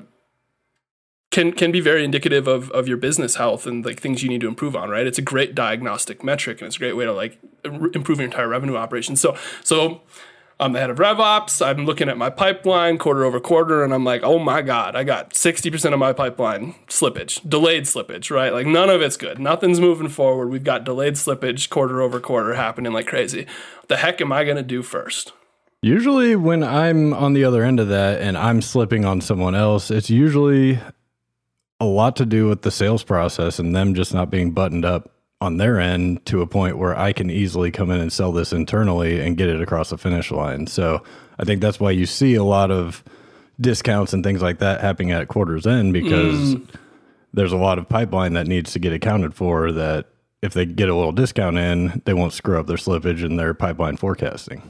can 1.31 1.51
can 1.51 1.71
be 1.71 1.79
very 1.79 2.03
indicative 2.03 2.47
of 2.47 2.71
of 2.71 2.87
your 2.87 2.97
business 2.97 3.35
health 3.35 3.67
and 3.67 3.85
like 3.85 3.99
things 3.99 4.23
you 4.23 4.29
need 4.29 4.41
to 4.41 4.47
improve 4.47 4.75
on. 4.75 4.89
Right? 4.89 5.05
It's 5.05 5.19
a 5.19 5.23
great 5.23 5.55
diagnostic 5.55 6.23
metric, 6.23 6.61
and 6.61 6.67
it's 6.67 6.75
a 6.75 6.79
great 6.79 6.93
way 6.93 7.05
to 7.05 7.13
like 7.13 7.39
improve 7.63 8.19
your 8.19 8.25
entire 8.25 8.47
revenue 8.47 8.75
operation. 8.75 9.15
So 9.15 9.37
so 9.63 10.01
I'm 10.61 10.73
the 10.73 10.79
head 10.79 10.89
of 10.89 10.97
RevOps. 10.97 11.65
I'm 11.65 11.85
looking 11.85 12.09
at 12.09 12.17
my 12.17 12.29
pipeline 12.29 12.97
quarter 12.97 13.23
over 13.23 13.39
quarter, 13.39 13.81
and 13.81 13.93
I'm 13.93 14.03
like, 14.03 14.23
oh 14.23 14.39
my 14.39 14.61
God, 14.61 14.93
I 14.93 15.05
got 15.05 15.33
60% 15.33 15.93
of 15.93 15.99
my 15.99 16.11
pipeline 16.11 16.75
slippage, 16.87 17.47
delayed 17.49 17.83
slippage, 17.83 18.29
right? 18.29 18.51
Like 18.51 18.67
none 18.67 18.89
of 18.89 19.01
it's 19.01 19.15
good. 19.15 19.39
Nothing's 19.39 19.79
moving 19.79 20.09
forward. 20.09 20.49
We've 20.49 20.63
got 20.63 20.83
delayed 20.83 21.13
slippage 21.13 21.69
quarter 21.69 22.01
over 22.01 22.19
quarter 22.19 22.55
happening 22.55 22.91
like 22.91 23.07
crazy. 23.07 23.45
What 23.77 23.87
the 23.87 23.97
heck 23.97 24.19
am 24.19 24.33
I 24.33 24.43
going 24.43 24.57
to 24.57 24.63
do 24.63 24.83
first? 24.83 25.31
Usually, 25.81 26.35
when 26.35 26.61
I'm 26.61 27.13
on 27.13 27.31
the 27.31 27.45
other 27.45 27.63
end 27.63 27.79
of 27.79 27.87
that 27.87 28.19
and 28.19 28.37
I'm 28.37 28.61
slipping 28.61 29.05
on 29.05 29.21
someone 29.21 29.55
else, 29.55 29.89
it's 29.89 30.09
usually 30.09 30.77
a 31.79 31.85
lot 31.85 32.15
to 32.17 32.25
do 32.25 32.47
with 32.47 32.61
the 32.61 32.71
sales 32.71 33.03
process 33.03 33.59
and 33.59 33.75
them 33.75 33.93
just 33.93 34.13
not 34.13 34.29
being 34.29 34.51
buttoned 34.51 34.85
up 34.85 35.11
on 35.41 35.57
their 35.57 35.79
end 35.79 36.25
to 36.25 36.41
a 36.41 36.47
point 36.47 36.77
where 36.77 36.97
I 36.97 37.13
can 37.13 37.29
easily 37.29 37.71
come 37.71 37.89
in 37.91 38.01
and 38.01 38.11
sell 38.11 38.31
this 38.31 38.51
internally 38.51 39.21
and 39.21 39.37
get 39.37 39.47
it 39.47 39.61
across 39.61 39.89
the 39.89 39.97
finish 39.97 40.31
line. 40.31 40.67
So 40.67 41.01
I 41.39 41.45
think 41.45 41.61
that's 41.61 41.79
why 41.79 41.91
you 41.91 42.05
see 42.05 42.35
a 42.35 42.43
lot 42.43 42.71
of 42.71 43.03
discounts 43.59 44.13
and 44.13 44.23
things 44.23 44.41
like 44.41 44.59
that 44.59 44.81
happening 44.81 45.11
at 45.11 45.27
quarter's 45.29 45.65
end 45.65 45.93
because 45.93 46.55
mm. 46.55 46.67
there's 47.33 47.53
a 47.53 47.57
lot 47.57 47.77
of 47.77 47.87
pipeline 47.87 48.33
that 48.33 48.47
needs 48.47 48.73
to 48.73 48.79
get 48.79 48.91
accounted 48.91 49.33
for 49.33 49.71
that 49.71 50.07
if 50.41 50.53
they 50.53 50.65
get 50.65 50.89
a 50.89 50.95
little 50.95 51.11
discount 51.11 51.57
in, 51.57 52.01
they 52.05 52.13
won't 52.13 52.33
screw 52.33 52.59
up 52.59 52.67
their 52.67 52.77
slippage 52.77 53.23
and 53.23 53.39
their 53.39 53.53
pipeline 53.53 53.97
forecasting. 53.97 54.61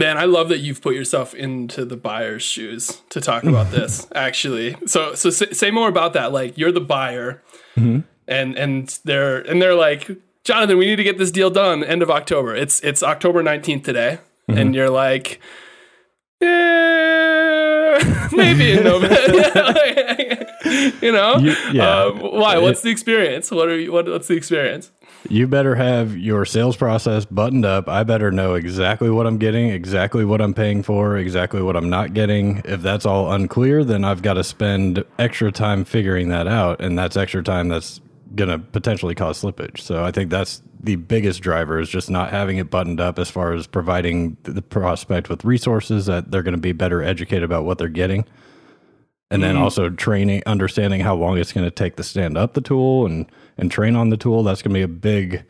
Man, 0.00 0.16
I 0.16 0.24
love 0.24 0.48
that 0.48 0.58
you've 0.60 0.80
put 0.80 0.94
yourself 0.94 1.34
into 1.34 1.84
the 1.84 1.96
buyer's 1.96 2.42
shoes 2.42 3.02
to 3.10 3.20
talk 3.20 3.44
about 3.44 3.70
this. 3.76 4.06
Actually, 4.14 4.76
so 4.86 5.14
so 5.14 5.28
say, 5.30 5.50
say 5.52 5.70
more 5.70 5.88
about 5.88 6.14
that. 6.14 6.32
Like 6.32 6.56
you're 6.56 6.72
the 6.72 6.80
buyer, 6.80 7.42
and 7.76 8.04
and 8.26 8.98
they're 9.04 9.38
and 9.40 9.60
they're 9.60 9.74
like, 9.74 10.10
Jonathan, 10.44 10.78
we 10.78 10.86
need 10.86 10.96
to 10.96 11.04
get 11.04 11.18
this 11.18 11.30
deal 11.30 11.50
done 11.50 11.84
end 11.84 12.02
of 12.02 12.10
October. 12.10 12.54
It's 12.56 12.80
it's 12.80 13.02
October 13.02 13.42
nineteenth 13.42 13.84
today, 13.84 14.18
and 14.48 14.74
you're 14.74 14.88
like, 14.90 15.38
yeah, 16.40 18.28
maybe 18.32 18.72
in 18.72 18.84
November. 18.84 19.74
you 21.02 21.12
know, 21.12 21.36
You- 21.38 21.56
yeah. 21.72 22.04
Um, 22.04 22.18
why? 22.20 22.56
What's 22.58 22.80
the 22.82 22.90
experience? 22.90 23.50
What 23.50 23.68
are 23.68 23.78
you? 23.78 23.92
What, 23.92 24.08
what's 24.08 24.28
the 24.28 24.34
experience? 24.34 24.90
You 25.28 25.46
better 25.46 25.74
have 25.74 26.16
your 26.16 26.44
sales 26.44 26.76
process 26.76 27.24
buttoned 27.24 27.64
up. 27.64 27.88
I 27.88 28.04
better 28.04 28.30
know 28.30 28.54
exactly 28.54 29.10
what 29.10 29.26
I'm 29.26 29.38
getting, 29.38 29.68
exactly 29.68 30.24
what 30.24 30.40
I'm 30.40 30.54
paying 30.54 30.82
for, 30.82 31.16
exactly 31.18 31.60
what 31.60 31.76
I'm 31.76 31.90
not 31.90 32.14
getting. 32.14 32.62
If 32.64 32.80
that's 32.80 33.04
all 33.04 33.32
unclear, 33.32 33.84
then 33.84 34.04
I've 34.04 34.22
got 34.22 34.34
to 34.34 34.44
spend 34.44 35.04
extra 35.18 35.52
time 35.52 35.84
figuring 35.84 36.28
that 36.30 36.46
out. 36.46 36.80
And 36.80 36.98
that's 36.98 37.16
extra 37.16 37.42
time 37.42 37.68
that's 37.68 38.00
going 38.34 38.48
to 38.48 38.58
potentially 38.58 39.14
cause 39.14 39.42
slippage. 39.42 39.80
So 39.80 40.04
I 40.04 40.10
think 40.10 40.30
that's 40.30 40.62
the 40.82 40.96
biggest 40.96 41.42
driver 41.42 41.78
is 41.78 41.90
just 41.90 42.08
not 42.08 42.30
having 42.30 42.56
it 42.56 42.70
buttoned 42.70 43.00
up 43.00 43.18
as 43.18 43.28
far 43.28 43.52
as 43.52 43.66
providing 43.66 44.38
the 44.44 44.62
prospect 44.62 45.28
with 45.28 45.44
resources 45.44 46.06
that 46.06 46.30
they're 46.30 46.42
going 46.42 46.54
to 46.54 46.60
be 46.60 46.72
better 46.72 47.02
educated 47.02 47.42
about 47.42 47.64
what 47.64 47.76
they're 47.76 47.88
getting 47.88 48.24
and 49.30 49.42
then 49.42 49.54
mm. 49.54 49.60
also 49.60 49.88
training 49.88 50.42
understanding 50.44 51.00
how 51.00 51.14
long 51.14 51.38
it's 51.38 51.52
going 51.52 51.64
to 51.64 51.70
take 51.70 51.96
to 51.96 52.02
stand 52.02 52.36
up 52.36 52.54
the 52.54 52.60
tool 52.60 53.06
and 53.06 53.30
and 53.60 53.70
train 53.70 53.94
on 53.94 54.08
the 54.08 54.16
tool 54.16 54.42
that's 54.42 54.62
going 54.62 54.72
to 54.72 54.78
be 54.78 54.82
a 54.82 54.88
big 54.88 55.44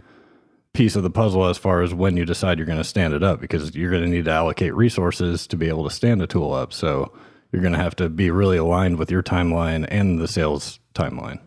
piece 0.73 0.97
of 0.97 1.03
the 1.03 1.11
puzzle 1.11 1.47
as 1.47 1.59
far 1.59 1.83
as 1.83 1.93
when 1.95 2.17
you 2.17 2.25
decide 2.25 2.59
you're 2.59 2.67
going 2.67 2.79
to 2.79 2.85
stand 2.85 3.15
it 3.15 3.23
up 3.23 3.41
because 3.41 3.75
you're 3.75 3.91
going 3.91 4.03
to 4.03 4.09
need 4.09 4.25
to 4.25 4.31
allocate 4.31 4.75
resources 4.75 5.47
to 5.47 5.57
be 5.57 5.69
able 5.69 5.85
to 5.85 5.91
stand 5.91 6.23
a 6.23 6.27
tool 6.27 6.53
up. 6.53 6.73
So 6.73 7.13
you're 7.53 7.63
going 7.63 7.75
to 7.75 7.81
have 7.81 7.97
to 7.97 8.09
be 8.09 8.31
really 8.31 8.57
aligned 8.57 8.99
with 8.99 9.11
your 9.11 9.23
timeline 9.23 9.87
and 9.91 10.21
the 10.21 10.29
sales 10.29 10.79
timeline. 10.95 11.41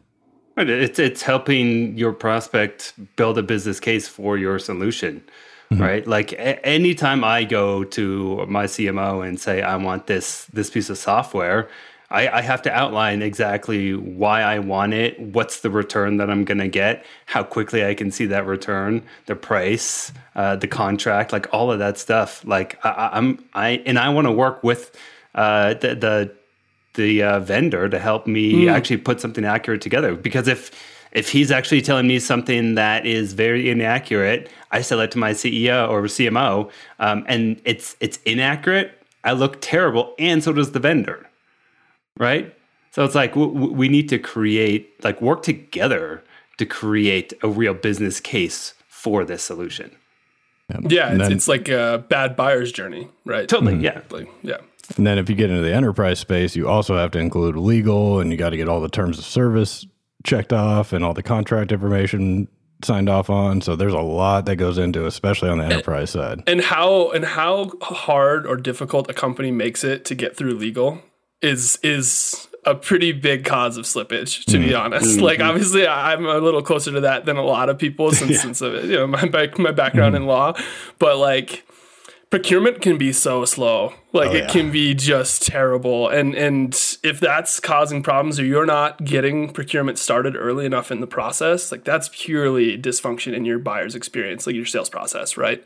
Right, 0.56 0.70
It's 0.70 1.00
it's 1.00 1.24
helping 1.24 1.98
your 1.98 2.14
prospect 2.14 2.94
build 3.16 3.38
a 3.38 3.44
business 3.44 3.80
case 3.80 4.08
for 4.08 4.38
your 4.38 4.60
solution, 4.60 5.24
mm-hmm. 5.72 5.82
right? 5.82 6.06
Like 6.06 6.34
a- 6.34 6.64
anytime 6.64 7.24
I 7.24 7.44
go 7.44 7.84
to 7.84 8.46
my 8.48 8.66
CMO 8.66 9.28
and 9.28 9.40
say 9.40 9.64
I 9.64 9.78
want 9.78 10.06
this 10.06 10.46
this 10.54 10.70
piece 10.70 10.92
of 10.92 10.98
software, 11.00 11.70
I, 12.14 12.38
I 12.38 12.42
have 12.42 12.62
to 12.62 12.72
outline 12.72 13.22
exactly 13.22 13.96
why 13.96 14.44
I 14.44 14.60
want 14.60 14.94
it, 14.94 15.20
what's 15.20 15.62
the 15.62 15.70
return 15.72 16.18
that 16.18 16.30
I'm 16.30 16.46
going 16.46 16.60
to 16.60 16.68
get, 16.68 17.04
how 17.26 17.44
quickly 17.44 17.84
I 17.84 17.96
can 17.96 18.12
see 18.12 18.28
that 18.28 18.46
return, 18.46 19.02
the 19.26 19.36
price, 19.36 20.14
uh, 20.36 20.56
the 20.56 20.68
contract, 20.68 21.34
like 21.34 21.52
all 21.52 21.72
of 21.72 21.80
that 21.80 21.98
stuff. 21.98 22.46
Like 22.46 22.78
I, 22.86 23.10
I'm 23.14 23.44
I 23.54 23.82
and 23.86 23.98
I 23.98 24.10
want 24.10 24.28
to 24.28 24.32
work 24.32 24.64
with 24.64 24.96
uh, 25.36 25.74
the 25.74 25.96
the 25.96 26.32
the 26.94 27.24
uh, 27.24 27.40
vendor 27.40 27.90
to 27.90 27.98
help 27.98 28.28
me 28.28 28.70
actually 28.70 28.98
put 28.98 29.20
something 29.20 29.44
accurate 29.44 29.82
together. 29.82 30.16
Because 30.16 30.48
if 30.48 30.72
If 31.14 31.30
he's 31.30 31.52
actually 31.52 31.82
telling 31.82 32.08
me 32.08 32.20
something 32.20 32.76
that 32.76 33.06
is 33.06 33.34
very 33.34 33.70
inaccurate, 33.70 34.50
I 34.72 34.82
sell 34.82 35.00
it 35.00 35.12
to 35.12 35.20
my 35.20 35.34
CEO 35.34 35.88
or 35.90 36.04
CMO, 36.08 36.72
um, 37.00 37.24
and 37.28 37.62
it's 37.66 37.96
it's 38.00 38.18
inaccurate. 38.26 38.90
I 39.24 39.34
look 39.34 39.62
terrible, 39.62 40.16
and 40.18 40.44
so 40.44 40.52
does 40.54 40.72
the 40.72 40.80
vendor, 40.80 41.30
right? 42.18 42.56
So 42.92 43.04
it's 43.04 43.16
like 43.16 43.34
w- 43.34 43.72
we 43.72 43.90
need 43.90 44.10
to 44.10 44.20
create, 44.20 45.04
like, 45.04 45.22
work 45.22 45.44
together 45.44 46.24
to 46.58 46.66
create 46.66 47.34
a 47.42 47.50
real 47.50 47.74
business 47.74 48.20
case 48.20 48.74
for 48.88 49.26
this 49.26 49.44
solution. 49.44 49.96
Yeah, 50.70 51.10
it's, 51.10 51.20
then, 51.20 51.32
it's, 51.32 51.48
like 51.48 51.70
a 51.70 52.06
bad 52.08 52.36
buyer's 52.36 52.72
journey, 52.72 53.10
right? 53.26 53.48
Totally, 53.48 53.74
mm-hmm. 53.74 53.84
yeah, 53.84 54.02
like, 54.10 54.30
yeah. 54.42 54.58
And 54.96 55.06
then 55.06 55.18
if 55.18 55.30
you 55.30 55.36
get 55.36 55.50
into 55.50 55.62
the 55.62 55.74
enterprise 55.74 56.20
space, 56.20 56.56
you 56.56 56.68
also 56.68 56.98
have 56.98 57.12
to 57.12 57.20
include 57.20 57.56
legal, 57.56 58.20
and 58.20 58.32
you 58.32 58.38
got 58.38 58.52
to 58.52 58.58
get 58.58 58.70
all 58.70 58.82
the 58.82 58.90
terms 58.90 59.18
of 59.18 59.26
service 59.26 59.86
checked 60.24 60.54
off 60.54 60.94
and 60.94 61.04
all 61.04 61.14
the 61.14 61.24
contract 61.24 61.72
information 61.72 62.48
signed 62.84 63.10
off 63.10 63.30
on. 63.30 63.62
So 63.62 63.76
there's 63.76 63.94
a 63.94 64.00
lot 64.00 64.46
that 64.46 64.58
goes 64.58 64.78
into, 64.78 65.06
especially 65.06 65.50
on 65.50 65.58
the 65.58 65.66
enterprise 65.66 66.16
and, 66.16 66.24
side. 66.24 66.44
And 66.48 66.62
how 66.62 67.12
and 67.12 67.26
how 67.26 67.72
hard 67.82 68.46
or 68.46 68.56
difficult 68.56 69.10
a 69.10 69.14
company 69.14 69.52
makes 69.52 69.84
it 69.84 70.06
to 70.06 70.16
get 70.16 70.36
through 70.36 70.56
legal 70.56 71.02
is 71.44 71.78
is 71.84 72.48
a 72.66 72.74
pretty 72.74 73.12
big 73.12 73.44
cause 73.44 73.78
of 73.78 73.86
slippage, 73.86 74.46
to 74.46 74.58
mm. 74.58 74.68
be 74.68 74.74
honest. 74.74 75.18
Mm-hmm. 75.18 75.24
Like 75.24 75.40
obviously 75.42 75.88
I'm 75.88 76.26
a 76.26 76.38
little 76.38 76.62
closer 76.62 76.92
to 76.92 77.02
that 77.02 77.26
than 77.26 77.38
a 77.38 77.44
lot 77.44 77.70
of 77.70 77.78
people 77.78 78.12
since 78.14 78.32
yeah. 78.32 78.38
since 78.38 78.62
of 78.62 78.86
you 78.86 78.96
know, 78.96 79.08
my 79.08 79.52
my 79.58 79.72
background 79.72 80.14
mm. 80.14 80.18
in 80.18 80.26
law. 80.26 80.54
But 81.00 81.18
like 81.18 81.66
procurement 82.34 82.82
can 82.82 82.98
be 82.98 83.14
so 83.14 83.46
slow 83.46 83.94
like 84.12 84.32
oh, 84.32 84.34
it 84.34 84.44
yeah. 84.46 84.50
can 84.50 84.72
be 84.72 84.96
just 84.96 85.46
terrible 85.46 86.10
and 86.10 86.34
and 86.34 86.98
if 87.04 87.20
that's 87.20 87.60
causing 87.60 88.02
problems 88.02 88.40
or 88.40 88.44
you're 88.44 88.66
not 88.66 89.06
getting 89.06 89.54
procurement 89.54 90.00
started 90.00 90.36
early 90.36 90.66
enough 90.66 90.92
in 90.92 91.00
the 91.00 91.06
process 91.06 91.72
like 91.72 91.84
that's 91.84 92.10
purely 92.12 92.76
dysfunction 92.76 93.36
in 93.36 93.46
your 93.46 93.60
buyer's 93.60 93.94
experience 93.94 94.48
like 94.48 94.56
your 94.56 94.66
sales 94.66 94.90
process 94.90 95.38
right 95.38 95.64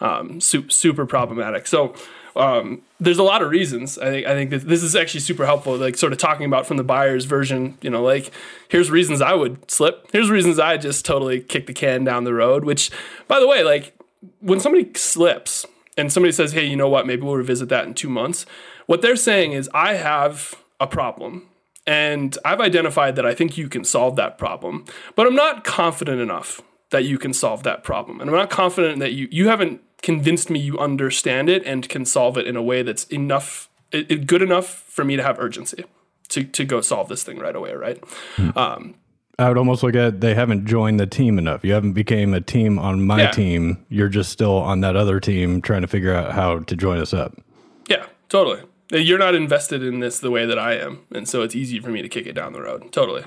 um, 0.00 0.42
super, 0.42 0.68
super 0.68 1.06
problematic 1.06 1.66
so 1.66 1.94
um, 2.36 2.82
there's 2.98 3.18
a 3.18 3.22
lot 3.22 3.42
of 3.42 3.50
reasons 3.50 3.98
i 3.98 4.06
think 4.06 4.26
i 4.26 4.34
think 4.34 4.50
that 4.50 4.66
this 4.68 4.82
is 4.82 4.94
actually 4.94 5.20
super 5.20 5.46
helpful 5.46 5.76
like 5.76 5.96
sort 5.96 6.12
of 6.12 6.18
talking 6.18 6.46
about 6.46 6.66
from 6.66 6.76
the 6.76 6.84
buyer's 6.84 7.24
version 7.24 7.76
you 7.82 7.90
know 7.90 8.02
like 8.02 8.30
here's 8.68 8.90
reasons 8.90 9.20
i 9.20 9.34
would 9.34 9.70
slip 9.70 10.08
here's 10.12 10.30
reasons 10.30 10.58
i 10.58 10.76
just 10.76 11.04
totally 11.04 11.40
kick 11.40 11.66
the 11.66 11.72
can 11.72 12.04
down 12.04 12.24
the 12.24 12.34
road 12.34 12.64
which 12.64 12.90
by 13.26 13.40
the 13.40 13.46
way 13.46 13.62
like 13.62 13.96
when 14.40 14.60
somebody 14.60 14.90
slips 14.94 15.66
and 15.96 16.12
somebody 16.12 16.32
says, 16.32 16.52
hey, 16.52 16.64
you 16.64 16.76
know 16.76 16.88
what, 16.88 17.06
maybe 17.06 17.22
we'll 17.22 17.36
revisit 17.36 17.68
that 17.68 17.86
in 17.86 17.94
two 17.94 18.08
months, 18.08 18.46
what 18.86 19.02
they're 19.02 19.16
saying 19.16 19.52
is, 19.52 19.68
I 19.74 19.94
have 19.94 20.54
a 20.80 20.86
problem 20.86 21.48
and 21.86 22.36
I've 22.44 22.60
identified 22.60 23.16
that 23.16 23.26
I 23.26 23.34
think 23.34 23.56
you 23.56 23.68
can 23.68 23.84
solve 23.84 24.16
that 24.16 24.38
problem, 24.38 24.84
but 25.14 25.26
I'm 25.26 25.34
not 25.34 25.64
confident 25.64 26.20
enough 26.20 26.60
that 26.90 27.04
you 27.04 27.18
can 27.18 27.32
solve 27.32 27.62
that 27.62 27.84
problem. 27.84 28.20
And 28.20 28.28
I'm 28.28 28.36
not 28.36 28.50
confident 28.50 28.98
that 28.98 29.12
you, 29.12 29.28
you 29.30 29.48
haven't 29.48 29.80
convinced 30.02 30.50
me 30.50 30.58
you 30.58 30.78
understand 30.78 31.48
it 31.48 31.64
and 31.64 31.88
can 31.88 32.04
solve 32.04 32.36
it 32.36 32.46
in 32.46 32.56
a 32.56 32.62
way 32.62 32.82
that's 32.82 33.04
enough, 33.04 33.68
it, 33.92 34.26
good 34.26 34.42
enough 34.42 34.66
for 34.66 35.04
me 35.04 35.16
to 35.16 35.22
have 35.22 35.38
urgency 35.38 35.84
to, 36.28 36.44
to 36.44 36.64
go 36.64 36.80
solve 36.80 37.08
this 37.08 37.22
thing 37.22 37.38
right 37.38 37.54
away, 37.54 37.74
right? 37.74 38.02
Hmm. 38.36 38.50
Um, 38.56 38.94
I 39.38 39.48
would 39.48 39.56
almost 39.56 39.82
look 39.82 39.94
at 39.94 40.20
they 40.20 40.34
haven't 40.34 40.66
joined 40.66 41.00
the 41.00 41.06
team 41.06 41.38
enough. 41.38 41.64
You 41.64 41.72
haven't 41.72 41.94
became 41.94 42.34
a 42.34 42.42
team 42.42 42.78
on 42.78 43.06
my 43.06 43.22
yeah. 43.22 43.30
team. 43.30 43.86
You're 43.88 44.10
just 44.10 44.30
still 44.30 44.56
on 44.56 44.80
that 44.82 44.96
other 44.96 45.18
team 45.18 45.62
trying 45.62 45.80
to 45.80 45.88
figure 45.88 46.14
out 46.14 46.32
how 46.32 46.58
to 46.58 46.76
join 46.76 46.98
us 46.98 47.14
up. 47.14 47.40
Yeah, 47.88 48.04
totally. 48.28 48.62
You're 48.90 49.18
not 49.18 49.34
invested 49.34 49.82
in 49.82 50.00
this 50.00 50.18
the 50.18 50.30
way 50.30 50.44
that 50.44 50.58
I 50.58 50.74
am, 50.74 51.06
and 51.14 51.26
so 51.26 51.42
it's 51.42 51.54
easy 51.54 51.80
for 51.80 51.90
me 51.90 52.02
to 52.02 52.08
kick 52.08 52.26
it 52.26 52.34
down 52.34 52.52
the 52.52 52.60
road. 52.60 52.92
Totally. 52.92 53.24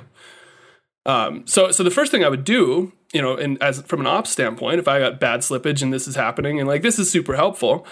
Um, 1.06 1.48
so, 1.48 1.72
so 1.72 1.84
the 1.84 1.92
first 1.92 2.12
thing 2.12 2.24
I 2.24 2.30
would 2.30 2.44
do, 2.44 2.94
you 3.14 3.22
know, 3.22 3.36
and 3.36 3.62
as 3.62 3.82
from 3.84 4.02
an 4.02 4.08
ops 4.08 4.32
standpoint, 4.32 4.80
if 4.80 4.88
I 4.88 5.00
got 5.00 5.20
bad 5.20 5.42
slippage 5.42 5.82
and 5.82 5.94
this 5.94 6.08
is 6.08 6.16
happening, 6.16 6.60
and 6.60 6.68
like 6.68 6.82
this 6.82 7.00
is 7.00 7.10
super 7.10 7.36
helpful, 7.36 7.86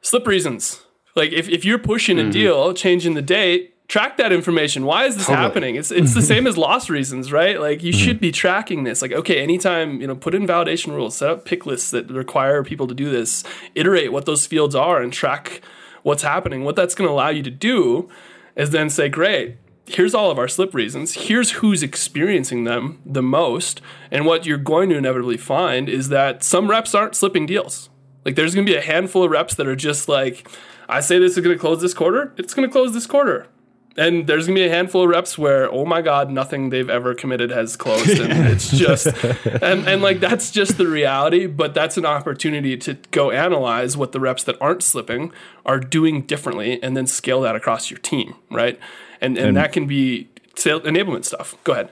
slip 0.00 0.26
reasons. 0.26 0.82
Like 1.16 1.32
if, 1.32 1.48
if 1.48 1.64
you're 1.64 1.78
pushing 1.78 2.18
a 2.18 2.22
mm-hmm. 2.22 2.30
deal, 2.30 2.74
changing 2.74 3.14
the 3.14 3.22
date, 3.22 3.74
track 3.88 4.16
that 4.18 4.32
information. 4.32 4.84
Why 4.84 5.06
is 5.06 5.16
this 5.16 5.26
totally. 5.26 5.44
happening? 5.44 5.74
It's 5.74 5.90
it's 5.90 6.14
the 6.14 6.22
same 6.32 6.46
as 6.46 6.56
loss 6.56 6.88
reasons, 6.88 7.32
right? 7.32 7.60
Like 7.60 7.82
you 7.82 7.92
mm-hmm. 7.92 8.00
should 8.00 8.20
be 8.20 8.30
tracking 8.30 8.84
this. 8.84 9.02
Like 9.02 9.12
okay, 9.12 9.42
anytime 9.42 10.00
you 10.00 10.06
know, 10.06 10.14
put 10.14 10.34
in 10.34 10.46
validation 10.46 10.92
rules, 10.92 11.16
set 11.16 11.28
up 11.28 11.44
pick 11.44 11.66
lists 11.66 11.90
that 11.90 12.08
require 12.08 12.62
people 12.62 12.86
to 12.86 12.94
do 12.94 13.10
this, 13.10 13.44
iterate 13.74 14.12
what 14.12 14.24
those 14.24 14.46
fields 14.46 14.74
are, 14.74 15.02
and 15.02 15.12
track 15.12 15.60
what's 16.02 16.22
happening. 16.22 16.64
What 16.64 16.76
that's 16.76 16.94
going 16.94 17.08
to 17.08 17.12
allow 17.12 17.28
you 17.28 17.42
to 17.42 17.50
do 17.50 18.08
is 18.56 18.70
then 18.70 18.90
say, 18.90 19.08
great. 19.08 19.56
Here's 19.90 20.14
all 20.14 20.30
of 20.30 20.38
our 20.38 20.48
slip 20.48 20.74
reasons. 20.74 21.14
Here's 21.14 21.52
who's 21.52 21.82
experiencing 21.82 22.64
them 22.64 23.00
the 23.04 23.22
most. 23.22 23.80
And 24.10 24.24
what 24.24 24.46
you're 24.46 24.58
going 24.58 24.88
to 24.90 24.96
inevitably 24.96 25.36
find 25.36 25.88
is 25.88 26.08
that 26.10 26.44
some 26.44 26.70
reps 26.70 26.94
aren't 26.94 27.16
slipping 27.16 27.46
deals. 27.46 27.90
Like 28.24 28.36
there's 28.36 28.54
going 28.54 28.66
to 28.66 28.72
be 28.72 28.78
a 28.78 28.82
handful 28.82 29.24
of 29.24 29.30
reps 29.30 29.54
that 29.54 29.66
are 29.66 29.76
just 29.76 30.08
like, 30.08 30.48
I 30.88 31.00
say 31.00 31.18
this 31.18 31.36
is 31.36 31.42
going 31.42 31.56
to 31.56 31.60
close 31.60 31.80
this 31.80 31.94
quarter, 31.94 32.32
it's 32.36 32.54
going 32.54 32.68
to 32.68 32.72
close 32.72 32.92
this 32.92 33.06
quarter 33.06 33.48
and 33.96 34.26
there's 34.26 34.46
gonna 34.46 34.54
be 34.54 34.64
a 34.64 34.70
handful 34.70 35.02
of 35.02 35.08
reps 35.08 35.36
where 35.36 35.70
oh 35.72 35.84
my 35.84 36.00
god 36.00 36.30
nothing 36.30 36.70
they've 36.70 36.90
ever 36.90 37.14
committed 37.14 37.50
has 37.50 37.76
closed 37.76 38.18
and 38.18 38.48
it's 38.48 38.70
just 38.70 39.06
and, 39.62 39.86
and 39.86 40.02
like 40.02 40.20
that's 40.20 40.50
just 40.50 40.78
the 40.78 40.86
reality 40.86 41.46
but 41.46 41.74
that's 41.74 41.96
an 41.96 42.06
opportunity 42.06 42.76
to 42.76 42.94
go 43.10 43.30
analyze 43.30 43.96
what 43.96 44.12
the 44.12 44.20
reps 44.20 44.44
that 44.44 44.56
aren't 44.60 44.82
slipping 44.82 45.32
are 45.66 45.78
doing 45.78 46.22
differently 46.22 46.82
and 46.82 46.96
then 46.96 47.06
scale 47.06 47.40
that 47.40 47.56
across 47.56 47.90
your 47.90 47.98
team 47.98 48.34
right 48.50 48.78
and 49.20 49.36
and, 49.36 49.48
and 49.48 49.56
that 49.56 49.72
can 49.72 49.86
be 49.86 50.28
sales 50.56 50.82
enablement 50.82 51.24
stuff 51.24 51.56
go 51.64 51.72
ahead 51.72 51.90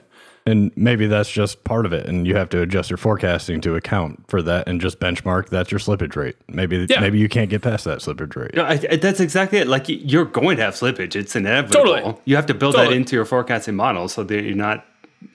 and 0.49 0.71
maybe 0.75 1.07
that's 1.07 1.29
just 1.29 1.63
part 1.63 1.85
of 1.85 1.93
it, 1.93 2.07
and 2.07 2.25
you 2.25 2.35
have 2.35 2.49
to 2.49 2.61
adjust 2.61 2.89
your 2.89 2.97
forecasting 2.97 3.61
to 3.61 3.75
account 3.75 4.23
for 4.27 4.41
that, 4.41 4.67
and 4.67 4.81
just 4.81 4.99
benchmark 4.99 5.49
that's 5.49 5.71
your 5.71 5.79
slippage 5.79 6.15
rate. 6.15 6.35
Maybe 6.47 6.87
yeah. 6.89 6.99
maybe 6.99 7.19
you 7.19 7.29
can't 7.29 7.49
get 7.49 7.61
past 7.61 7.85
that 7.85 7.99
slippage 7.99 8.35
rate. 8.35 8.55
No, 8.55 8.65
I, 8.65 8.77
that's 8.77 9.19
exactly 9.19 9.59
it. 9.59 9.67
Like 9.67 9.85
you're 9.87 10.25
going 10.25 10.57
to 10.57 10.63
have 10.63 10.73
slippage; 10.73 11.15
it's 11.15 11.35
inevitable. 11.35 11.85
Totally. 11.85 12.15
You 12.25 12.35
have 12.35 12.47
to 12.47 12.53
build 12.53 12.75
totally. 12.75 12.93
that 12.93 12.97
into 12.97 13.15
your 13.15 13.25
forecasting 13.25 13.75
model 13.75 14.07
so 14.07 14.23
that 14.23 14.43
you're 14.43 14.55
not 14.55 14.85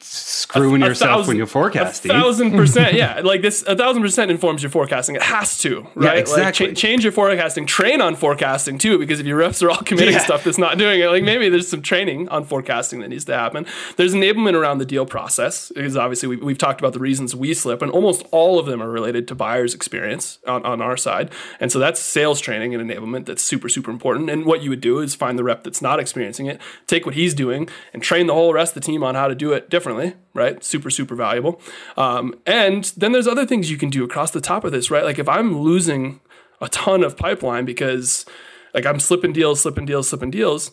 screwing 0.00 0.82
a, 0.82 0.86
a 0.86 0.88
yourself 0.88 1.10
thousand, 1.10 1.28
when 1.28 1.36
you're 1.36 1.46
forecasting. 1.46 2.10
A 2.10 2.14
thousand 2.14 2.52
percent, 2.52 2.94
yeah. 2.94 3.20
Like 3.20 3.42
this, 3.42 3.62
a 3.66 3.76
thousand 3.76 4.02
percent 4.02 4.30
informs 4.30 4.62
your 4.62 4.70
forecasting. 4.70 5.16
It 5.16 5.22
has 5.22 5.58
to, 5.58 5.86
right? 5.94 6.14
Yeah, 6.14 6.20
exactly. 6.20 6.68
Like, 6.68 6.76
ch- 6.76 6.80
change 6.80 7.04
your 7.04 7.12
forecasting. 7.12 7.66
Train 7.66 8.00
on 8.00 8.16
forecasting 8.16 8.78
too, 8.78 8.98
because 8.98 9.20
if 9.20 9.26
your 9.26 9.38
reps 9.38 9.62
are 9.62 9.70
all 9.70 9.78
committing 9.78 10.14
yeah. 10.14 10.24
stuff 10.24 10.44
that's 10.44 10.58
not 10.58 10.78
doing 10.78 11.00
it, 11.00 11.06
like 11.06 11.22
maybe 11.22 11.48
there's 11.48 11.68
some 11.68 11.82
training 11.82 12.28
on 12.28 12.44
forecasting 12.44 13.00
that 13.00 13.08
needs 13.08 13.24
to 13.26 13.34
happen. 13.34 13.66
There's 13.96 14.14
enablement 14.14 14.54
around 14.54 14.78
the 14.78 14.86
deal 14.86 15.06
process, 15.06 15.70
because 15.74 15.96
obviously 15.96 16.36
we, 16.36 16.52
have 16.52 16.58
talked 16.58 16.80
about 16.80 16.92
the 16.92 17.00
reasons 17.00 17.34
we 17.34 17.54
slip, 17.54 17.82
and 17.82 17.90
almost 17.90 18.24
all 18.30 18.58
of 18.58 18.66
them 18.66 18.82
are 18.82 18.90
related 18.90 19.28
to 19.28 19.34
buyer's 19.34 19.74
experience 19.74 20.38
on, 20.46 20.64
on 20.64 20.80
our 20.80 20.96
side. 20.96 21.30
And 21.60 21.70
so 21.72 21.78
that's 21.78 22.00
sales 22.00 22.40
training 22.40 22.74
and 22.74 22.90
enablement 22.90 23.26
that's 23.26 23.42
super, 23.42 23.68
super 23.68 23.90
important. 23.90 24.30
And 24.30 24.44
what 24.44 24.62
you 24.62 24.70
would 24.70 24.80
do 24.80 25.00
is 25.00 25.14
find 25.14 25.38
the 25.38 25.44
rep 25.44 25.64
that's 25.64 25.82
not 25.82 25.98
experiencing 25.98 26.46
it, 26.46 26.60
take 26.86 27.06
what 27.06 27.14
he's 27.14 27.34
doing, 27.34 27.68
and 27.92 28.02
train 28.02 28.26
the 28.26 28.34
whole 28.34 28.52
rest 28.52 28.76
of 28.76 28.82
the 28.82 28.86
team 28.86 29.02
on 29.02 29.14
how 29.14 29.28
to 29.28 29.34
do 29.34 29.52
it 29.52 29.70
differently 29.74 30.14
right? 30.34 30.62
Super, 30.62 30.90
super 30.90 31.14
valuable. 31.14 31.60
Um, 31.96 32.34
and 32.44 32.84
then 32.96 33.12
there's 33.12 33.28
other 33.28 33.46
things 33.46 33.70
you 33.70 33.78
can 33.78 33.88
do 33.88 34.04
across 34.04 34.32
the 34.32 34.40
top 34.40 34.64
of 34.64 34.72
this, 34.72 34.90
right? 34.90 35.04
Like 35.04 35.18
if 35.18 35.28
I'm 35.28 35.58
losing 35.58 36.20
a 36.60 36.68
ton 36.68 37.02
of 37.02 37.16
pipeline 37.16 37.64
because 37.64 38.26
like 38.74 38.84
I'm 38.84 38.98
slipping 38.98 39.32
deals, 39.32 39.60
slipping 39.60 39.86
deals, 39.86 40.08
slipping 40.08 40.32
deals, 40.32 40.72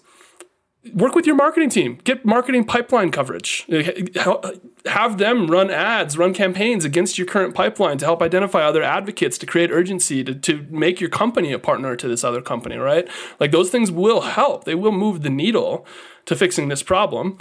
work 0.95 1.13
with 1.13 1.27
your 1.27 1.35
marketing 1.35 1.69
team. 1.69 1.99
Get 2.03 2.25
marketing 2.25 2.65
pipeline 2.65 3.11
coverage. 3.11 3.67
Have 4.87 5.19
them 5.19 5.45
run 5.45 5.69
ads, 5.69 6.17
run 6.17 6.33
campaigns 6.33 6.83
against 6.83 7.19
your 7.19 7.27
current 7.27 7.53
pipeline 7.53 7.99
to 7.99 8.05
help 8.05 8.23
identify 8.23 8.63
other 8.63 8.81
advocates, 8.81 9.37
to 9.37 9.45
create 9.45 9.69
urgency, 9.71 10.23
to, 10.23 10.33
to 10.33 10.65
make 10.71 10.99
your 10.99 11.11
company 11.11 11.53
a 11.53 11.59
partner 11.59 11.95
to 11.95 12.07
this 12.07 12.23
other 12.23 12.41
company, 12.41 12.77
right? 12.77 13.07
Like 13.39 13.51
those 13.51 13.69
things 13.69 13.91
will 13.91 14.21
help. 14.21 14.63
They 14.63 14.73
will 14.73 14.91
move 14.91 15.21
the 15.21 15.29
needle 15.29 15.85
to 16.25 16.35
fixing 16.35 16.69
this 16.69 16.81
problem 16.81 17.37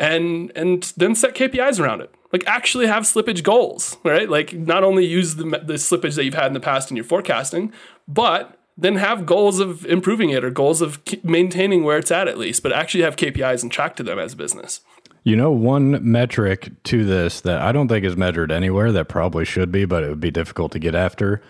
and 0.00 0.50
and 0.56 0.92
then 0.96 1.14
set 1.14 1.34
KPIs 1.34 1.78
around 1.78 2.00
it. 2.00 2.12
Like 2.32 2.42
actually 2.46 2.86
have 2.86 3.04
slippage 3.04 3.42
goals, 3.42 3.96
right? 4.02 4.28
Like 4.28 4.54
not 4.54 4.82
only 4.82 5.04
use 5.04 5.36
the, 5.36 5.44
the 5.44 5.74
slippage 5.74 6.16
that 6.16 6.24
you've 6.24 6.34
had 6.34 6.46
in 6.46 6.54
the 6.54 6.60
past 6.60 6.90
in 6.90 6.96
your 6.96 7.04
forecasting, 7.04 7.72
but 8.08 8.56
then 8.76 8.96
have 8.96 9.26
goals 9.26 9.60
of 9.60 9.84
improving 9.86 10.30
it 10.30 10.42
or 10.42 10.50
goals 10.50 10.80
of 10.80 11.00
maintaining 11.22 11.84
where 11.84 11.98
it's 11.98 12.10
at 12.10 12.28
at 12.28 12.38
least, 12.38 12.62
but 12.62 12.72
actually 12.72 13.02
have 13.02 13.16
KPIs 13.16 13.62
and 13.62 13.70
track 13.70 13.94
to 13.96 14.02
them 14.02 14.18
as 14.18 14.32
a 14.32 14.36
business. 14.36 14.80
You 15.22 15.36
know, 15.36 15.50
one 15.50 15.98
metric 16.10 16.70
to 16.84 17.04
this 17.04 17.42
that 17.42 17.60
I 17.60 17.72
don't 17.72 17.88
think 17.88 18.06
is 18.06 18.16
measured 18.16 18.50
anywhere 18.50 18.90
that 18.92 19.08
probably 19.08 19.44
should 19.44 19.70
be, 19.70 19.84
but 19.84 20.02
it 20.02 20.08
would 20.08 20.20
be 20.20 20.30
difficult 20.30 20.72
to 20.72 20.78
get 20.78 20.94
after. 20.94 21.42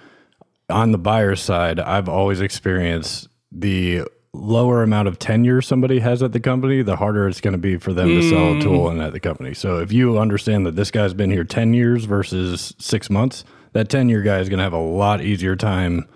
On 0.68 0.90
the 0.90 0.98
buyer 0.98 1.36
side, 1.36 1.78
I've 1.78 2.08
always 2.08 2.40
experienced 2.40 3.28
the 3.52 4.02
lower 4.32 4.82
amount 4.82 5.08
of 5.08 5.18
tenure 5.18 5.60
somebody 5.60 5.98
has 5.98 6.22
at 6.22 6.32
the 6.32 6.40
company, 6.40 6.82
the 6.82 6.96
harder 6.96 7.26
it's 7.26 7.40
going 7.40 7.52
to 7.52 7.58
be 7.58 7.76
for 7.76 7.92
them 7.92 8.08
mm. 8.08 8.20
to 8.20 8.30
sell 8.30 8.56
a 8.56 8.60
tool 8.60 8.88
and 8.88 9.00
at 9.00 9.12
the 9.12 9.20
company. 9.20 9.54
So 9.54 9.78
if 9.78 9.92
you 9.92 10.18
understand 10.18 10.66
that 10.66 10.76
this 10.76 10.90
guy's 10.90 11.14
been 11.14 11.30
here 11.30 11.44
10 11.44 11.74
years 11.74 12.04
versus 12.04 12.74
six 12.78 13.10
months, 13.10 13.44
that 13.72 13.88
10 13.88 14.08
year 14.08 14.22
guy 14.22 14.38
is 14.38 14.48
going 14.48 14.58
to 14.58 14.64
have 14.64 14.72
a 14.72 14.78
lot 14.78 15.20
easier 15.20 15.56
time 15.56 16.08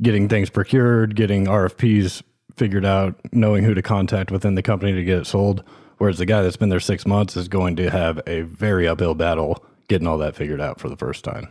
getting 0.00 0.28
things 0.28 0.50
procured, 0.50 1.16
getting 1.16 1.46
RFPs 1.46 2.22
figured 2.56 2.84
out, 2.84 3.18
knowing 3.32 3.64
who 3.64 3.74
to 3.74 3.82
contact 3.82 4.30
within 4.30 4.54
the 4.54 4.62
company 4.62 4.92
to 4.92 5.04
get 5.04 5.18
it 5.18 5.26
sold. 5.26 5.64
Whereas 5.98 6.18
the 6.18 6.26
guy 6.26 6.42
that's 6.42 6.56
been 6.56 6.68
there 6.68 6.80
six 6.80 7.06
months 7.06 7.36
is 7.36 7.48
going 7.48 7.74
to 7.76 7.90
have 7.90 8.20
a 8.26 8.42
very 8.42 8.86
uphill 8.86 9.14
battle 9.14 9.64
getting 9.88 10.06
all 10.06 10.18
that 10.18 10.36
figured 10.36 10.60
out 10.60 10.78
for 10.78 10.88
the 10.88 10.96
first 10.96 11.24
time. 11.24 11.48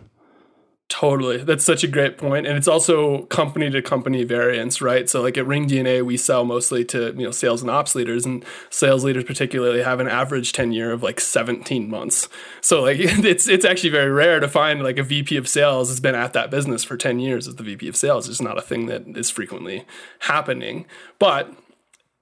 Totally. 0.89 1.39
That's 1.39 1.65
such 1.65 1.84
a 1.84 1.88
great 1.88 2.17
point. 2.17 2.47
And 2.47 2.58
it's 2.58 2.67
also 2.67 3.23
company 3.23 3.69
to 3.71 3.82
company 3.82 4.23
variance, 4.23 4.82
right? 4.82 5.10
So 5.10 5.21
like 5.21 5.38
at 5.38 5.45
Ring 5.45 5.67
DNA, 5.67 6.02
we 6.02 6.15
sell 6.15 6.45
mostly 6.45 6.86
to, 6.86 7.08
you 7.08 7.26
know, 7.26 7.32
sales 7.32 7.62
and 7.62 7.69
ops 7.69 7.93
leaders 7.93 8.26
and 8.26 8.45
sales 8.69 9.04
leaders 9.04 9.26
particularly 9.26 9.84
have 9.84 10.00
an 10.00 10.08
average 10.08 10.54
tenure 10.54 10.93
of 10.93 11.04
like 11.04 11.19
17 11.19 11.89
months. 11.89 12.30
So 12.62 12.84
like 12.84 13.00
it's 13.02 13.50
it's 13.50 13.65
actually 13.65 13.89
very 13.89 14.10
rare 14.10 14.39
to 14.39 14.47
find 14.47 14.82
like 14.82 14.97
a 14.97 15.04
VP 15.04 15.36
of 15.36 15.50
sales 15.50 15.89
has 15.89 16.00
been 16.00 16.15
at 16.15 16.32
that 16.32 16.50
business 16.50 16.86
for 16.86 16.95
10 16.95 17.19
years 17.19 17.50
as 17.50 17.56
the 17.56 17.63
VP 17.63 17.89
of 17.89 17.97
sales. 17.97 18.30
It's 18.30 18.41
not 18.41 18.58
a 18.58 18.62
thing 18.62 18.86
that 18.86 19.06
is 19.17 19.30
frequently 19.30 19.86
happening. 20.19 20.86
But 21.19 21.54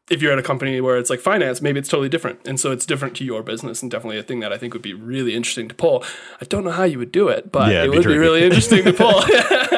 if 0.09 0.21
you're 0.21 0.31
at 0.31 0.37
a 0.37 0.43
company 0.43 0.79
where 0.81 0.97
it's 0.97 1.09
like 1.09 1.19
finance, 1.19 1.61
maybe 1.61 1.79
it's 1.79 1.89
totally 1.89 2.09
different. 2.09 2.39
And 2.47 2.59
so 2.59 2.71
it's 2.71 2.85
different 2.85 3.15
to 3.17 3.25
your 3.25 3.41
business 3.41 3.81
and 3.81 3.89
definitely 3.89 4.19
a 4.19 4.23
thing 4.23 4.39
that 4.41 4.53
I 4.53 4.57
think 4.57 4.73
would 4.73 4.83
be 4.83 4.93
really 4.93 5.33
interesting 5.33 5.67
to 5.67 5.73
pull. 5.73 6.03
I 6.39 6.45
don't 6.45 6.63
know 6.63 6.71
how 6.71 6.83
you 6.83 6.99
would 6.99 7.11
do 7.11 7.27
it, 7.27 7.51
but 7.51 7.71
Yeah, 7.71 7.85
it 7.85 7.91
be 7.91 8.01
be 8.03 8.17
really 8.17 8.43
interesting 8.43 8.83
to 8.83 8.93
pull. 8.93 9.13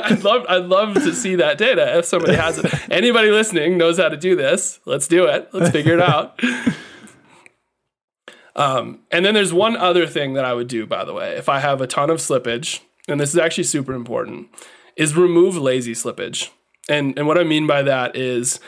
I'd 0.03 0.23
love 0.23 0.45
I'd 0.49 0.65
love 0.65 0.95
to 0.95 1.13
see 1.13 1.35
that 1.35 1.57
data 1.57 1.97
if 1.97 2.05
somebody 2.05 2.35
has 2.35 2.57
it. 2.57 2.91
Anybody 2.91 3.31
listening 3.31 3.77
knows 3.77 3.97
how 3.97 4.09
to 4.09 4.17
do 4.17 4.35
this. 4.35 4.79
Let's 4.85 5.07
do 5.07 5.25
it. 5.25 5.49
Let's 5.53 5.71
figure 5.71 5.93
it 5.93 6.01
out. 6.01 6.39
Um, 8.57 9.01
and 9.11 9.23
then 9.23 9.35
there's 9.35 9.53
one 9.53 9.77
other 9.77 10.07
thing 10.07 10.33
that 10.33 10.43
I 10.43 10.51
would 10.51 10.67
do, 10.67 10.87
by 10.87 11.05
the 11.05 11.13
way, 11.13 11.35
if 11.37 11.47
I 11.47 11.59
have 11.59 11.79
a 11.79 11.85
ton 11.85 12.09
of 12.09 12.17
slippage, 12.17 12.79
and 13.07 13.19
this 13.19 13.29
is 13.29 13.37
actually 13.37 13.65
super 13.65 13.93
important, 13.93 14.47
is 14.95 15.15
remove 15.15 15.55
lazy 15.55 15.93
slippage. 15.93 16.49
And 16.89 17.15
and 17.17 17.27
what 17.27 17.37
I 17.37 17.43
mean 17.43 17.67
by 17.67 17.83
that 17.83 18.15
is 18.15 18.59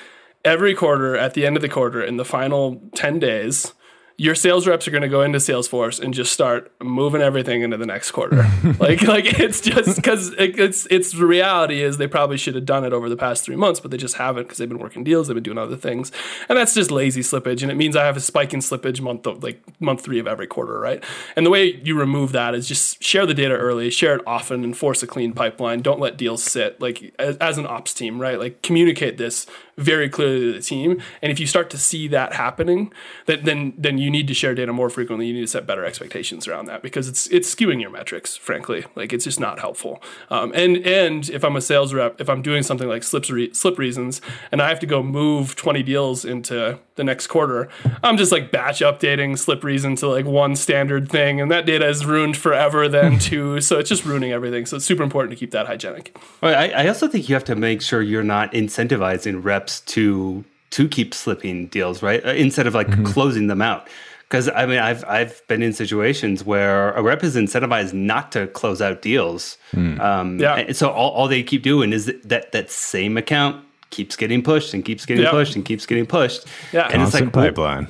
every 0.43 0.73
quarter, 0.73 1.17
at 1.17 1.34
the 1.34 1.45
end 1.45 1.56
of 1.56 1.62
the 1.62 1.69
quarter, 1.69 2.04
in 2.04 2.17
the 2.17 2.25
final 2.25 2.82
10 2.95 3.19
days, 3.19 3.73
your 4.19 4.36
sales 4.36 4.67
reps 4.67 4.86
are 4.86 4.91
going 4.91 5.02
to 5.02 5.08
go 5.08 5.21
into 5.21 5.38
Salesforce 5.38 6.02
and 6.02 6.13
just 6.13 6.34
start 6.34 6.73
moving 6.84 7.21
everything 7.21 7.62
into 7.62 7.78
the 7.78 7.86
next 7.86 8.12
quarter. 8.12 8.45
like, 8.80 9.02
like 9.04 9.39
it's 9.39 9.62
just 9.62 9.95
because 9.95 10.34
it, 10.34 10.60
it's 10.60 10.86
it's 10.91 11.13
the 11.13 11.25
reality 11.25 11.82
is 11.82 11.97
they 11.97 12.06
probably 12.06 12.36
should 12.36 12.54
have 12.54 12.65
done 12.65 12.84
it 12.84 12.91
over 12.91 13.08
the 13.08 13.15
past 13.15 13.45
three 13.45 13.56
months, 13.56 13.80
but 13.80 13.91
they 13.91 13.97
just 13.97 14.17
haven't 14.17 14.43
because 14.43 14.58
they've 14.58 14.67
been 14.67 14.78
working 14.78 15.06
deals, 15.06 15.30
they've 15.30 15.36
been 15.36 15.43
doing 15.43 15.58
other 15.58 15.78
things, 15.78 16.12
and 16.49 16.58
that's 16.58 16.73
just 16.73 16.91
lazy 16.91 17.21
slippage. 17.21 17.62
And 17.62 17.71
it 17.71 17.75
means 17.75 17.95
I 17.95 18.04
have 18.04 18.17
a 18.17 18.19
spike 18.19 18.54
in 18.54 18.60
slippage 18.60 18.99
month 18.99 19.25
of, 19.25 19.41
like 19.41 19.63
month 19.80 20.02
three 20.02 20.19
of 20.19 20.28
every 20.28 20.47
quarter, 20.47 20.78
right? 20.78 21.02
And 21.38 21.45
the 21.45 21.49
way 21.49 21.80
you 21.82 21.97
remove 21.97 22.34
that 22.34 22.54
is 22.54 22.67
just 22.67 23.02
share 23.02 23.25
the 23.25 23.34
data 23.34 23.56
early, 23.56 23.89
share 23.89 24.15
it 24.15 24.21
often, 24.28 24.65
and 24.65 24.75
force 24.75 25.02
a 25.02 25.08
clean 25.08 25.32
pipeline. 25.32 25.82
Don't 25.82 26.02
let 26.02 26.17
deals 26.17 26.43
sit. 26.43 26.82
Like 26.82 27.13
as, 27.17 27.38
as 27.38 27.58
an 27.58 27.65
ops 27.65 27.93
team, 27.93 28.19
right? 28.19 28.38
Like 28.38 28.63
communicate 28.63 29.17
this 29.17 29.47
very 29.80 30.10
clearly 30.10 30.39
to 30.39 30.54
the 30.54 30.62
team. 30.62 31.02
And 31.22 31.32
if 31.32 31.39
you 31.39 31.48
start 31.48 31.70
to 31.72 31.78
see 31.78 32.08
that 32.10 32.34
happening, 32.34 32.92
that 33.26 33.46
then 33.46 33.74
then 33.78 33.98
you 33.98 34.10
need 34.10 34.28
to 34.28 34.34
share 34.34 34.54
data 34.54 34.74
more 34.74 34.89
frequently. 34.89 35.28
You 35.28 35.34
need 35.34 35.42
to 35.42 35.48
set 35.48 35.65
better 35.65 35.86
expectations 35.86 36.48
around 36.48 36.65
that 36.65 36.82
because 36.82 37.08
it's 37.08 37.28
it's 37.28 37.54
skewing 37.54 37.82
your 37.82 37.89
metrics. 37.89 38.36
Frankly, 38.36 38.86
like 38.96 39.13
it's 39.13 39.24
just 39.24 39.39
not 39.39 39.60
helpful. 39.60 40.02
Um, 40.30 40.52
and 40.54 40.78
and 40.86 41.30
if 41.30 41.44
I'm 41.44 41.56
a 41.56 41.62
sales 41.62 41.94
rep, 41.94 42.20
if 42.20 42.30
I'm 42.30 42.42
doing 42.42 42.63
something 42.63 42.88
like 42.88 43.04
slips 43.04 43.30
re- 43.30 43.54
slip 43.54 43.78
reasons, 43.78 44.22
and 44.52 44.62
I 44.62 44.70
have 44.70 44.80
to 44.80 44.86
go 44.86 45.02
move 45.02 45.56
20 45.56 45.84
deals 45.84 46.26
into 46.26 46.80
the 46.96 47.04
next 47.04 47.28
quarter, 47.28 47.70
I'm 48.04 48.18
just 48.18 48.32
like 48.32 48.52
batch 48.52 48.80
updating 48.82 49.38
slip 49.38 49.63
reason 49.63 49.96
to 49.98 50.08
like 50.08 50.26
one 50.26 50.56
standard 50.56 51.10
thing, 51.10 51.39
and 51.39 51.50
that 51.52 51.65
data 51.65 51.88
is 51.88 52.06
ruined 52.06 52.38
forever 52.38 52.88
then 52.89 53.20
too. 53.30 53.62
So 53.62 53.80
it's 53.80 53.89
just 53.89 54.06
ruining 54.06 54.32
everything. 54.32 54.65
So 54.65 54.78
it's 54.78 54.86
super 54.86 55.04
important 55.04 55.32
to 55.32 55.38
keep 55.38 55.52
that 55.52 55.68
hygienic. 55.68 56.18
I, 56.42 56.70
I 56.70 56.88
also 56.88 57.08
think 57.08 57.30
you 57.30 57.36
have 57.36 57.46
to 57.46 57.56
make 57.56 57.82
sure 57.82 58.02
you're 58.02 58.24
not 58.24 58.52
incentivizing 58.54 59.44
reps 59.44 59.68
to 59.82 60.43
to 60.71 60.88
keep 60.88 61.13
slipping 61.13 61.67
deals, 61.67 62.03
right? 62.03 62.23
Uh, 62.25 62.29
Instead 62.29 62.67
of 62.67 62.73
like 62.75 62.88
Mm-hmm. 62.88 63.05
closing 63.05 63.47
them 63.47 63.62
out. 63.62 63.88
Because 64.27 64.47
I 64.49 64.65
mean, 64.67 64.77
I've 64.77 65.03
I've 65.08 65.41
been 65.47 65.63
in 65.63 65.73
situations 65.73 66.43
where 66.45 66.91
a 66.93 67.01
rep 67.01 67.23
is 67.23 67.36
incentivized 67.36 67.93
not 67.93 68.32
to 68.34 68.45
close 68.47 68.79
out 68.82 69.01
deals. 69.01 69.58
Um, 69.75 70.38
Yeah. 70.39 70.55
and 70.55 70.75
so 70.75 70.89
all, 70.91 71.10
all 71.12 71.27
they 71.27 71.41
keep 71.41 71.63
doing 71.63 71.91
is 71.93 72.05
that 72.23 72.51
that 72.51 72.69
same 72.69 73.17
account 73.17 73.65
keeps 73.89 74.15
getting 74.15 74.43
pushed 74.43 74.73
and 74.75 74.86
keeps 74.86 75.03
getting 75.08 75.23
Yep. 75.23 75.32
pushed 75.32 75.55
and 75.55 75.65
keeps 75.65 75.86
getting 75.88 76.05
pushed. 76.05 76.45
Yeah. 76.71 76.89
and 76.93 77.01
it's 77.01 77.12
Constant 77.17 77.36
like 77.36 77.58
well, 77.58 77.67
pipeline. 77.75 77.88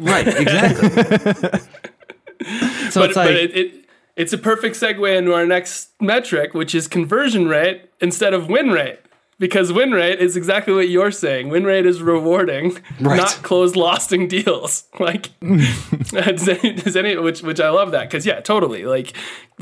right, 0.00 0.26
exactly. 0.28 0.88
so 2.90 3.00
but, 3.00 3.08
it's 3.10 3.16
like 3.16 3.28
but 3.28 3.34
it, 3.36 3.56
it 3.56 3.84
it's 4.16 4.32
a 4.32 4.38
perfect 4.38 4.76
segue 4.76 5.16
into 5.16 5.32
our 5.32 5.46
next 5.46 5.90
metric, 6.00 6.52
which 6.52 6.74
is 6.74 6.88
conversion 6.88 7.46
rate 7.48 7.82
instead 8.00 8.34
of 8.34 8.48
win 8.48 8.70
rate. 8.70 8.98
Because 9.40 9.72
win 9.72 9.92
rate 9.92 10.18
is 10.18 10.36
exactly 10.36 10.74
what 10.74 10.88
you're 10.88 11.12
saying. 11.12 11.48
Win 11.48 11.62
rate 11.64 11.86
is 11.86 12.02
rewarding, 12.02 12.76
Right. 13.00 13.16
not 13.16 13.38
closed 13.44 13.76
losting 13.76 14.26
deals. 14.28 14.84
Like, 14.98 15.30
does 16.10 16.48
any, 16.48 16.72
does 16.72 16.96
any 16.96 17.16
which 17.16 17.42
which 17.42 17.60
I 17.60 17.70
love 17.70 17.92
that 17.92 18.08
because 18.10 18.26
yeah, 18.26 18.40
totally. 18.40 18.84
Like, 18.84 19.12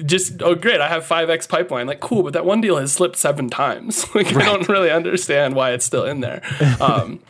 just 0.06 0.40
oh 0.42 0.54
great, 0.54 0.80
I 0.80 0.88
have 0.88 1.04
five 1.04 1.28
x 1.28 1.46
pipeline. 1.46 1.86
Like, 1.86 2.00
cool, 2.00 2.22
but 2.22 2.32
that 2.32 2.46
one 2.46 2.62
deal 2.62 2.78
has 2.78 2.92
slipped 2.92 3.16
seven 3.16 3.50
times. 3.50 4.06
Like, 4.14 4.34
I 4.34 4.46
don't 4.46 4.66
really 4.68 4.90
understand 4.90 5.54
why 5.54 5.72
it's 5.72 5.84
still 5.84 6.06
in 6.06 6.20
there. 6.20 6.40
Um, 6.80 7.20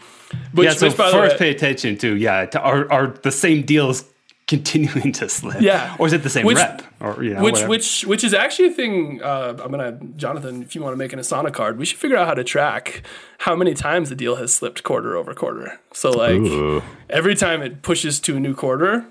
which, 0.52 0.66
yeah. 0.66 0.72
So 0.74 0.86
which, 0.86 0.96
first, 0.96 1.14
way, 1.14 1.36
pay 1.36 1.50
attention 1.50 1.98
to 1.98 2.14
yeah. 2.16 2.46
To, 2.46 2.60
are 2.60 2.90
are 2.92 3.06
the 3.08 3.32
same 3.32 3.62
deals 3.66 4.04
continuing 4.46 5.12
to 5.12 5.28
slip? 5.28 5.60
Yeah. 5.60 5.96
or 5.98 6.06
is 6.06 6.12
it 6.12 6.22
the 6.22 6.30
same 6.30 6.46
Which- 6.46 6.56
rep? 6.56 6.82
Or 7.00 7.22
you 7.22 7.34
know, 7.34 7.42
which 7.42 7.52
whatever. 7.52 7.68
which 7.70 8.04
which 8.06 8.24
is 8.24 8.32
actually 8.32 8.68
a 8.68 8.72
thing. 8.72 9.20
Uh, 9.22 9.56
I'm 9.62 9.70
gonna 9.70 9.98
Jonathan, 10.16 10.62
if 10.62 10.74
you 10.74 10.80
want 10.82 10.94
to 10.94 10.96
make 10.96 11.12
an 11.12 11.18
Asana 11.18 11.52
card, 11.52 11.78
we 11.78 11.84
should 11.84 11.98
figure 11.98 12.16
out 12.16 12.26
how 12.26 12.34
to 12.34 12.42
track 12.44 13.02
how 13.38 13.54
many 13.54 13.74
times 13.74 14.08
the 14.08 14.14
deal 14.14 14.36
has 14.36 14.54
slipped 14.54 14.82
quarter 14.82 15.14
over 15.16 15.34
quarter. 15.34 15.78
So 15.92 16.10
like 16.10 16.36
Ooh. 16.36 16.82
every 17.10 17.34
time 17.34 17.60
it 17.60 17.82
pushes 17.82 18.18
to 18.20 18.36
a 18.36 18.40
new 18.40 18.54
quarter, 18.54 19.04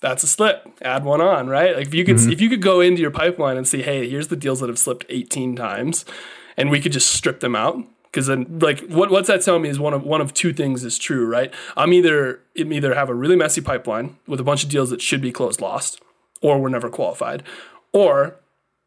that's 0.00 0.22
a 0.22 0.26
slip. 0.26 0.66
Add 0.80 1.04
one 1.04 1.20
on, 1.20 1.48
right? 1.48 1.76
Like 1.76 1.88
if 1.88 1.94
you 1.94 2.04
could 2.04 2.18
if 2.20 2.40
you 2.40 2.48
could 2.48 2.62
go 2.62 2.80
into 2.80 3.02
your 3.02 3.10
pipeline 3.10 3.56
and 3.58 3.68
see, 3.68 3.82
hey, 3.82 4.08
here's 4.08 4.28
the 4.28 4.36
deals 4.36 4.60
that 4.60 4.68
have 4.68 4.78
slipped 4.78 5.04
18 5.10 5.56
times, 5.56 6.04
and 6.56 6.70
we 6.70 6.80
could 6.80 6.92
just 6.92 7.10
strip 7.10 7.40
them 7.40 7.54
out. 7.54 7.84
Because 8.10 8.26
then, 8.26 8.58
like, 8.60 8.80
what 8.88 9.10
what's 9.10 9.28
that 9.28 9.42
telling 9.42 9.62
me 9.62 9.68
is 9.68 9.78
one 9.78 9.92
of 9.92 10.02
one 10.02 10.20
of 10.20 10.32
two 10.32 10.52
things 10.52 10.84
is 10.84 10.98
true, 10.98 11.26
right? 11.26 11.52
I'm 11.76 11.92
either 11.92 12.40
I'm 12.58 12.72
either 12.72 12.94
have 12.94 13.08
a 13.08 13.14
really 13.14 13.36
messy 13.36 13.60
pipeline 13.60 14.16
with 14.26 14.40
a 14.40 14.44
bunch 14.44 14.64
of 14.64 14.70
deals 14.70 14.90
that 14.90 15.02
should 15.02 15.20
be 15.20 15.32
closed 15.32 15.60
lost, 15.60 16.00
or 16.40 16.58
we're 16.58 16.68
never 16.70 16.88
qualified, 16.88 17.42
or 17.92 18.36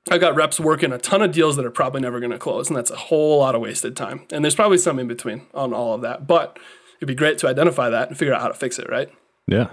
I've 0.09 0.21
got 0.21 0.35
reps 0.35 0.59
working 0.59 0.91
a 0.91 0.97
ton 0.97 1.21
of 1.21 1.31
deals 1.31 1.55
that 1.57 1.65
are 1.65 1.71
probably 1.71 2.01
never 2.01 2.19
going 2.19 2.31
to 2.31 2.39
close, 2.39 2.69
and 2.69 2.77
that's 2.77 2.89
a 2.91 2.95
whole 2.95 3.39
lot 3.39 3.53
of 3.53 3.61
wasted 3.61 3.95
time. 3.95 4.25
And 4.31 4.43
there's 4.43 4.55
probably 4.55 4.77
some 4.77 4.97
in 4.97 5.07
between 5.07 5.45
on 5.53 5.73
all 5.73 5.93
of 5.93 6.01
that, 6.01 6.25
but 6.25 6.57
it'd 6.97 7.07
be 7.07 7.15
great 7.15 7.37
to 7.39 7.47
identify 7.47 7.89
that 7.89 8.09
and 8.09 8.17
figure 8.17 8.33
out 8.33 8.41
how 8.41 8.47
to 8.47 8.53
fix 8.53 8.79
it, 8.79 8.89
right? 8.89 9.09
Yeah. 9.47 9.69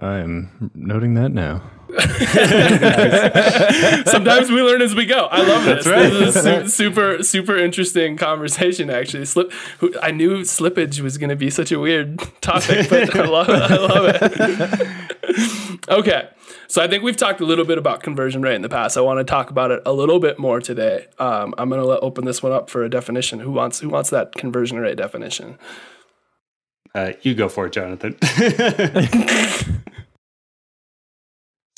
I 0.00 0.18
am 0.18 0.70
noting 0.74 1.14
that 1.14 1.30
now. 1.30 1.62
Sometimes 4.06 4.50
we 4.50 4.60
learn 4.60 4.82
as 4.82 4.94
we 4.94 5.06
go. 5.06 5.26
I 5.30 5.40
love 5.42 5.64
this. 5.64 5.86
right. 5.86 6.10
This 6.10 6.36
is 6.36 6.38
a 6.44 6.64
su- 6.64 6.68
super, 6.68 7.22
super 7.22 7.56
interesting 7.56 8.18
conversation. 8.18 8.90
Actually, 8.90 9.24
slip. 9.24 9.50
I 10.02 10.10
knew 10.10 10.42
slippage 10.42 11.00
was 11.00 11.16
going 11.16 11.30
to 11.30 11.36
be 11.36 11.48
such 11.48 11.72
a 11.72 11.78
weird 11.80 12.18
topic, 12.42 12.90
but 12.90 13.16
I 13.16 13.24
love, 13.24 13.48
I 13.48 13.76
love 13.76 14.16
it. 14.20 15.78
okay, 15.90 16.28
so 16.68 16.82
I 16.82 16.88
think 16.88 17.02
we've 17.02 17.16
talked 17.16 17.40
a 17.40 17.46
little 17.46 17.64
bit 17.64 17.78
about 17.78 18.02
conversion 18.02 18.42
rate 18.42 18.56
in 18.56 18.62
the 18.62 18.68
past. 18.68 18.98
I 18.98 19.00
want 19.00 19.18
to 19.20 19.24
talk 19.24 19.48
about 19.48 19.70
it 19.70 19.80
a 19.86 19.92
little 19.92 20.18
bit 20.20 20.38
more 20.38 20.60
today. 20.60 21.06
Um, 21.18 21.54
I'm 21.56 21.70
going 21.70 21.82
to 21.82 22.00
open 22.00 22.26
this 22.26 22.42
one 22.42 22.52
up 22.52 22.68
for 22.68 22.84
a 22.84 22.90
definition. 22.90 23.40
Who 23.40 23.52
wants 23.52 23.80
Who 23.80 23.88
wants 23.88 24.10
that 24.10 24.34
conversion 24.34 24.78
rate 24.78 24.98
definition? 24.98 25.58
Uh, 26.94 27.12
you 27.22 27.34
go 27.34 27.48
for 27.48 27.66
it, 27.66 27.72
Jonathan. 27.72 28.16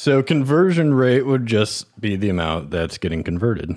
So 0.00 0.22
conversion 0.22 0.94
rate 0.94 1.26
would 1.26 1.44
just 1.44 1.84
be 2.00 2.16
the 2.16 2.30
amount 2.30 2.70
that's 2.70 2.96
getting 2.96 3.22
converted. 3.22 3.76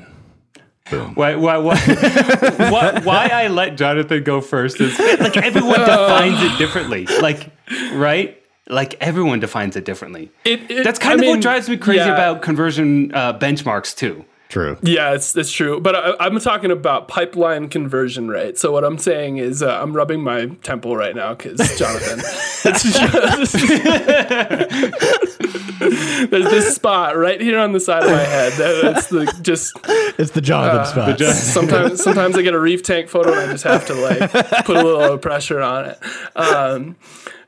Boom. 0.90 1.16
why, 1.16 1.36
why, 1.36 1.58
why, 1.58 1.76
why, 2.58 3.02
why 3.04 3.28
I 3.28 3.50
let 3.50 3.76
Jonathan 3.76 4.24
go 4.24 4.40
first 4.40 4.80
is 4.80 4.98
like 5.20 5.36
everyone 5.36 5.80
defines 5.82 6.42
it 6.42 6.58
differently. 6.58 7.08
Like, 7.22 7.50
right? 7.92 8.42
Like 8.70 8.96
everyone 9.02 9.42
defines 9.42 9.76
it 9.76 9.84
differently. 9.84 10.32
It, 10.46 10.72
it- 10.72 10.84
That's 10.86 10.98
kind 10.98 11.12
I 11.12 11.16
of 11.16 11.20
mean, 11.20 11.30
what 11.32 11.42
drives 11.42 11.68
me 11.68 11.76
crazy 11.76 12.00
yeah. 12.00 12.14
about 12.14 12.42
conversion 12.42 13.14
uh, 13.14 13.38
benchmarks 13.38 13.94
too. 13.94 14.24
True. 14.54 14.78
Yeah, 14.84 15.16
it's, 15.16 15.36
it's 15.36 15.52
true. 15.52 15.82
But 15.82 15.96
I, 15.96 16.14
I'm 16.20 16.40
talking 16.40 16.70
about 16.70 17.08
pipeline 17.08 17.70
conversion 17.70 18.28
rate. 18.28 18.60
So 18.60 18.72
what 18.72 18.84
I'm 18.84 19.00
saying 19.00 19.38
is 19.38 19.64
uh, 19.64 19.82
I'm 19.82 19.96
rubbing 19.96 20.22
my 20.22 20.46
temple 20.62 20.96
right 20.96 21.16
now 21.16 21.34
because 21.34 21.58
Jonathan. 21.80 22.20
it's 22.64 22.84
just, 22.84 23.54
there's 26.30 26.52
this 26.52 26.76
spot 26.76 27.18
right 27.18 27.42
here 27.42 27.58
on 27.58 27.72
the 27.72 27.80
side 27.80 28.04
of 28.04 28.12
my 28.12 28.20
head. 28.20 28.54
That, 28.54 28.82
that's 28.84 29.08
the 29.08 29.26
just 29.42 29.76
It's 30.20 30.30
the 30.30 30.42
Jonathan 30.42 30.86
spot. 30.86 31.20
sometimes 31.34 32.04
sometimes 32.04 32.38
I 32.38 32.44
get 32.44 32.54
a 32.54 32.60
reef 32.60 32.84
tank 32.84 33.10
photo 33.10 33.32
and 33.32 33.50
I 33.50 33.54
just 33.54 33.64
have 33.64 33.88
to 33.88 33.96
like 33.96 34.32
put 34.66 34.78
a 34.78 34.84
little 34.84 35.18
pressure 35.18 35.64
on 35.64 35.86
it. 35.86 36.00
Um, 36.36 36.96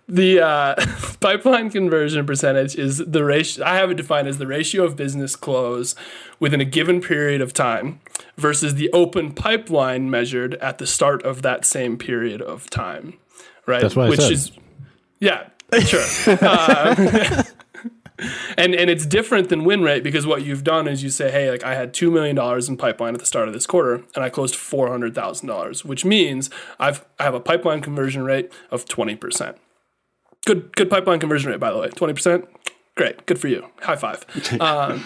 the 0.08 0.40
uh, 0.40 0.76
pipeline 1.20 1.70
conversion 1.70 2.26
percentage 2.26 2.76
is 2.76 3.00
the 3.00 3.24
ratio. 3.24 3.66
I 3.66 3.76
have 3.76 3.92
it 3.92 3.96
defined 3.96 4.28
as 4.28 4.38
the 4.38 4.48
ratio 4.48 4.84
of 4.84 4.96
business 4.96 5.36
close 5.36 5.96
within 6.40 6.62
a 6.62 6.66
given 6.66 7.02
period 7.02 7.42
of 7.42 7.54
time 7.54 8.00
versus 8.38 8.76
the 8.76 8.92
open 8.92 9.32
pipeline 9.32 10.10
measured 10.10 10.56
at 10.56 10.78
the 10.78 10.88
start 10.88 11.24
of 11.24 11.42
that 11.42 11.66
same 11.66 11.98
period 11.98 12.42
of 12.42 12.70
time. 12.70 13.16
Right, 13.66 13.82
That's 13.82 13.96
what 13.96 14.08
I 14.08 14.10
which 14.10 14.22
said. 14.22 14.32
is 14.32 14.52
yeah. 15.20 15.50
Sure. 15.82 16.06
Uh, 16.42 17.44
and 18.58 18.74
and 18.74 18.90
it's 18.90 19.06
different 19.06 19.50
than 19.50 19.64
win 19.66 19.82
rate 19.82 20.04
because 20.04 20.26
what 20.26 20.44
you've 20.44 20.64
done 20.64 20.88
is 20.88 21.04
you 21.04 21.10
say, 21.10 21.32
hey, 21.32 21.50
like 21.52 21.64
I 21.64 21.76
had 21.76 21.94
two 21.94 22.12
million 22.12 22.36
dollars 22.36 22.70
in 22.70 22.78
pipeline 22.78 23.14
at 23.14 23.20
the 23.20 23.26
start 23.26 23.48
of 23.48 23.54
this 23.54 23.68
quarter, 23.68 24.04
and 24.16 24.24
I 24.24 24.30
closed 24.30 24.56
four 24.56 24.90
hundred 24.90 25.16
thousand 25.16 25.48
dollars, 25.48 25.84
which 25.84 26.06
means 26.06 26.50
I've 26.80 27.06
I 27.20 27.24
have 27.24 27.34
a 27.34 27.40
pipeline 27.40 27.82
conversion 27.82 28.24
rate 28.24 28.52
of 28.72 28.86
twenty 28.86 29.16
percent. 29.16 29.58
Good 30.46 30.76
good 30.76 30.90
pipeline 30.90 31.20
conversion 31.20 31.52
rate, 31.52 31.60
by 31.60 31.72
the 31.72 31.78
way, 31.78 31.90
twenty 31.90 32.14
percent. 32.14 32.48
Great, 32.96 33.26
good 33.26 33.40
for 33.40 33.48
you. 33.48 33.66
High 33.82 33.96
five. 33.96 34.26
Um, 34.62 35.06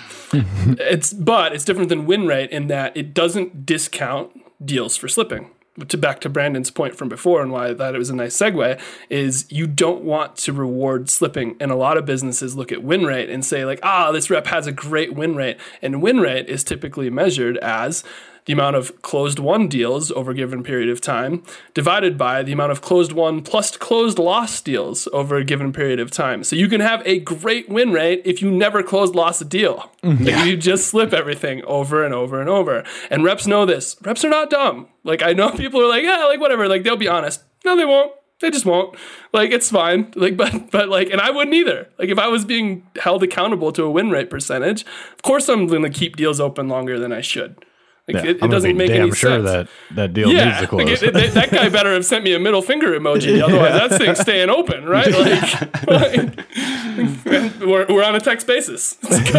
it's 0.79 1.11
but 1.11 1.53
it's 1.53 1.65
different 1.65 1.89
than 1.89 2.05
win 2.05 2.27
rate 2.27 2.51
in 2.51 2.67
that 2.67 2.95
it 2.95 3.13
doesn't 3.13 3.65
discount 3.65 4.31
deals 4.63 4.95
for 4.95 5.07
slipping 5.07 5.49
to 5.87 5.97
back 5.97 6.19
to 6.21 6.29
Brandon's 6.29 6.71
point 6.71 6.95
from 6.95 7.09
before 7.09 7.41
and 7.41 7.51
why 7.51 7.69
I 7.69 7.73
thought 7.73 7.95
it 7.95 7.99
was 7.99 8.09
a 8.09 8.15
nice 8.15 8.35
segue 8.35 8.79
is 9.09 9.45
you 9.49 9.67
don't 9.67 10.03
want 10.03 10.35
to 10.37 10.53
reward 10.53 11.09
slipping. 11.09 11.55
And 11.59 11.71
a 11.71 11.75
lot 11.75 11.97
of 11.97 12.05
businesses 12.05 12.55
look 12.55 12.71
at 12.71 12.83
win 12.83 13.05
rate 13.05 13.29
and 13.29 13.45
say, 13.45 13.65
like, 13.65 13.79
ah, 13.83 14.11
this 14.11 14.29
rep 14.29 14.47
has 14.47 14.67
a 14.67 14.71
great 14.71 15.13
win 15.13 15.35
rate. 15.35 15.57
And 15.81 16.01
win 16.01 16.19
rate 16.19 16.49
is 16.49 16.63
typically 16.63 17.09
measured 17.09 17.57
as 17.59 18.03
the 18.45 18.53
amount 18.53 18.75
of 18.75 19.01
closed 19.01 19.39
won 19.39 19.67
deals 19.67 20.11
over 20.11 20.31
a 20.31 20.35
given 20.35 20.63
period 20.63 20.89
of 20.89 21.01
time 21.01 21.43
divided 21.73 22.17
by 22.17 22.43
the 22.43 22.51
amount 22.51 22.71
of 22.71 22.81
closed 22.81 23.11
won 23.11 23.41
plus 23.41 23.75
closed 23.77 24.19
loss 24.19 24.61
deals 24.61 25.07
over 25.13 25.37
a 25.37 25.43
given 25.43 25.71
period 25.71 25.99
of 25.99 26.11
time. 26.11 26.43
So 26.43 26.55
you 26.55 26.67
can 26.67 26.81
have 26.81 27.01
a 27.05 27.19
great 27.19 27.69
win 27.69 27.91
rate 27.91 28.21
if 28.25 28.41
you 28.41 28.51
never 28.51 28.83
closed 28.83 29.15
lost 29.15 29.41
a 29.41 29.45
deal. 29.45 29.91
Mm-hmm. 30.03 30.25
Like 30.25 30.45
you 30.45 30.57
just 30.57 30.87
slip 30.87 31.13
everything 31.13 31.63
over 31.65 32.03
and 32.03 32.13
over 32.13 32.39
and 32.39 32.49
over. 32.49 32.83
And 33.09 33.23
reps 33.23 33.47
know 33.47 33.65
this. 33.65 33.95
Reps 34.01 34.23
are 34.23 34.29
not 34.29 34.49
dumb. 34.49 34.87
Like 35.03 35.21
I 35.21 35.33
know 35.33 35.51
people 35.57 35.81
are 35.81 35.87
like, 35.87 36.03
yeah, 36.03 36.25
like 36.25 36.39
whatever. 36.39 36.67
Like 36.67 36.83
they'll 36.83 36.97
be 36.97 37.07
honest. 37.07 37.43
No, 37.65 37.75
they 37.75 37.85
won't. 37.85 38.13
They 38.39 38.49
just 38.49 38.65
won't. 38.65 38.95
Like 39.33 39.51
it's 39.51 39.69
fine. 39.69 40.11
Like 40.15 40.37
but 40.41 40.71
but 40.71 40.89
like 40.89 41.09
and 41.09 41.21
I 41.21 41.29
wouldn't 41.29 41.55
either. 41.55 41.89
Like 41.97 42.09
if 42.09 42.19
I 42.19 42.27
was 42.27 42.45
being 42.45 42.87
held 43.01 43.23
accountable 43.23 43.71
to 43.73 43.83
a 43.83 43.91
win 43.91 44.09
rate 44.11 44.29
percentage, 44.29 44.83
of 45.13 45.21
course 45.21 45.49
I'm 45.49 45.67
going 45.67 45.83
to 45.83 45.89
keep 45.89 46.15
deals 46.15 46.39
open 46.39 46.67
longer 46.67 46.99
than 46.99 47.11
I 47.11 47.21
should. 47.21 47.63
Like 48.11 48.23
yeah, 48.23 48.31
it, 48.31 48.43
it 48.43 48.47
doesn't 48.49 48.75
make 48.75 48.89
any 48.89 49.11
sure 49.11 49.43
sense. 49.43 49.45
that 49.45 49.67
that 49.91 50.13
deal 50.15 50.31
yeah, 50.31 50.45
needs 50.45 50.61
to 50.61 50.67
close. 50.67 50.83
Like 50.83 51.03
it, 51.03 51.15
it, 51.15 51.33
that 51.35 51.51
guy 51.51 51.69
better 51.77 51.93
have 51.93 52.03
sent 52.03 52.23
me 52.23 52.33
a 52.33 52.39
middle 52.39 52.63
finger 52.63 52.99
emoji. 52.99 53.39
Otherwise, 53.39 53.69
yeah. 53.69 53.87
that 53.87 53.99
thing's 53.99 54.19
staying 54.19 54.49
open, 54.49 54.85
right? 54.85 55.11
Like, 55.11 55.87
like 55.87 57.59
we're, 57.59 57.85
we're 57.87 58.03
on 58.03 58.15
a 58.15 58.19
text 58.19 58.47
basis. 58.47 58.97
It's 59.09 59.31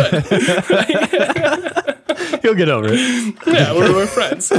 good. 0.68 2.42
He'll 2.42 2.54
get 2.54 2.68
over 2.68 2.88
it. 2.90 3.34
Yeah, 3.46 3.72
we're, 3.72 3.92
we're 3.92 4.06
friends. 4.06 4.52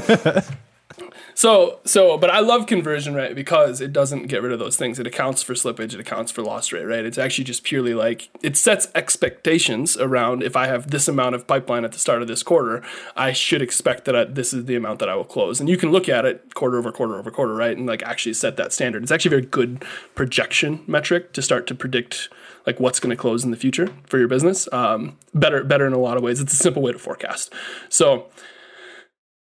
So 1.41 1.79
so 1.85 2.19
but 2.19 2.29
I 2.29 2.39
love 2.39 2.67
conversion 2.67 3.15
rate 3.15 3.33
because 3.33 3.81
it 3.81 3.91
doesn't 3.91 4.27
get 4.27 4.43
rid 4.43 4.51
of 4.51 4.59
those 4.59 4.77
things. 4.77 4.99
It 4.99 5.07
accounts 5.07 5.41
for 5.41 5.55
slippage, 5.55 5.95
it 5.95 5.99
accounts 5.99 6.31
for 6.31 6.43
loss 6.43 6.71
rate, 6.71 6.83
right? 6.83 7.03
It's 7.03 7.17
actually 7.17 7.45
just 7.45 7.63
purely 7.63 7.95
like 7.95 8.29
it 8.43 8.55
sets 8.55 8.89
expectations 8.93 9.97
around 9.97 10.43
if 10.43 10.55
I 10.55 10.67
have 10.67 10.91
this 10.91 11.07
amount 11.07 11.33
of 11.33 11.47
pipeline 11.47 11.83
at 11.83 11.93
the 11.93 11.97
start 11.97 12.21
of 12.21 12.27
this 12.27 12.43
quarter, 12.43 12.83
I 13.15 13.31
should 13.31 13.63
expect 13.63 14.05
that 14.05 14.15
I, 14.15 14.25
this 14.25 14.53
is 14.53 14.65
the 14.65 14.75
amount 14.75 14.99
that 14.99 15.09
I 15.09 15.15
will 15.15 15.25
close. 15.25 15.59
And 15.59 15.67
you 15.67 15.77
can 15.77 15.91
look 15.91 16.07
at 16.07 16.25
it 16.25 16.53
quarter 16.53 16.77
over 16.77 16.91
quarter 16.91 17.17
over 17.17 17.31
quarter, 17.31 17.55
right? 17.55 17.75
And 17.75 17.87
like 17.87 18.03
actually 18.03 18.33
set 18.33 18.55
that 18.57 18.71
standard. 18.71 19.01
It's 19.01 19.11
actually 19.11 19.29
a 19.29 19.37
very 19.39 19.49
good 19.49 19.83
projection 20.13 20.83
metric 20.85 21.33
to 21.33 21.41
start 21.41 21.65
to 21.65 21.73
predict 21.73 22.29
like 22.67 22.79
what's 22.79 22.99
going 22.99 23.09
to 23.09 23.19
close 23.19 23.43
in 23.43 23.49
the 23.49 23.57
future 23.57 23.87
for 24.05 24.19
your 24.19 24.27
business. 24.27 24.71
Um, 24.71 25.17
better 25.33 25.63
better 25.63 25.87
in 25.87 25.93
a 25.93 25.97
lot 25.97 26.17
of 26.17 26.23
ways. 26.23 26.39
It's 26.39 26.53
a 26.53 26.57
simple 26.57 26.83
way 26.83 26.91
to 26.91 26.99
forecast. 26.99 27.51
So 27.89 28.27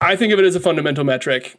I 0.03 0.15
think 0.15 0.35
of 0.35 0.39
it 0.39 0.45
as 0.45 0.55
a 0.55 0.61
fundamental 0.61 1.03
metric 1.03 1.57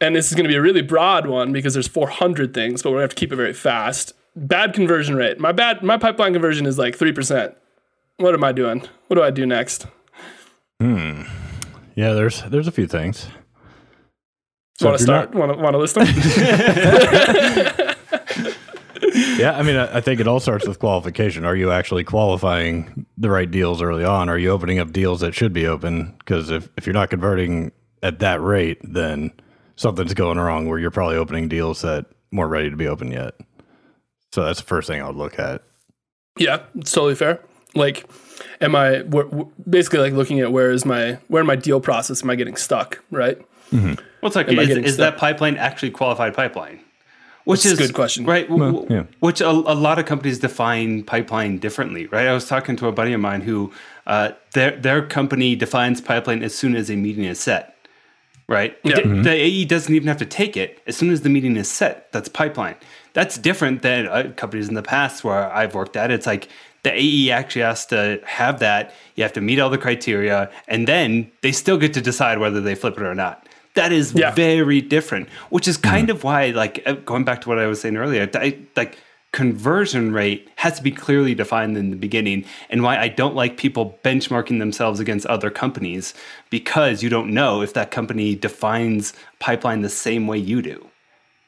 and 0.00 0.16
this 0.16 0.28
is 0.28 0.34
going 0.34 0.44
to 0.44 0.48
be 0.48 0.56
a 0.56 0.62
really 0.62 0.82
broad 0.82 1.26
one 1.26 1.52
because 1.52 1.74
there's 1.74 1.88
400 1.88 2.54
things, 2.54 2.82
but 2.82 2.90
we're 2.90 2.98
going 2.98 3.00
to 3.00 3.04
have 3.04 3.14
to 3.14 3.16
keep 3.16 3.32
it 3.32 3.36
very 3.36 3.52
fast. 3.52 4.14
Bad 4.36 4.74
conversion 4.74 5.16
rate. 5.16 5.38
My 5.38 5.52
bad 5.52 5.82
my 5.82 5.96
pipeline 5.96 6.32
conversion 6.32 6.66
is 6.66 6.78
like 6.78 6.96
3%. 6.96 7.54
What 8.16 8.34
am 8.34 8.44
I 8.44 8.52
doing? 8.52 8.82
What 9.08 9.16
do 9.16 9.22
I 9.22 9.30
do 9.30 9.46
next? 9.46 9.86
Hmm. 10.80 11.22
Yeah, 11.94 12.12
there's 12.12 12.42
there's 12.44 12.68
a 12.68 12.72
few 12.72 12.86
things. 12.86 13.26
So 14.78 14.86
want 14.86 14.98
to 14.98 15.04
start? 15.04 15.34
want 15.34 15.52
to 15.52 15.58
want 15.58 15.74
to 15.74 15.78
list 15.78 15.94
them? 15.96 16.06
yeah, 19.38 19.58
I 19.58 19.62
mean, 19.62 19.76
I, 19.76 19.98
I 19.98 20.00
think 20.00 20.20
it 20.20 20.26
all 20.26 20.40
starts 20.40 20.66
with 20.66 20.78
qualification. 20.78 21.44
Are 21.44 21.56
you 21.56 21.70
actually 21.70 22.04
qualifying 22.04 23.04
the 23.18 23.28
right 23.28 23.50
deals 23.50 23.82
early 23.82 24.04
on? 24.04 24.30
Are 24.30 24.38
you 24.38 24.50
opening 24.50 24.78
up 24.78 24.92
deals 24.92 25.20
that 25.20 25.34
should 25.34 25.52
be 25.52 25.66
open? 25.66 26.14
Because 26.18 26.50
if, 26.50 26.70
if 26.78 26.86
you're 26.86 26.94
not 26.94 27.10
converting 27.10 27.72
at 28.02 28.20
that 28.20 28.40
rate, 28.40 28.78
then 28.82 29.32
something's 29.80 30.12
going 30.12 30.38
wrong 30.38 30.68
where 30.68 30.78
you're 30.78 30.90
probably 30.90 31.16
opening 31.16 31.48
deals 31.48 31.80
that 31.80 32.04
weren't 32.30 32.50
ready 32.50 32.68
to 32.68 32.76
be 32.76 32.86
open 32.86 33.10
yet. 33.10 33.34
So 34.30 34.44
that's 34.44 34.60
the 34.60 34.66
first 34.66 34.86
thing 34.86 35.00
I 35.00 35.06
would 35.06 35.16
look 35.16 35.38
at. 35.38 35.62
Yeah, 36.38 36.64
it's 36.76 36.92
totally 36.92 37.14
fair. 37.14 37.40
Like, 37.74 38.04
am 38.60 38.76
I 38.76 39.02
basically 39.68 40.00
like 40.00 40.12
looking 40.12 40.40
at 40.40 40.52
where 40.52 40.70
is 40.70 40.84
my 40.84 41.18
where 41.28 41.40
in 41.40 41.46
my 41.46 41.56
deal 41.56 41.80
process 41.80 42.22
am 42.22 42.28
I 42.28 42.34
getting 42.34 42.56
stuck? 42.56 43.02
Right. 43.10 43.38
Mm-hmm. 43.72 43.94
Well, 44.20 44.26
it's 44.26 44.36
like 44.36 44.48
is, 44.48 44.68
is 44.76 44.96
that 44.98 45.16
pipeline 45.16 45.56
actually 45.56 45.92
qualified 45.92 46.34
pipeline? 46.34 46.80
Which 47.44 47.62
That's 47.62 47.72
is 47.72 47.80
a 47.80 47.82
good 47.84 47.94
question, 47.94 48.26
right? 48.26 48.50
Well, 48.50 48.86
yeah. 48.90 49.04
Which 49.20 49.40
a, 49.40 49.48
a, 49.48 49.74
lot 49.74 49.98
of 49.98 50.04
companies 50.04 50.38
define 50.38 51.04
pipeline 51.04 51.58
differently, 51.58 52.06
right? 52.06 52.26
I 52.26 52.34
was 52.34 52.46
talking 52.46 52.76
to 52.76 52.86
a 52.86 52.92
buddy 52.92 53.14
of 53.14 53.20
mine 53.20 53.40
who 53.40 53.72
uh, 54.06 54.32
their 54.52 54.76
their 54.76 55.06
company 55.06 55.56
defines 55.56 56.02
pipeline 56.02 56.42
as 56.42 56.54
soon 56.54 56.76
as 56.76 56.90
a 56.90 56.96
meeting 56.96 57.24
is 57.24 57.40
set 57.40 57.79
right? 58.50 58.76
Yeah. 58.82 58.96
Mm-hmm. 58.96 59.22
The 59.22 59.30
AE 59.30 59.64
doesn't 59.64 59.94
even 59.94 60.08
have 60.08 60.18
to 60.18 60.26
take 60.26 60.56
it. 60.56 60.82
As 60.86 60.96
soon 60.96 61.10
as 61.10 61.22
the 61.22 61.30
meeting 61.30 61.56
is 61.56 61.70
set, 61.70 62.12
that's 62.12 62.28
pipeline. 62.28 62.74
That's 63.14 63.38
different 63.38 63.82
than 63.82 64.08
uh, 64.08 64.32
companies 64.36 64.68
in 64.68 64.74
the 64.74 64.82
past 64.82 65.24
where 65.24 65.50
I've 65.50 65.74
worked 65.74 65.96
at. 65.96 66.10
It's 66.10 66.26
like 66.26 66.48
the 66.82 66.92
AE 66.92 67.30
actually 67.30 67.62
has 67.62 67.86
to 67.86 68.20
have 68.24 68.58
that. 68.58 68.92
You 69.14 69.22
have 69.22 69.32
to 69.34 69.40
meet 69.40 69.60
all 69.60 69.70
the 69.70 69.78
criteria, 69.78 70.50
and 70.66 70.88
then 70.88 71.30
they 71.42 71.52
still 71.52 71.78
get 71.78 71.94
to 71.94 72.00
decide 72.00 72.38
whether 72.38 72.60
they 72.60 72.74
flip 72.74 72.96
it 72.98 73.04
or 73.04 73.14
not. 73.14 73.46
That 73.74 73.92
is 73.92 74.12
yeah. 74.14 74.32
very 74.32 74.80
different, 74.80 75.28
which 75.50 75.68
is 75.68 75.76
kind 75.76 76.08
mm-hmm. 76.08 76.16
of 76.16 76.24
why, 76.24 76.46
like, 76.50 76.82
uh, 76.86 76.94
going 76.94 77.22
back 77.22 77.42
to 77.42 77.48
what 77.48 77.60
I 77.60 77.66
was 77.66 77.80
saying 77.80 77.96
earlier, 77.96 78.28
I, 78.34 78.58
like 78.74 78.98
conversion 79.32 80.12
rate 80.12 80.48
has 80.56 80.76
to 80.76 80.82
be 80.82 80.90
clearly 80.90 81.34
defined 81.34 81.76
in 81.76 81.90
the 81.90 81.96
beginning 81.96 82.44
and 82.68 82.82
why 82.82 82.98
I 82.98 83.08
don't 83.08 83.36
like 83.36 83.56
people 83.56 83.98
benchmarking 84.02 84.58
themselves 84.58 84.98
against 84.98 85.24
other 85.26 85.50
companies 85.50 86.14
because 86.50 87.02
you 87.02 87.08
don't 87.08 87.32
know 87.32 87.62
if 87.62 87.74
that 87.74 87.92
company 87.92 88.34
defines 88.34 89.12
pipeline 89.38 89.82
the 89.82 89.88
same 89.88 90.26
way 90.26 90.38
you 90.38 90.62
do. 90.62 90.84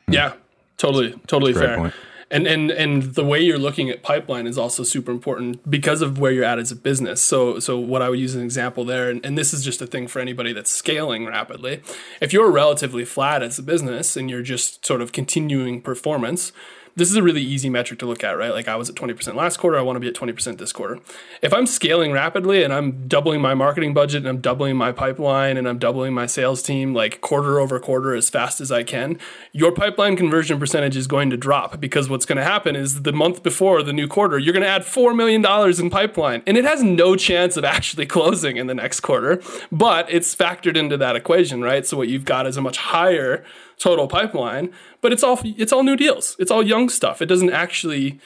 Yeah, 0.08 0.34
totally, 0.76 1.12
totally 1.26 1.54
fair. 1.54 1.76
Point. 1.76 1.94
And 2.30 2.46
and 2.46 2.70
and 2.70 3.02
the 3.02 3.24
way 3.24 3.40
you're 3.40 3.58
looking 3.58 3.90
at 3.90 4.02
pipeline 4.02 4.46
is 4.46 4.56
also 4.56 4.84
super 4.84 5.10
important 5.10 5.68
because 5.70 6.00
of 6.00 6.18
where 6.18 6.32
you're 6.32 6.44
at 6.44 6.58
as 6.58 6.72
a 6.72 6.76
business. 6.76 7.20
So 7.20 7.58
so 7.58 7.78
what 7.78 8.00
I 8.00 8.08
would 8.08 8.18
use 8.18 8.30
as 8.34 8.36
an 8.36 8.44
example 8.44 8.86
there, 8.86 9.10
and, 9.10 9.24
and 9.24 9.36
this 9.36 9.52
is 9.52 9.62
just 9.62 9.82
a 9.82 9.86
thing 9.86 10.08
for 10.08 10.18
anybody 10.18 10.54
that's 10.54 10.70
scaling 10.70 11.26
rapidly. 11.26 11.82
If 12.22 12.32
you're 12.32 12.50
relatively 12.50 13.04
flat 13.04 13.42
as 13.42 13.58
a 13.58 13.62
business 13.62 14.16
and 14.16 14.30
you're 14.30 14.40
just 14.40 14.86
sort 14.86 15.02
of 15.02 15.12
continuing 15.12 15.82
performance, 15.82 16.52
this 16.94 17.10
is 17.10 17.16
a 17.16 17.22
really 17.22 17.42
easy 17.42 17.70
metric 17.70 17.98
to 18.00 18.06
look 18.06 18.22
at, 18.22 18.32
right? 18.32 18.52
Like 18.52 18.68
I 18.68 18.76
was 18.76 18.90
at 18.90 18.96
20% 18.96 19.34
last 19.34 19.56
quarter, 19.56 19.78
I 19.78 19.82
want 19.82 19.96
to 19.96 20.00
be 20.00 20.08
at 20.08 20.14
20% 20.14 20.58
this 20.58 20.72
quarter. 20.72 21.00
If 21.40 21.52
I'm 21.54 21.66
scaling 21.66 22.12
rapidly 22.12 22.62
and 22.62 22.72
I'm 22.72 23.08
doubling 23.08 23.40
my 23.40 23.54
marketing 23.54 23.94
budget 23.94 24.18
and 24.18 24.28
I'm 24.28 24.40
doubling 24.40 24.76
my 24.76 24.92
pipeline 24.92 25.56
and 25.56 25.68
I'm 25.68 25.78
doubling 25.78 26.12
my 26.12 26.26
sales 26.26 26.62
team 26.62 26.92
like 26.94 27.20
quarter 27.20 27.58
over 27.60 27.80
quarter 27.80 28.14
as 28.14 28.28
fast 28.28 28.60
as 28.60 28.70
I 28.70 28.82
can, 28.82 29.18
your 29.52 29.72
pipeline 29.72 30.16
conversion 30.16 30.58
percentage 30.58 30.96
is 30.96 31.06
going 31.06 31.30
to 31.30 31.36
drop 31.36 31.80
because 31.80 32.08
what's 32.10 32.26
going 32.26 32.36
to 32.36 32.44
happen 32.44 32.76
is 32.76 33.02
the 33.02 33.12
month 33.12 33.42
before 33.42 33.82
the 33.82 33.92
new 33.92 34.06
quarter, 34.06 34.38
you're 34.38 34.52
going 34.52 34.62
to 34.62 34.68
add 34.68 34.82
$4 34.82 35.16
million 35.16 35.44
in 35.80 35.90
pipeline 35.90 36.42
and 36.46 36.56
it 36.56 36.64
has 36.64 36.82
no 36.82 37.16
chance 37.16 37.56
of 37.56 37.64
actually 37.72 38.06
closing 38.06 38.56
in 38.56 38.66
the 38.66 38.74
next 38.74 39.00
quarter, 39.00 39.40
but 39.70 40.10
it's 40.10 40.34
factored 40.34 40.76
into 40.76 40.96
that 40.98 41.16
equation, 41.16 41.62
right? 41.62 41.86
So 41.86 41.96
what 41.96 42.08
you've 42.08 42.24
got 42.24 42.46
is 42.46 42.56
a 42.56 42.60
much 42.60 42.76
higher 42.76 43.44
total 43.82 44.06
pipeline, 44.06 44.72
but 45.00 45.12
it's 45.12 45.24
all 45.24 45.40
it's 45.44 45.72
all 45.72 45.82
new 45.82 45.96
deals. 45.96 46.36
It's 46.38 46.50
all 46.50 46.62
young 46.62 46.88
stuff. 46.88 47.20
It 47.20 47.26
doesn't 47.26 47.50
actually 47.50 48.20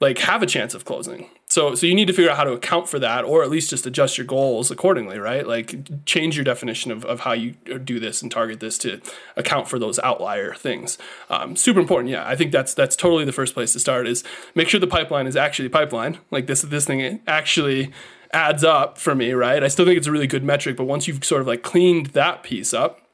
like 0.00 0.18
have 0.18 0.42
a 0.42 0.46
chance 0.46 0.74
of 0.74 0.84
closing. 0.84 1.28
So 1.48 1.74
so 1.74 1.86
you 1.86 1.94
need 1.94 2.08
to 2.08 2.12
figure 2.12 2.30
out 2.30 2.36
how 2.36 2.44
to 2.44 2.52
account 2.52 2.88
for 2.88 2.98
that 2.98 3.24
or 3.24 3.42
at 3.42 3.48
least 3.48 3.70
just 3.70 3.86
adjust 3.86 4.18
your 4.18 4.26
goals 4.26 4.70
accordingly, 4.70 5.18
right? 5.18 5.46
Like 5.46 6.04
change 6.04 6.36
your 6.36 6.44
definition 6.44 6.92
of, 6.92 7.06
of 7.06 7.20
how 7.20 7.32
you 7.32 7.52
do 7.52 7.98
this 7.98 8.20
and 8.20 8.30
target 8.30 8.60
this 8.60 8.76
to 8.78 9.00
account 9.34 9.66
for 9.66 9.78
those 9.78 9.98
outlier 10.00 10.52
things. 10.54 10.98
Um, 11.30 11.56
super 11.56 11.80
important. 11.80 12.10
Yeah, 12.10 12.28
I 12.28 12.36
think 12.36 12.52
that's 12.52 12.74
that's 12.74 12.94
totally 12.94 13.24
the 13.24 13.32
first 13.32 13.54
place 13.54 13.72
to 13.72 13.80
start 13.80 14.06
is 14.06 14.22
make 14.54 14.68
sure 14.68 14.78
the 14.78 14.86
pipeline 14.86 15.26
is 15.26 15.36
actually 15.36 15.70
pipeline. 15.70 16.18
Like 16.30 16.46
this 16.46 16.62
this 16.62 16.84
thing 16.84 17.20
actually 17.26 17.92
adds 18.30 18.62
up 18.62 18.98
for 18.98 19.14
me, 19.14 19.32
right? 19.32 19.64
I 19.64 19.68
still 19.68 19.86
think 19.86 19.96
it's 19.96 20.06
a 20.06 20.12
really 20.12 20.26
good 20.26 20.44
metric, 20.44 20.76
but 20.76 20.84
once 20.84 21.08
you've 21.08 21.24
sort 21.24 21.40
of 21.40 21.46
like 21.46 21.62
cleaned 21.62 22.08
that 22.08 22.42
piece 22.42 22.74
up, 22.74 23.07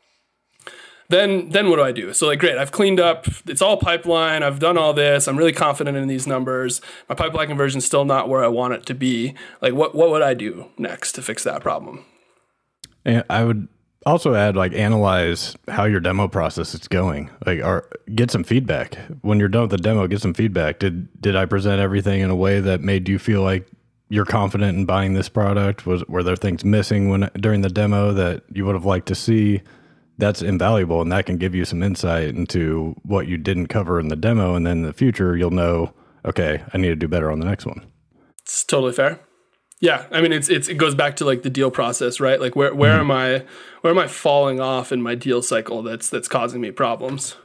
then 1.09 1.51
then 1.51 1.71
what 1.71 1.77
do 1.77 1.83
I 1.83 1.93
do? 1.93 2.13
So 2.13 2.27
like 2.27 2.39
great, 2.39 2.57
I've 2.57 2.73
cleaned 2.73 3.01
up. 3.01 3.27
It's 3.47 3.63
all 3.63 3.77
pipeline. 3.77 4.43
I've 4.43 4.59
done 4.59 4.79
all 4.79 4.93
this. 4.93 5.29
I'm 5.29 5.37
really 5.37 5.53
confident 5.53 5.97
in 5.97 6.09
these 6.09 6.27
numbers. 6.27 6.81
My 7.09 7.15
pipeline 7.15 7.49
conversion 7.49 7.79
is 7.79 7.85
still 7.85 8.05
not 8.05 8.29
where 8.29 8.45
I 8.45 8.49
want 8.49 8.75
it 8.75 8.87
to 8.87 8.95
be. 8.95 9.35
Like 9.61 9.75
what 9.75 9.95
what 9.95 10.11
would 10.11 10.23
I 10.23 10.35
do 10.35 10.71
next 10.79 11.13
to 11.13 11.23
fix 11.23 11.45
that 11.45 11.63
problem? 11.63 12.05
And 13.05 13.23
I 13.29 13.45
would 13.45 13.69
also 14.07 14.35
add 14.35 14.57
like 14.57 14.73
analyze 14.75 15.57
how 15.69 15.85
your 15.85 16.01
demo 16.01 16.29
process 16.29 16.75
is 16.75 16.89
going 16.89 17.31
like 17.47 17.61
or 17.61 17.89
get 18.15 18.31
some 18.31 18.45
feedback 18.45 18.97
when 19.23 19.39
you're 19.39 19.49
done 19.49 19.63
with 19.63 19.71
the 19.71 19.79
demo 19.79 20.07
get 20.07 20.21
some 20.21 20.35
feedback 20.35 20.79
did 20.79 21.09
did 21.23 21.35
i 21.35 21.47
present 21.47 21.81
everything 21.81 22.21
in 22.21 22.29
a 22.29 22.37
way 22.37 22.61
that 22.61 22.83
made 22.83 23.09
you 23.09 23.19
feel 23.19 23.43
like 23.43 23.67
you're 24.11 24.27
confident 24.27 24.77
in 24.77 24.85
buying 24.85 25.15
this 25.15 25.29
product 25.29 25.87
was 25.87 26.05
were 26.07 26.23
there 26.23 26.37
things 26.37 26.65
missing 26.65 27.09
when 27.09 27.31
during 27.37 27.63
the 27.63 27.71
demo 27.71 28.13
that 28.13 28.43
you 28.53 28.67
would 28.67 28.75
have 28.75 28.85
liked 28.85 29.07
to 29.07 29.15
see 29.15 29.63
that's 30.19 30.43
invaluable 30.43 31.01
and 31.01 31.11
that 31.11 31.27
can 31.27 31.37
give 31.37 31.55
you 31.55 31.65
some 31.65 31.83
insight 31.83 32.29
into 32.29 32.95
what 33.03 33.27
you 33.27 33.37
didn't 33.37 33.67
cover 33.67 33.99
in 33.99 34.09
the 34.09 34.17
demo 34.17 34.55
and 34.55 34.67
then 34.67 34.79
in 34.79 34.83
the 34.83 34.93
future 34.93 35.37
you'll 35.37 35.51
know 35.51 35.93
okay 36.25 36.63
i 36.73 36.79
need 36.79 36.89
to 36.89 36.97
do 36.97 37.09
better 37.09 37.31
on 37.31 37.41
the 37.41 37.47
next 37.47 37.67
one 37.67 37.85
it's 38.43 38.65
totally 38.65 38.93
fair 38.93 39.21
yeah, 39.81 40.07
I 40.11 40.23
mean 40.23 40.33
it's 40.33 40.49
it's 40.49 40.69
it 40.69 40.77
goes 40.77 40.95
back 40.95 41.17
to 41.17 41.27
like 41.27 41.43
the 41.43 41.51
deal 41.51 41.71
process, 41.71 42.19
right? 42.19 42.41
Like 42.41 42.57
where 42.57 42.75
where 42.75 42.93
mm-hmm. 42.93 43.11
am 43.11 43.11
I 43.11 43.45
where 43.83 43.91
am 43.91 43.99
I 43.99 44.07
falling 44.07 44.59
off 44.59 44.93
in 44.93 45.03
my 45.03 45.15
deal 45.15 45.43
cycle 45.43 45.83
that's 45.83 46.09
that's 46.09 46.27
causing 46.27 46.63
me 46.63 46.71
problems? 46.71 47.37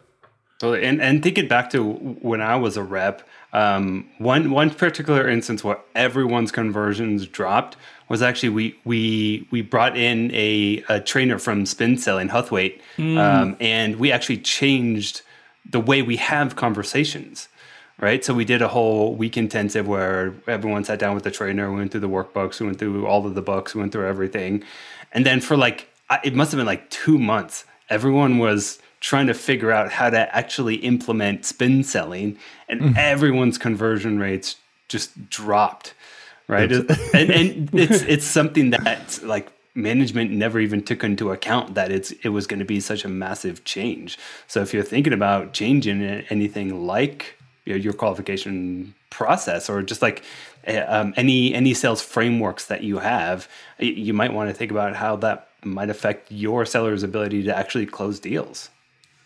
Totally. 0.60 0.86
And 0.86 1.01
and 1.01 1.24
think 1.24 1.38
it 1.38 1.47
back 1.47 1.70
to 1.72 1.93
when 1.93 2.41
I 2.41 2.57
was 2.57 2.76
a 2.76 2.84
rep, 2.84 3.28
um, 3.53 4.10
one 4.18 4.51
one 4.51 4.70
particular 4.70 5.28
instance 5.28 5.64
where 5.64 5.80
everyone's 5.95 6.51
conversions 6.51 7.26
dropped 7.28 7.78
was 8.10 8.22
actually 8.22 8.49
we 8.49 8.80
we 8.84 9.47
we 9.51 9.62
brought 9.62 9.97
in 9.97 10.32
a, 10.34 10.84
a 10.89 10.99
trainer 10.99 11.39
from 11.39 11.66
spin 11.66 11.97
selling 11.97 12.28
Huthwaite, 12.28 12.82
mm. 12.97 13.18
um, 13.18 13.55
and 13.62 13.95
we 13.95 14.12
actually 14.12 14.38
changed 14.39 15.22
the 15.70 15.80
way 15.80 16.01
we 16.01 16.18
have 16.18 16.55
conversations 16.55 17.47
right? 18.01 18.24
So 18.24 18.34
we 18.34 18.45
did 18.45 18.62
a 18.62 18.68
whole 18.68 19.16
week 19.16 19.38
intensive 19.38 19.88
where 19.88 20.34
everyone 20.47 20.84
sat 20.84 20.99
down 20.99 21.16
with 21.16 21.24
the 21.24 21.32
trainer, 21.32 21.70
we 21.70 21.78
went 21.78 21.91
through 21.91 21.99
the 21.99 22.10
workbooks, 22.10 22.60
we 22.60 22.66
went 22.66 22.80
through 22.80 23.05
all 23.05 23.26
of 23.26 23.36
the 23.36 23.41
books, 23.41 23.76
we 23.76 23.82
went 23.82 23.91
through 23.91 24.07
everything. 24.07 24.64
And 25.12 25.26
then 25.26 25.41
for 25.41 25.57
like, 25.57 25.89
it 26.24 26.34
must 26.34 26.51
have 26.51 26.57
been 26.57 26.66
like 26.66 26.89
two 26.89 27.20
months, 27.20 27.66
everyone 27.89 28.38
was 28.38 28.80
trying 29.00 29.28
to 29.28 29.34
figure 29.34 29.72
out 29.72 29.91
how 29.91 30.10
to 30.10 30.36
actually 30.36 30.76
implement 30.76 31.45
spin 31.45 31.84
selling, 31.84 32.38
and 32.68 32.82
mm. 32.82 32.97
everyone's 32.97 33.58
conversion 33.58 34.20
rates 34.20 34.58
just 34.88 35.30
dropped, 35.30 35.93
right? 36.47 36.72
and, 37.14 37.30
and 37.32 37.70
it's 37.74 38.02
it's 38.04 38.26
something 38.26 38.72
that 38.72 39.20
like 39.24 39.52
management 39.76 40.32
never 40.32 40.60
even 40.60 40.84
took 40.84 41.04
into 41.04 41.32
account 41.32 41.76
that 41.76 41.91
it's 41.91 42.12
it 42.24 42.30
was 42.30 42.47
going 42.47 42.60
to 42.60 42.66
be 42.66 42.80
such 42.80 43.06
a 43.06 43.10
massive 43.10 43.64
change. 43.64 44.18
So 44.47 44.62
if 44.62 44.74
you're 44.74 44.84
thinking 44.84 45.14
about 45.14 45.54
changing 45.54 46.02
anything 46.30 46.86
like 46.86 47.36
you 47.66 47.74
know, 47.74 47.78
your 47.78 47.93
qualification 47.93 48.93
process 49.10 49.70
or 49.70 49.82
just 49.82 50.02
like 50.02 50.24
eh, 50.66 50.80
um, 50.82 51.14
any 51.18 51.54
any 51.54 51.74
sales 51.74 52.02
frameworks 52.02 52.66
that 52.66 52.84
you 52.84 53.00
have 53.00 53.47
you 53.80 54.14
might 54.14 54.34
want 54.34 54.50
to 54.50 54.54
think 54.54 54.72
about 54.72 54.95
how 54.95 55.16
that 55.16 55.50
might 55.64 55.89
affect 55.89 56.32
your 56.32 56.66
seller's 56.66 57.04
ability 57.04 57.43
to 57.43 57.56
actually 57.56 57.86
close 57.86 58.20
deals 58.20 58.70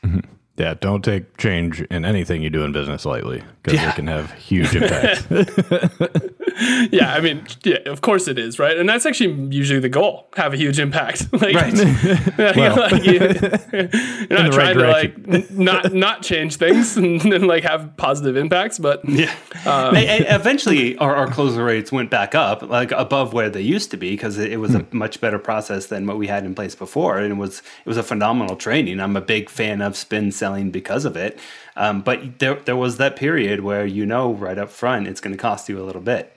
mm-hmm. 0.03 0.19
yeah 0.57 0.73
don't 0.79 1.03
take 1.03 1.37
change 1.37 1.81
in 1.81 2.05
anything 2.05 2.41
you 2.41 2.49
do 2.49 2.63
in 2.63 2.71
business 2.71 3.05
lightly 3.05 3.43
because 3.61 3.79
yeah. 3.79 3.89
it 3.89 3.95
can 3.95 4.07
have 4.07 4.31
huge 4.33 4.75
impacts 4.75 5.25
yeah, 6.91 7.13
I 7.13 7.21
mean, 7.21 7.45
yeah, 7.63 7.77
of 7.85 8.01
course 8.01 8.27
it 8.27 8.37
is, 8.37 8.59
right? 8.59 8.77
And 8.77 8.87
that's 8.87 9.05
actually 9.05 9.33
usually 9.55 9.79
the 9.79 9.89
goal: 9.89 10.27
have 10.35 10.53
a 10.53 10.57
huge 10.57 10.79
impact. 10.79 11.27
Like, 11.43 11.55
right. 11.55 11.73
well, 12.55 12.75
like 12.77 13.03
you, 13.03 13.19
are 13.19 14.43
not 14.43 14.53
trying 14.53 14.77
right 14.77 15.13
to 15.13 15.31
like 15.31 15.51
not 15.51 15.93
not 15.93 16.21
change 16.21 16.55
things 16.55 16.95
and, 16.95 17.21
and, 17.25 17.47
like 17.47 17.63
have 17.63 17.97
positive 17.97 18.37
impacts, 18.37 18.79
but 18.79 19.01
yeah. 19.09 19.33
Um, 19.65 19.93
eventually, 19.95 20.95
our, 20.99 21.13
our 21.15 21.27
closure 21.27 21.65
rates 21.65 21.91
went 21.91 22.09
back 22.09 22.33
up, 22.33 22.61
like 22.61 22.91
above 22.91 23.33
where 23.33 23.49
they 23.49 23.61
used 23.61 23.91
to 23.91 23.97
be, 23.97 24.11
because 24.11 24.37
it, 24.37 24.53
it, 24.53 24.57
was 24.57 24.71
hmm. 24.71 24.81
a 24.89 24.95
much 24.95 25.19
better 25.19 25.37
process 25.37 25.87
than 25.87 26.07
what 26.07 26.17
we 26.17 26.27
had 26.27 26.45
in 26.45 26.55
place 26.55 26.75
before, 26.75 27.17
and 27.17 27.33
it 27.33 27.35
was 27.35 27.59
it 27.59 27.87
was 27.87 27.97
a 27.97 28.03
phenomenal 28.03 28.55
training. 28.55 29.01
I'm 29.01 29.17
a 29.17 29.21
big 29.21 29.49
fan 29.49 29.81
of 29.81 29.97
spin 29.97 30.31
selling 30.31 30.71
because 30.71 31.03
of 31.03 31.17
it. 31.17 31.39
Um, 31.75 32.01
but 32.01 32.39
there, 32.39 32.55
there 32.55 32.75
was 32.75 32.97
that 32.97 33.15
period 33.15 33.61
where 33.61 33.85
you 33.85 34.05
know 34.05 34.33
right 34.33 34.57
up 34.57 34.69
front 34.69 35.07
it's 35.07 35.21
going 35.21 35.35
to 35.35 35.41
cost 35.41 35.69
you 35.69 35.81
a 35.81 35.83
little 35.83 36.01
bit. 36.01 36.29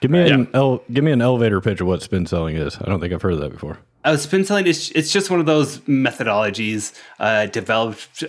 Give 0.00 0.10
me 0.10 0.30
an 0.30 0.48
ele- 0.54 0.82
give 0.92 1.04
me 1.04 1.12
an 1.12 1.20
elevator 1.20 1.60
pitch 1.60 1.80
of 1.80 1.86
what 1.86 2.02
spin 2.02 2.26
selling 2.26 2.56
is. 2.56 2.78
I 2.80 2.86
don't 2.86 3.00
think 3.00 3.12
I've 3.12 3.22
heard 3.22 3.34
of 3.34 3.40
that 3.40 3.52
before. 3.52 3.78
Uh, 4.04 4.16
spin 4.16 4.44
selling 4.44 4.66
is 4.66 4.90
it's 4.94 5.12
just 5.12 5.30
one 5.30 5.40
of 5.40 5.46
those 5.46 5.78
methodologies 5.80 6.98
uh, 7.18 7.46
developed 7.46 8.24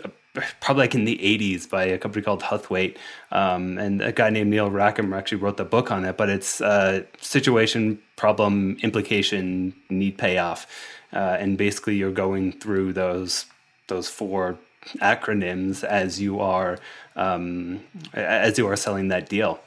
probably 0.60 0.84
like 0.84 0.96
in 0.96 1.06
the 1.06 1.18
80s 1.18 1.70
by 1.70 1.84
a 1.84 1.98
company 1.98 2.24
called 2.24 2.42
Huthwaite. 2.42 2.98
Um, 3.32 3.78
and 3.78 4.02
a 4.02 4.12
guy 4.12 4.30
named 4.30 4.50
Neil 4.50 4.70
Rackham 4.70 5.14
actually 5.14 5.40
wrote 5.40 5.58
the 5.58 5.66
book 5.66 5.92
on 5.92 6.06
it, 6.06 6.18
but 6.18 6.30
it's 6.30 6.62
uh, 6.62 7.04
situation, 7.20 8.02
problem, 8.16 8.78
implication, 8.82 9.74
need 9.90 10.18
payoff. 10.18 10.68
Uh, 11.14 11.38
and 11.40 11.58
basically 11.58 11.96
you're 11.96 12.12
going 12.12 12.54
through 12.54 12.94
those 12.94 13.46
those 13.88 14.08
four 14.08 14.58
acronyms 14.98 15.84
as 15.84 16.22
you 16.22 16.40
are 16.40 16.80
um, 17.18 17.84
as 18.14 18.58
you 18.58 18.68
are 18.68 18.78
selling 18.78 19.10
that 19.10 19.28
deal. 19.28 19.60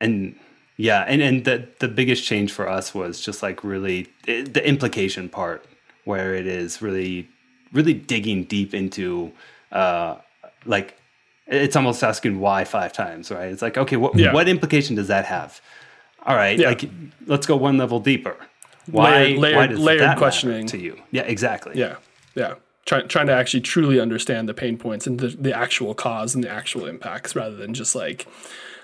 And 0.00 0.38
yeah, 0.80 1.04
and 1.06 1.20
and 1.20 1.44
the 1.44 1.68
the 1.78 1.88
biggest 1.88 2.24
change 2.24 2.52
for 2.52 2.66
us 2.66 2.94
was 2.94 3.20
just 3.20 3.42
like 3.42 3.62
really 3.62 4.08
the 4.24 4.62
implication 4.66 5.28
part, 5.28 5.66
where 6.04 6.34
it 6.34 6.46
is 6.46 6.80
really 6.80 7.28
really 7.70 7.92
digging 7.92 8.44
deep 8.44 8.72
into 8.72 9.30
uh, 9.72 10.16
like 10.64 10.96
it's 11.46 11.76
almost 11.76 12.02
asking 12.02 12.40
why 12.40 12.64
five 12.64 12.94
times, 12.94 13.30
right? 13.30 13.52
It's 13.52 13.60
like 13.60 13.76
okay, 13.76 13.96
what 13.96 14.16
yeah. 14.16 14.32
what 14.32 14.48
implication 14.48 14.96
does 14.96 15.08
that 15.08 15.26
have? 15.26 15.60
All 16.24 16.34
right, 16.34 16.58
yeah. 16.58 16.68
like 16.68 16.88
let's 17.26 17.46
go 17.46 17.56
one 17.56 17.76
level 17.76 18.00
deeper. 18.00 18.36
Why 18.90 19.10
layered, 19.10 19.38
layered, 19.38 19.56
why 19.56 19.66
does 19.66 19.78
layered 19.80 20.00
that 20.00 20.16
questioning 20.16 20.66
to 20.68 20.78
you? 20.78 20.98
Yeah, 21.10 21.22
exactly. 21.22 21.78
Yeah, 21.78 21.96
yeah. 22.34 22.54
Try, 22.86 23.02
trying 23.02 23.26
to 23.26 23.34
actually 23.34 23.60
truly 23.60 24.00
understand 24.00 24.48
the 24.48 24.54
pain 24.54 24.78
points 24.78 25.06
and 25.06 25.20
the, 25.20 25.28
the 25.28 25.54
actual 25.54 25.94
cause 25.94 26.34
and 26.34 26.42
the 26.42 26.48
actual 26.48 26.86
impacts 26.86 27.36
rather 27.36 27.54
than 27.54 27.74
just 27.74 27.94
like 27.94 28.26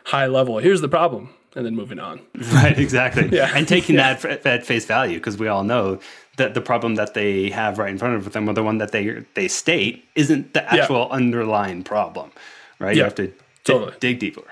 high 0.05 0.27
level. 0.27 0.59
Here's 0.59 0.83
the 0.83 0.89
problem 0.89 1.31
and 1.57 1.65
then 1.67 1.75
moving 1.75 1.99
on. 1.99 2.21
Right, 2.53 2.79
exactly. 2.79 3.29
yeah. 3.33 3.51
And 3.55 3.67
taking 3.67 3.97
yeah. 3.97 4.15
that 4.15 4.47
at 4.47 4.65
face 4.65 4.85
value 4.85 5.19
because 5.19 5.37
we 5.37 5.49
all 5.49 5.65
know 5.65 5.99
that 6.37 6.55
the 6.55 6.61
problem 6.61 6.95
that 6.95 7.15
they 7.15 7.51
have 7.51 7.79
right 7.79 7.91
in 7.91 7.99
front 7.99 8.15
of 8.15 8.33
them 8.33 8.49
or 8.49 8.53
the 8.53 8.63
one 8.63 8.79
that 8.79 8.93
they 8.93 9.25
they 9.35 9.49
state 9.49 10.05
isn't 10.15 10.53
the 10.53 10.63
actual 10.73 11.09
yeah. 11.09 11.17
underlying 11.17 11.83
problem, 11.83 12.31
right? 12.79 12.95
Yeah. 12.95 13.01
You 13.01 13.05
have 13.05 13.15
to 13.17 13.33
totally. 13.65 13.95
dig 13.99 14.19
deeper. 14.21 14.45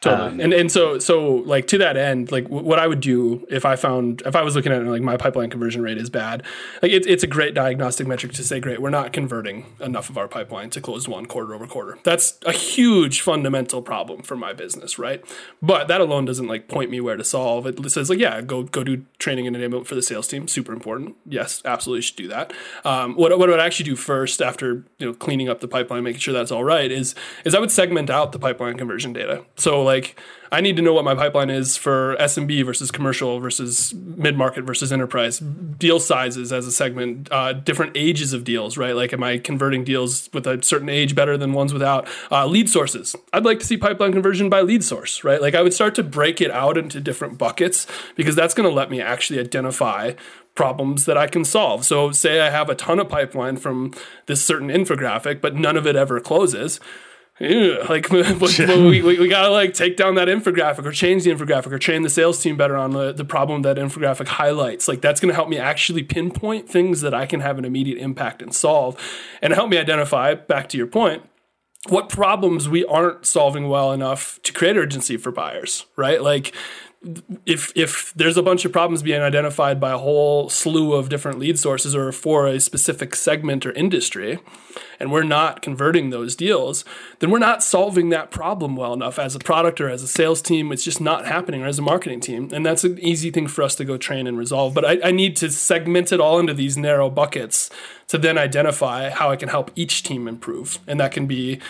Totally. 0.00 0.28
Um, 0.28 0.40
and 0.40 0.52
and 0.52 0.70
so 0.70 0.98
so 1.00 1.26
like 1.26 1.66
to 1.68 1.78
that 1.78 1.96
end, 1.96 2.30
like 2.30 2.44
w- 2.44 2.64
what 2.64 2.78
I 2.78 2.86
would 2.86 3.00
do 3.00 3.44
if 3.50 3.64
I 3.64 3.74
found 3.74 4.22
if 4.24 4.36
I 4.36 4.42
was 4.42 4.54
looking 4.54 4.70
at 4.70 4.80
it, 4.80 4.86
like 4.86 5.02
my 5.02 5.16
pipeline 5.16 5.50
conversion 5.50 5.82
rate 5.82 5.98
is 5.98 6.08
bad, 6.08 6.44
like 6.82 6.92
it's 6.92 7.06
it's 7.06 7.24
a 7.24 7.26
great 7.26 7.52
diagnostic 7.52 8.06
metric 8.06 8.32
to 8.34 8.44
say, 8.44 8.60
great, 8.60 8.80
we're 8.80 8.90
not 8.90 9.12
converting 9.12 9.66
enough 9.80 10.08
of 10.08 10.16
our 10.16 10.28
pipeline 10.28 10.70
to 10.70 10.80
closed 10.80 11.08
won 11.08 11.26
quarter 11.26 11.52
over 11.52 11.66
quarter. 11.66 11.98
That's 12.04 12.38
a 12.46 12.52
huge 12.52 13.22
fundamental 13.22 13.82
problem 13.82 14.22
for 14.22 14.36
my 14.36 14.52
business, 14.52 15.00
right? 15.00 15.24
But 15.60 15.88
that 15.88 16.00
alone 16.00 16.26
doesn't 16.26 16.46
like 16.46 16.68
point 16.68 16.90
me 16.90 17.00
where 17.00 17.16
to 17.16 17.24
solve. 17.24 17.66
It 17.66 17.90
says 17.90 18.08
like, 18.08 18.20
yeah, 18.20 18.40
go 18.40 18.62
go 18.62 18.84
do 18.84 19.04
training 19.18 19.48
and 19.48 19.56
enablement 19.56 19.86
for 19.86 19.96
the 19.96 20.02
sales 20.02 20.28
team. 20.28 20.46
Super 20.46 20.72
important. 20.72 21.16
Yes, 21.26 21.60
absolutely 21.64 22.02
should 22.02 22.16
do 22.16 22.28
that. 22.28 22.52
Um, 22.84 23.16
what 23.16 23.36
what 23.36 23.48
I 23.48 23.52
would 23.52 23.60
actually 23.60 23.86
do 23.86 23.96
first 23.96 24.40
after 24.40 24.84
you 24.98 25.06
know 25.06 25.12
cleaning 25.12 25.48
up 25.48 25.58
the 25.58 25.66
pipeline, 25.66 26.04
making 26.04 26.20
sure 26.20 26.32
that's 26.34 26.52
all 26.52 26.62
right, 26.62 26.92
is 26.92 27.16
is 27.44 27.52
I 27.52 27.58
would 27.58 27.72
segment 27.72 28.10
out 28.10 28.30
the 28.30 28.38
pipeline 28.38 28.76
conversion 28.78 29.12
data. 29.12 29.44
So 29.56 29.87
like 29.88 30.16
I 30.50 30.60
need 30.60 30.76
to 30.76 30.82
know 30.82 30.92
what 30.94 31.04
my 31.04 31.14
pipeline 31.14 31.50
is 31.50 31.76
for 31.76 32.16
SMB 32.18 32.64
versus 32.64 32.90
commercial 32.90 33.38
versus 33.38 33.92
mid 33.94 34.36
market 34.36 34.64
versus 34.64 34.92
enterprise, 34.92 35.40
deal 35.40 36.00
sizes 36.00 36.52
as 36.52 36.66
a 36.66 36.72
segment, 36.72 37.28
uh, 37.30 37.52
different 37.52 37.92
ages 37.94 38.32
of 38.32 38.44
deals, 38.44 38.78
right? 38.78 38.96
Like, 38.96 39.12
am 39.12 39.22
I 39.22 39.38
converting 39.38 39.84
deals 39.84 40.30
with 40.32 40.46
a 40.46 40.62
certain 40.62 40.88
age 40.88 41.14
better 41.14 41.36
than 41.36 41.52
ones 41.52 41.72
without? 41.72 42.08
Uh, 42.30 42.46
lead 42.46 42.70
sources. 42.70 43.14
I'd 43.32 43.44
like 43.44 43.60
to 43.60 43.66
see 43.66 43.76
pipeline 43.76 44.12
conversion 44.12 44.48
by 44.48 44.62
lead 44.62 44.84
source, 44.84 45.22
right? 45.22 45.40
Like, 45.40 45.54
I 45.54 45.62
would 45.62 45.74
start 45.74 45.94
to 45.96 46.02
break 46.02 46.40
it 46.40 46.50
out 46.50 46.78
into 46.78 47.00
different 47.00 47.36
buckets 47.36 47.86
because 48.16 48.34
that's 48.34 48.54
going 48.54 48.68
to 48.68 48.74
let 48.74 48.90
me 48.90 49.00
actually 49.00 49.38
identify 49.38 50.12
problems 50.54 51.04
that 51.04 51.16
I 51.16 51.26
can 51.26 51.44
solve. 51.44 51.84
So, 51.84 52.10
say 52.12 52.40
I 52.40 52.50
have 52.50 52.70
a 52.70 52.74
ton 52.74 52.98
of 52.98 53.08
pipeline 53.08 53.58
from 53.58 53.92
this 54.26 54.42
certain 54.42 54.68
infographic, 54.68 55.40
but 55.40 55.54
none 55.54 55.76
of 55.76 55.86
it 55.86 55.94
ever 55.94 56.20
closes 56.20 56.80
like 57.40 58.08
we, 58.10 59.02
we, 59.02 59.18
we, 59.18 59.28
gotta 59.28 59.50
like 59.50 59.74
take 59.74 59.96
down 59.96 60.16
that 60.16 60.28
infographic 60.28 60.84
or 60.84 60.92
change 60.92 61.24
the 61.24 61.30
infographic 61.30 61.72
or 61.72 61.78
train 61.78 62.02
the 62.02 62.10
sales 62.10 62.42
team 62.42 62.56
better 62.56 62.76
on 62.76 62.92
the, 62.92 63.12
the 63.12 63.24
problem 63.24 63.62
that 63.62 63.76
infographic 63.76 64.26
highlights. 64.26 64.88
Like 64.88 65.00
that's 65.00 65.20
gonna 65.20 65.34
help 65.34 65.48
me 65.48 65.58
actually 65.58 66.02
pinpoint 66.02 66.68
things 66.68 67.00
that 67.00 67.14
i 67.14 67.26
can 67.26 67.40
have 67.40 67.58
an 67.58 67.64
immediate 67.64 67.98
impact 67.98 68.42
and 68.42 68.54
solve 68.54 68.96
and 69.40 69.52
help 69.52 69.68
me 69.70 69.78
identify 69.78 70.34
back 70.34 70.68
to 70.68 70.76
your 70.76 70.86
point 70.86 71.22
what 71.88 72.08
problems 72.08 72.68
we 72.68 72.84
aren't 72.84 73.24
solving 73.24 73.68
well 73.68 73.92
enough 73.92 74.40
to 74.42 74.52
create 74.52 74.76
urgency 74.76 75.16
for 75.16 75.30
buyers 75.30 75.86
right? 75.96 76.22
Like 76.22 76.54
if 77.46 77.72
if 77.76 78.12
there's 78.14 78.36
a 78.36 78.42
bunch 78.42 78.64
of 78.64 78.72
problems 78.72 79.02
being 79.02 79.22
identified 79.22 79.78
by 79.80 79.92
a 79.92 79.98
whole 79.98 80.48
slew 80.48 80.94
of 80.94 81.08
different 81.08 81.38
lead 81.38 81.58
sources 81.58 81.94
or 81.94 82.10
for 82.10 82.48
a 82.48 82.58
specific 82.58 83.14
segment 83.14 83.64
or 83.64 83.70
industry 83.72 84.40
and 84.98 85.12
we're 85.12 85.22
not 85.22 85.62
converting 85.62 86.10
those 86.10 86.34
deals 86.34 86.84
then 87.20 87.30
we're 87.30 87.38
not 87.38 87.62
solving 87.62 88.08
that 88.08 88.32
problem 88.32 88.74
well 88.74 88.92
enough 88.92 89.18
as 89.18 89.34
a 89.34 89.38
product 89.38 89.80
or 89.80 89.88
as 89.88 90.02
a 90.02 90.08
sales 90.08 90.42
team. 90.42 90.72
It's 90.72 90.84
just 90.84 91.00
not 91.00 91.26
happening 91.26 91.62
or 91.62 91.66
as 91.66 91.78
a 91.78 91.82
marketing 91.82 92.20
team. 92.20 92.50
And 92.52 92.64
that's 92.64 92.84
an 92.84 92.98
easy 92.98 93.30
thing 93.30 93.46
for 93.46 93.62
us 93.62 93.74
to 93.76 93.84
go 93.84 93.96
train 93.96 94.26
and 94.26 94.36
resolve. 94.36 94.74
But 94.74 94.84
I, 94.84 95.08
I 95.08 95.10
need 95.10 95.36
to 95.36 95.50
segment 95.50 96.12
it 96.12 96.20
all 96.20 96.38
into 96.38 96.54
these 96.54 96.76
narrow 96.76 97.10
buckets 97.10 97.70
to 98.08 98.18
then 98.18 98.38
identify 98.38 99.10
how 99.10 99.30
i 99.30 99.36
can 99.36 99.48
help 99.48 99.70
each 99.76 100.02
team 100.02 100.26
improve. 100.26 100.78
And 100.86 100.98
that 101.00 101.12
can 101.12 101.26
be 101.26 101.60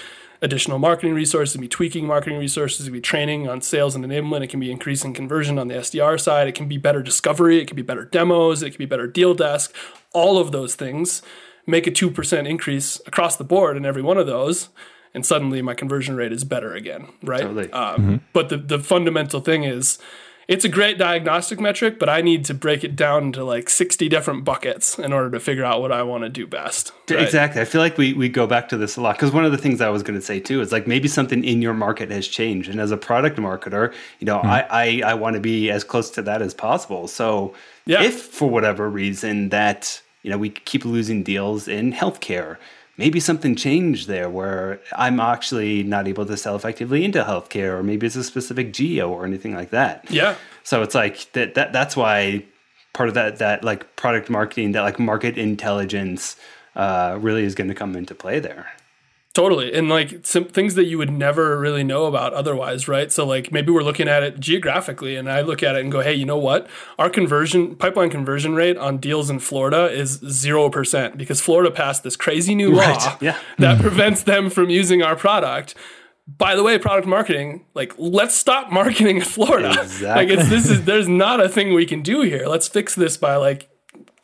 additional 0.40 0.78
marketing 0.78 1.14
resources, 1.14 1.54
it 1.54 1.58
can 1.58 1.62
be 1.62 1.68
tweaking 1.68 2.06
marketing 2.06 2.38
resources, 2.38 2.86
it 2.86 2.90
can 2.90 2.92
be 2.92 3.00
training 3.00 3.48
on 3.48 3.60
sales 3.60 3.94
and 3.94 4.04
enablement, 4.04 4.42
it 4.42 4.48
can 4.48 4.60
be 4.60 4.70
increasing 4.70 5.12
conversion 5.12 5.58
on 5.58 5.68
the 5.68 5.74
SDR 5.74 6.20
side, 6.20 6.48
it 6.48 6.54
can 6.54 6.68
be 6.68 6.78
better 6.78 7.02
discovery, 7.02 7.58
it 7.58 7.66
can 7.66 7.76
be 7.76 7.82
better 7.82 8.04
demos, 8.04 8.62
it 8.62 8.70
can 8.70 8.78
be 8.78 8.86
better 8.86 9.06
deal 9.06 9.34
desk. 9.34 9.74
All 10.12 10.38
of 10.38 10.52
those 10.52 10.74
things 10.74 11.22
make 11.66 11.86
a 11.86 11.90
2% 11.90 12.48
increase 12.48 13.00
across 13.06 13.36
the 13.36 13.44
board 13.44 13.76
in 13.76 13.84
every 13.84 14.02
one 14.02 14.16
of 14.16 14.26
those. 14.26 14.68
And 15.14 15.24
suddenly 15.24 15.62
my 15.62 15.74
conversion 15.74 16.16
rate 16.16 16.32
is 16.32 16.44
better 16.44 16.74
again, 16.74 17.08
right? 17.22 17.42
Totally. 17.42 17.70
Um, 17.72 17.96
mm-hmm. 17.96 18.16
But 18.32 18.50
the, 18.50 18.56
the 18.58 18.78
fundamental 18.78 19.40
thing 19.40 19.64
is 19.64 19.98
it's 20.48 20.64
a 20.64 20.68
great 20.68 20.96
diagnostic 20.96 21.60
metric, 21.60 21.98
but 21.98 22.08
I 22.08 22.22
need 22.22 22.46
to 22.46 22.54
break 22.54 22.82
it 22.82 22.96
down 22.96 23.24
into 23.24 23.44
like 23.44 23.68
60 23.68 24.08
different 24.08 24.44
buckets 24.44 24.98
in 24.98 25.12
order 25.12 25.30
to 25.32 25.40
figure 25.40 25.62
out 25.62 25.82
what 25.82 25.92
I 25.92 26.02
want 26.02 26.24
to 26.24 26.30
do 26.30 26.46
best. 26.46 26.90
Right? 27.10 27.20
Exactly. 27.20 27.60
I 27.60 27.66
feel 27.66 27.82
like 27.82 27.98
we, 27.98 28.14
we 28.14 28.30
go 28.30 28.46
back 28.46 28.70
to 28.70 28.78
this 28.78 28.96
a 28.96 29.02
lot 29.02 29.16
because 29.16 29.30
one 29.30 29.44
of 29.44 29.52
the 29.52 29.58
things 29.58 29.82
I 29.82 29.90
was 29.90 30.02
going 30.02 30.18
to 30.18 30.24
say 30.24 30.40
too 30.40 30.62
is 30.62 30.72
like 30.72 30.86
maybe 30.86 31.06
something 31.06 31.44
in 31.44 31.60
your 31.60 31.74
market 31.74 32.10
has 32.10 32.26
changed. 32.26 32.70
And 32.70 32.80
as 32.80 32.90
a 32.90 32.96
product 32.96 33.36
marketer, 33.36 33.92
you 34.20 34.24
know, 34.24 34.38
mm-hmm. 34.38 34.46
I, 34.46 34.66
I, 34.70 35.02
I 35.10 35.14
want 35.14 35.34
to 35.34 35.40
be 35.40 35.70
as 35.70 35.84
close 35.84 36.08
to 36.12 36.22
that 36.22 36.40
as 36.40 36.54
possible. 36.54 37.08
So 37.08 37.54
yeah. 37.84 38.02
if 38.02 38.18
for 38.18 38.48
whatever 38.48 38.88
reason 38.88 39.50
that, 39.50 40.00
you 40.22 40.30
know, 40.30 40.38
we 40.38 40.48
keep 40.48 40.86
losing 40.86 41.22
deals 41.22 41.68
in 41.68 41.92
healthcare, 41.92 42.56
maybe 42.98 43.20
something 43.20 43.54
changed 43.54 44.08
there 44.08 44.28
where 44.28 44.80
I'm 44.92 45.20
actually 45.20 45.84
not 45.84 46.06
able 46.06 46.26
to 46.26 46.36
sell 46.36 46.56
effectively 46.56 47.04
into 47.04 47.22
healthcare, 47.22 47.78
or 47.78 47.82
maybe 47.82 48.06
it's 48.06 48.16
a 48.16 48.24
specific 48.24 48.72
geo 48.72 49.08
or 49.08 49.24
anything 49.24 49.54
like 49.54 49.70
that. 49.70 50.10
Yeah. 50.10 50.34
So 50.64 50.82
it's 50.82 50.94
like 50.94 51.32
that. 51.32 51.54
that 51.54 51.72
that's 51.72 51.96
why 51.96 52.44
part 52.92 53.08
of 53.08 53.14
that 53.14 53.38
that 53.38 53.64
like 53.64 53.96
product 53.96 54.28
marketing, 54.28 54.72
that 54.72 54.82
like 54.82 54.98
market 54.98 55.38
intelligence, 55.38 56.36
uh, 56.76 57.16
really 57.20 57.44
is 57.44 57.54
going 57.54 57.68
to 57.68 57.74
come 57.74 57.96
into 57.96 58.14
play 58.14 58.40
there. 58.40 58.66
Totally. 59.38 59.72
And 59.72 59.88
like 59.88 60.26
some 60.26 60.46
things 60.46 60.74
that 60.74 60.86
you 60.86 60.98
would 60.98 61.12
never 61.12 61.60
really 61.60 61.84
know 61.84 62.06
about 62.06 62.34
otherwise, 62.34 62.88
right? 62.88 63.12
So 63.12 63.24
like 63.24 63.52
maybe 63.52 63.70
we're 63.70 63.84
looking 63.84 64.08
at 64.08 64.24
it 64.24 64.40
geographically 64.40 65.14
and 65.14 65.30
I 65.30 65.42
look 65.42 65.62
at 65.62 65.76
it 65.76 65.82
and 65.82 65.92
go, 65.92 66.00
"Hey, 66.00 66.12
you 66.12 66.26
know 66.26 66.36
what? 66.36 66.66
Our 66.98 67.08
conversion 67.08 67.76
pipeline 67.76 68.10
conversion 68.10 68.56
rate 68.56 68.76
on 68.76 68.98
deals 68.98 69.30
in 69.30 69.38
Florida 69.38 69.86
is 69.92 70.18
0% 70.18 71.16
because 71.16 71.40
Florida 71.40 71.70
passed 71.70 72.02
this 72.02 72.16
crazy 72.16 72.56
new 72.56 72.72
law 72.72 72.82
right. 72.88 73.22
yeah. 73.22 73.38
that 73.58 73.80
prevents 73.80 74.24
them 74.24 74.50
from 74.50 74.70
using 74.70 75.04
our 75.04 75.14
product." 75.14 75.76
By 76.26 76.56
the 76.56 76.64
way, 76.64 76.76
product 76.76 77.06
marketing, 77.06 77.64
like 77.74 77.94
let's 77.96 78.34
stop 78.34 78.72
marketing 78.72 79.18
in 79.18 79.22
Florida. 79.22 79.70
Exactly. 79.70 80.08
Like 80.08 80.28
it's 80.36 80.48
this 80.50 80.68
is 80.68 80.84
there's 80.84 81.08
not 81.08 81.40
a 81.40 81.48
thing 81.48 81.72
we 81.74 81.86
can 81.86 82.02
do 82.02 82.22
here. 82.22 82.48
Let's 82.48 82.66
fix 82.66 82.96
this 82.96 83.16
by 83.16 83.36
like 83.36 83.70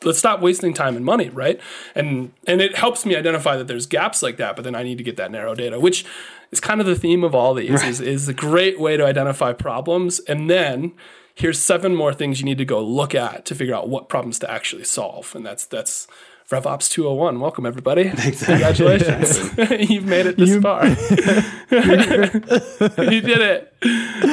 let's 0.05 0.19
stop 0.19 0.41
wasting 0.41 0.75
time 0.75 0.97
and 0.97 1.05
money, 1.05 1.31
right? 1.31 1.61
And 1.95 2.33
and 2.47 2.61
it 2.61 2.77
helps 2.77 3.05
me 3.07 3.17
identify 3.17 3.57
that 3.57 3.67
there's 3.67 3.87
gaps 3.87 4.23
like 4.23 4.37
that, 4.37 4.57
but 4.57 4.63
then 4.63 4.75
I 4.75 4.83
need 4.83 4.99
to 4.99 5.05
get 5.05 5.17
that 5.17 5.31
narrow 5.31 5.55
data, 5.55 5.81
which 5.81 6.05
is 6.51 6.61
kind 6.61 6.81
of 6.81 6.87
the 6.87 6.97
theme 6.97 7.25
of 7.25 7.35
all 7.35 7.55
these. 7.55 7.71
Right. 7.71 7.89
Is 7.89 8.01
is 8.01 8.29
a 8.29 8.35
great 8.35 8.79
way 8.79 8.97
to 8.97 9.05
identify 9.05 9.53
problems, 9.53 10.21
and 10.21 10.49
then 10.49 10.93
here's 11.35 11.59
seven 11.59 11.95
more 11.95 12.13
things 12.13 12.41
you 12.41 12.47
need 12.47 12.59
to 12.59 12.65
go 12.65 12.83
look 12.83 13.15
at 13.15 13.45
to 13.47 13.55
figure 13.55 13.75
out 13.75 13.89
what 13.89 14.09
problems 14.09 14.39
to 14.41 14.51
actually 14.51 14.85
solve, 14.85 15.35
and 15.35 15.45
that's 15.45 15.67
that's. 15.67 16.07
RevOps 16.51 16.91
201. 16.91 17.41
Welcome, 17.41 17.65
everybody. 17.65 18.03
Exactly. 18.09 18.47
Congratulations. 18.47 19.59
You've 19.91 20.05
made 20.05 20.27
it 20.27 20.37
this 20.37 20.51
you, 20.51 20.61
far. 20.61 20.87
you 20.89 20.97
did 23.23 23.41
it. 23.41 23.73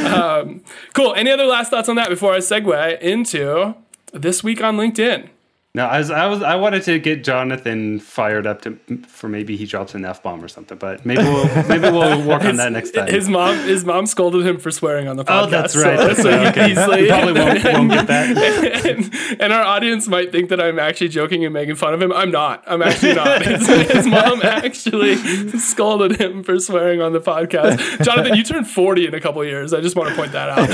Um, 0.06 0.62
cool. 0.94 1.14
Any 1.16 1.32
other 1.32 1.46
last 1.46 1.70
thoughts 1.70 1.88
on 1.88 1.96
that 1.96 2.10
before 2.10 2.34
I 2.34 2.40
segue 2.40 3.00
into 3.00 3.76
this 4.12 4.44
week 4.44 4.62
on 4.62 4.76
LinkedIn? 4.76 5.30
No, 5.74 5.86
I 5.86 6.00
was, 6.00 6.12
I 6.12 6.28
was, 6.28 6.44
I 6.44 6.58
wanted 6.58 6.84
to 6.84 7.00
get 7.00 7.24
Jonathan 7.24 8.02
fired 8.02 8.46
up 8.46 8.64
to 8.64 8.78
for 9.08 9.30
maybe 9.30 9.56
he 9.56 9.66
drops 9.66 9.96
an 9.96 10.04
f 10.04 10.22
bomb 10.22 10.44
or 10.44 10.50
something, 10.50 10.78
but 10.78 11.06
maybe 11.06 11.24
we'll 11.24 11.46
maybe 11.70 11.84
we'll 11.84 12.22
work 12.28 12.44
on 12.44 12.58
that 12.58 12.74
next 12.74 12.92
time. 12.92 13.08
His 13.08 13.30
mom, 13.30 13.56
his 13.60 13.86
mom 13.86 14.06
scolded 14.06 14.46
him 14.46 14.58
for 14.58 14.70
swearing 14.70 15.08
on 15.08 15.16
the 15.16 15.24
podcast. 15.24 15.44
Oh, 15.44 15.50
that's 15.50 15.78
right. 15.78 15.98
So, 15.98 16.08
that's 16.08 16.22
so 16.24 16.30
okay. 16.30 16.72
easily, 16.72 17.08
probably 17.08 17.34
won't, 17.40 17.64
won't 17.74 17.90
get 17.90 18.08
that. 18.08 18.86
And, 18.86 19.42
and, 19.42 19.54
our 19.54 19.64
audience 19.64 20.10
might 20.10 20.34
think 20.34 20.50
that 20.50 20.60
I'm 20.60 20.78
actually 20.78 21.08
joking 21.08 21.46
and 21.46 21.54
making 21.54 21.76
fun 21.76 21.94
of 21.94 22.02
him. 22.02 22.12
I'm 22.12 22.32
not. 22.32 22.66
I'm 22.68 22.82
actually 22.82 23.14
not. 23.14 23.42
His, 23.46 23.66
his 23.66 24.08
mom 24.08 24.42
actually 24.44 25.16
scolded 25.58 26.20
him 26.20 26.44
for 26.44 26.60
swearing 26.60 27.02
on 27.02 27.14
the 27.14 27.22
podcast. 27.22 28.04
Jonathan, 28.04 28.36
you 28.36 28.44
turned 28.44 28.68
40 28.68 29.08
in 29.08 29.14
a 29.14 29.22
couple 29.22 29.44
years. 29.46 29.74
I 29.74 29.80
just 29.80 29.96
want 29.96 30.10
to 30.10 30.16
point 30.16 30.34
that 30.34 30.50
out. 30.50 30.70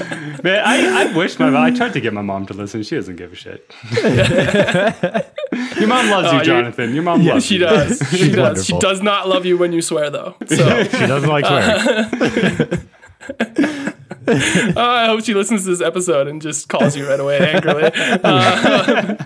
Um, 0.00 0.12
Man, 0.42 0.60
I, 0.64 1.04
I 1.04 1.16
wish 1.16 1.38
my 1.38 1.50
mom, 1.50 1.62
I 1.62 1.70
tried 1.70 1.92
to 1.92 2.00
get 2.00 2.12
my 2.12 2.22
mom 2.22 2.46
to 2.46 2.54
listen. 2.54 2.82
She 2.82 2.91
doesn't 2.96 3.16
give 3.16 3.32
a 3.32 3.36
shit. 3.36 3.74
Your 5.78 5.88
mom 5.88 6.10
loves 6.10 6.32
you, 6.32 6.38
uh, 6.38 6.44
Jonathan. 6.44 6.94
Your 6.94 7.02
mom 7.02 7.24
loves 7.24 7.46
she 7.46 7.54
you. 7.54 7.60
Does. 7.60 8.00
She 8.10 8.28
does. 8.30 8.36
Wonderful. 8.36 8.62
She 8.64 8.78
does 8.78 9.02
not 9.02 9.28
love 9.28 9.44
you 9.46 9.56
when 9.58 9.72
you 9.72 9.82
swear, 9.82 10.10
though. 10.10 10.36
So 10.46 10.84
she 10.84 11.06
doesn't 11.06 11.28
like 11.28 11.46
swearing. 11.46 12.86
Uh, 14.24 14.72
I 14.76 15.06
hope 15.06 15.24
she 15.24 15.34
listens 15.34 15.64
to 15.64 15.70
this 15.70 15.80
episode 15.80 16.28
and 16.28 16.40
just 16.40 16.68
calls 16.68 16.96
you 16.96 17.08
right 17.08 17.18
away 17.18 17.38
angrily. 17.38 17.90
Uh, 17.94 19.16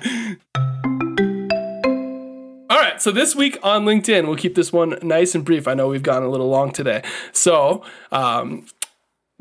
all 2.71 2.79
right, 2.79 3.01
so 3.01 3.11
this 3.13 3.37
week 3.37 3.59
on 3.63 3.85
LinkedIn, 3.85 4.27
we'll 4.27 4.37
keep 4.37 4.55
this 4.55 4.73
one 4.73 4.99
nice 5.03 5.35
and 5.35 5.45
brief. 5.45 5.69
I 5.69 5.75
know 5.75 5.89
we've 5.89 6.03
gone 6.03 6.23
a 6.23 6.29
little 6.29 6.49
long 6.49 6.73
today. 6.73 7.03
So, 7.33 7.85
um, 8.11 8.67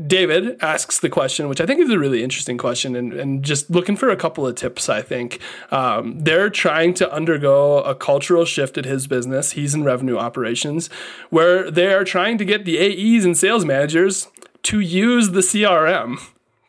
David 0.06 0.58
asks 0.62 1.00
the 1.00 1.10
question, 1.10 1.48
which 1.48 1.62
I 1.62 1.66
think 1.66 1.80
is 1.80 1.89
a 1.89 1.98
really 1.98 2.22
interesting 2.22 2.58
question, 2.58 2.98
and, 2.98 3.14
and 3.14 3.43
just 3.43 3.70
looking 3.70 3.96
for 3.96 4.10
a 4.10 4.18
couple 4.18 4.46
of 4.46 4.56
tips. 4.56 4.89
I 4.89 5.02
think 5.02 5.39
um, 5.72 6.20
they're 6.20 6.50
trying 6.50 6.93
to 6.96 7.12
undergo 7.12 7.78
a 7.78 7.96
cultural 7.96 8.43
shift 8.43 8.78
at 8.78 8.84
his 8.84 9.08
business. 9.08 9.54
He's 9.54 9.74
in 9.74 9.86
revenue 9.86 10.18
operations, 10.18 10.89
where 11.30 11.72
they 11.72 11.93
are 11.93 12.04
trying 12.04 12.38
to 12.39 12.46
get 12.46 12.66
the 12.66 12.78
AEs 12.78 13.24
and 13.24 13.38
sales 13.38 13.64
managers 13.64 14.28
to 14.64 14.82
use 14.82 15.30
the 15.30 15.39
CRM. 15.39 16.20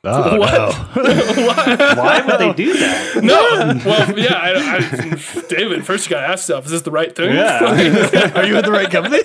Oh, 0.04 0.38
what? 0.38 0.76
No. 0.96 2.02
Why 2.02 2.22
would 2.24 2.38
they 2.38 2.52
do 2.52 2.72
that? 2.74 3.22
No. 3.22 3.80
Well, 3.84 4.18
yeah, 4.18 4.34
I, 4.34 4.76
I, 4.76 5.42
David, 5.48 5.84
first 5.84 6.06
you 6.06 6.10
got 6.10 6.20
to 6.20 6.28
ask 6.28 6.48
yourself, 6.48 6.66
is 6.66 6.70
this 6.70 6.82
the 6.82 6.90
right 6.90 7.14
thing? 7.14 7.34
Yeah. 7.34 8.32
Are 8.34 8.44
you 8.44 8.56
at 8.56 8.64
the 8.64 8.72
right 8.72 8.90
company? 8.90 9.20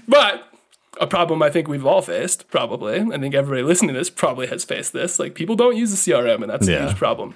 but 0.08 0.47
a 1.00 1.06
problem 1.06 1.42
I 1.42 1.50
think 1.50 1.68
we've 1.68 1.86
all 1.86 2.02
faced, 2.02 2.48
probably. 2.48 3.00
I 3.00 3.18
think 3.18 3.34
everybody 3.34 3.62
listening 3.62 3.94
to 3.94 4.00
this 4.00 4.10
probably 4.10 4.46
has 4.48 4.64
faced 4.64 4.92
this. 4.92 5.18
Like 5.18 5.34
people 5.34 5.56
don't 5.56 5.76
use 5.76 5.90
the 5.90 6.12
CRM 6.12 6.42
and 6.42 6.50
that's 6.50 6.68
yeah. 6.68 6.76
a 6.76 6.86
huge 6.88 6.96
problem. 6.96 7.34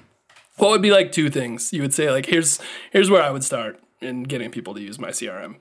What 0.57 0.71
would 0.71 0.81
be 0.81 0.91
like 0.91 1.11
two 1.11 1.29
things 1.29 1.73
you 1.73 1.81
would 1.81 1.93
say 1.93 2.11
like 2.11 2.27
here's 2.27 2.59
here's 2.91 3.09
where 3.09 3.23
I 3.23 3.31
would 3.31 3.43
start 3.43 3.79
in 4.01 4.23
getting 4.23 4.51
people 4.51 4.73
to 4.75 4.81
use 4.81 4.99
my 4.99 5.09
CRM? 5.09 5.55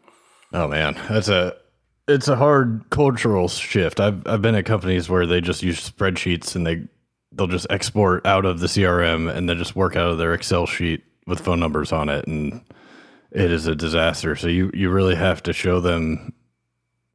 Oh 0.53 0.69
man, 0.69 1.01
that's 1.09 1.29
a 1.29 1.57
it's 2.09 2.29
a 2.29 2.37
hard 2.37 2.85
cultural 2.91 3.49
shift. 3.49 4.01
I've 4.01 4.27
I've 4.27 4.43
been 4.43 4.55
at 4.55 4.67
companies 4.67 5.09
where 5.09 5.27
they 5.27 5.41
just 5.41 5.63
use 5.63 5.89
spreadsheets 5.89 6.55
and 6.55 6.67
they 6.67 6.87
they'll 7.33 7.47
just 7.47 7.67
export 7.71 8.27
out 8.27 8.45
of 8.45 8.61
the 8.61 8.67
CRM 8.67 9.35
and 9.35 9.49
then 9.49 9.57
just 9.57 9.75
work 9.75 9.97
out 9.97 10.11
of 10.11 10.19
their 10.19 10.35
Excel 10.35 10.67
sheet 10.67 11.05
with 11.27 11.41
phone 11.41 11.61
numbers 11.61 11.93
on 11.93 12.09
it 12.09 12.27
and 12.27 12.61
it 13.31 13.51
is 13.51 13.67
a 13.67 13.75
disaster. 13.75 14.37
So 14.37 14.49
you 14.49 14.71
you 14.75 14.91
really 14.91 15.15
have 15.15 15.43
to 15.45 15.53
show 15.53 15.81
them 15.81 16.35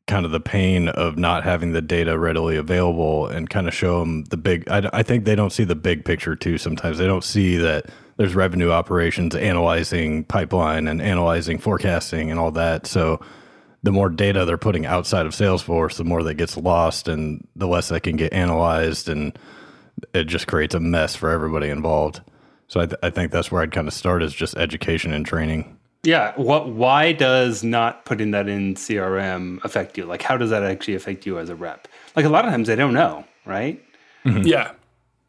kind 0.08 0.26
of 0.26 0.32
the 0.32 0.40
pain 0.40 0.88
of 0.88 1.18
not 1.18 1.44
having 1.44 1.74
the 1.74 1.82
data 1.82 2.18
readily 2.18 2.56
available 2.56 3.28
and 3.28 3.50
kind 3.50 3.68
of 3.68 3.74
show 3.74 4.00
them 4.00 4.24
the 4.26 4.38
big 4.38 4.68
I, 4.70 4.90
I, 4.94 5.04
think 5.04 5.26
they 5.26 5.36
don't 5.36 5.52
see 5.52 5.66
the 5.66 5.76
big 5.76 6.06
picture 6.06 6.36
too 6.36 6.58
sometimes. 6.58 6.98
They 6.98 7.06
don't 7.06 7.26
see 7.26 7.58
that 7.58 7.88
there's 8.16 8.34
revenue 8.34 8.72
operations 8.72 9.36
analyzing 9.36 10.24
pipeline 10.24 10.88
and 10.88 11.02
analyzing 11.02 11.60
forecasting 11.60 12.32
and 12.32 12.40
all 12.40 12.52
that. 12.52 12.88
So 12.88 13.20
the 13.84 13.92
more 13.92 14.10
data 14.10 14.46
they're 14.46 14.58
putting 14.58 14.86
outside 14.86 15.26
of 15.26 15.34
salesforce 15.34 15.98
the 15.98 16.06
more 16.06 16.24
that 16.24 16.36
gets 16.36 16.56
lost 16.56 17.10
and 17.10 17.46
the 17.56 17.68
less 17.68 17.90
that 17.90 18.02
can 18.02 18.16
get 18.16 18.32
analyzed 18.32 19.10
and 19.10 19.38
it 20.14 20.24
just 20.24 20.48
creates 20.48 20.74
a 20.74 20.80
mess 20.80 21.16
for 21.16 21.30
everybody 21.30 21.68
involved. 21.68 22.22
So 22.70 22.80
I, 22.80 22.86
th- 22.86 23.00
I 23.04 23.10
think 23.10 23.32
that's 23.32 23.52
where 23.52 23.62
i'd 23.62 23.72
kind 23.72 23.88
of 23.88 23.94
start 23.94 24.24
is 24.24 24.34
just 24.34 24.58
education 24.58 25.12
and 25.14 25.26
training 25.26 25.77
yeah. 26.08 26.34
What? 26.38 26.70
Why 26.70 27.12
does 27.12 27.64
not 27.64 28.06
putting 28.06 28.32
that 28.32 28.48
in 28.48 28.76
CRM 28.76 29.64
affect 29.66 29.98
you? 29.98 30.06
Like, 30.06 30.22
how 30.22 30.38
does 30.38 30.50
that 30.52 30.64
actually 30.64 30.96
affect 30.96 31.26
you 31.26 31.38
as 31.38 31.50
a 31.50 31.56
rep? 31.56 31.88
Like, 32.16 32.26
a 32.26 32.30
lot 32.30 32.46
of 32.46 32.52
times 32.52 32.68
they 32.68 32.78
don't 32.78 32.94
know, 32.94 33.26
right? 33.46 33.84
Mm-hmm. 34.26 34.48
Yeah. 34.48 34.72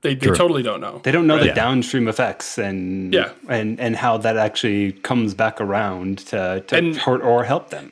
They, 0.03 0.14
they 0.14 0.29
totally 0.29 0.62
don't 0.62 0.81
know. 0.81 1.01
They 1.03 1.11
don't 1.11 1.26
know 1.26 1.35
right? 1.35 1.41
the 1.41 1.47
yeah. 1.49 1.55
downstream 1.55 2.07
effects 2.07 2.57
and 2.57 3.12
yeah. 3.12 3.33
and 3.49 3.81
and 3.81 3.97
how 3.97 4.16
that 4.18 4.37
actually 4.37 4.93
comes 4.93 5.35
back 5.35 5.61
around 5.61 6.18
to, 6.29 6.62
to 6.68 6.76
and, 6.76 6.97
hurt 6.97 7.20
or 7.22 7.43
help 7.43 7.70
them. 7.70 7.91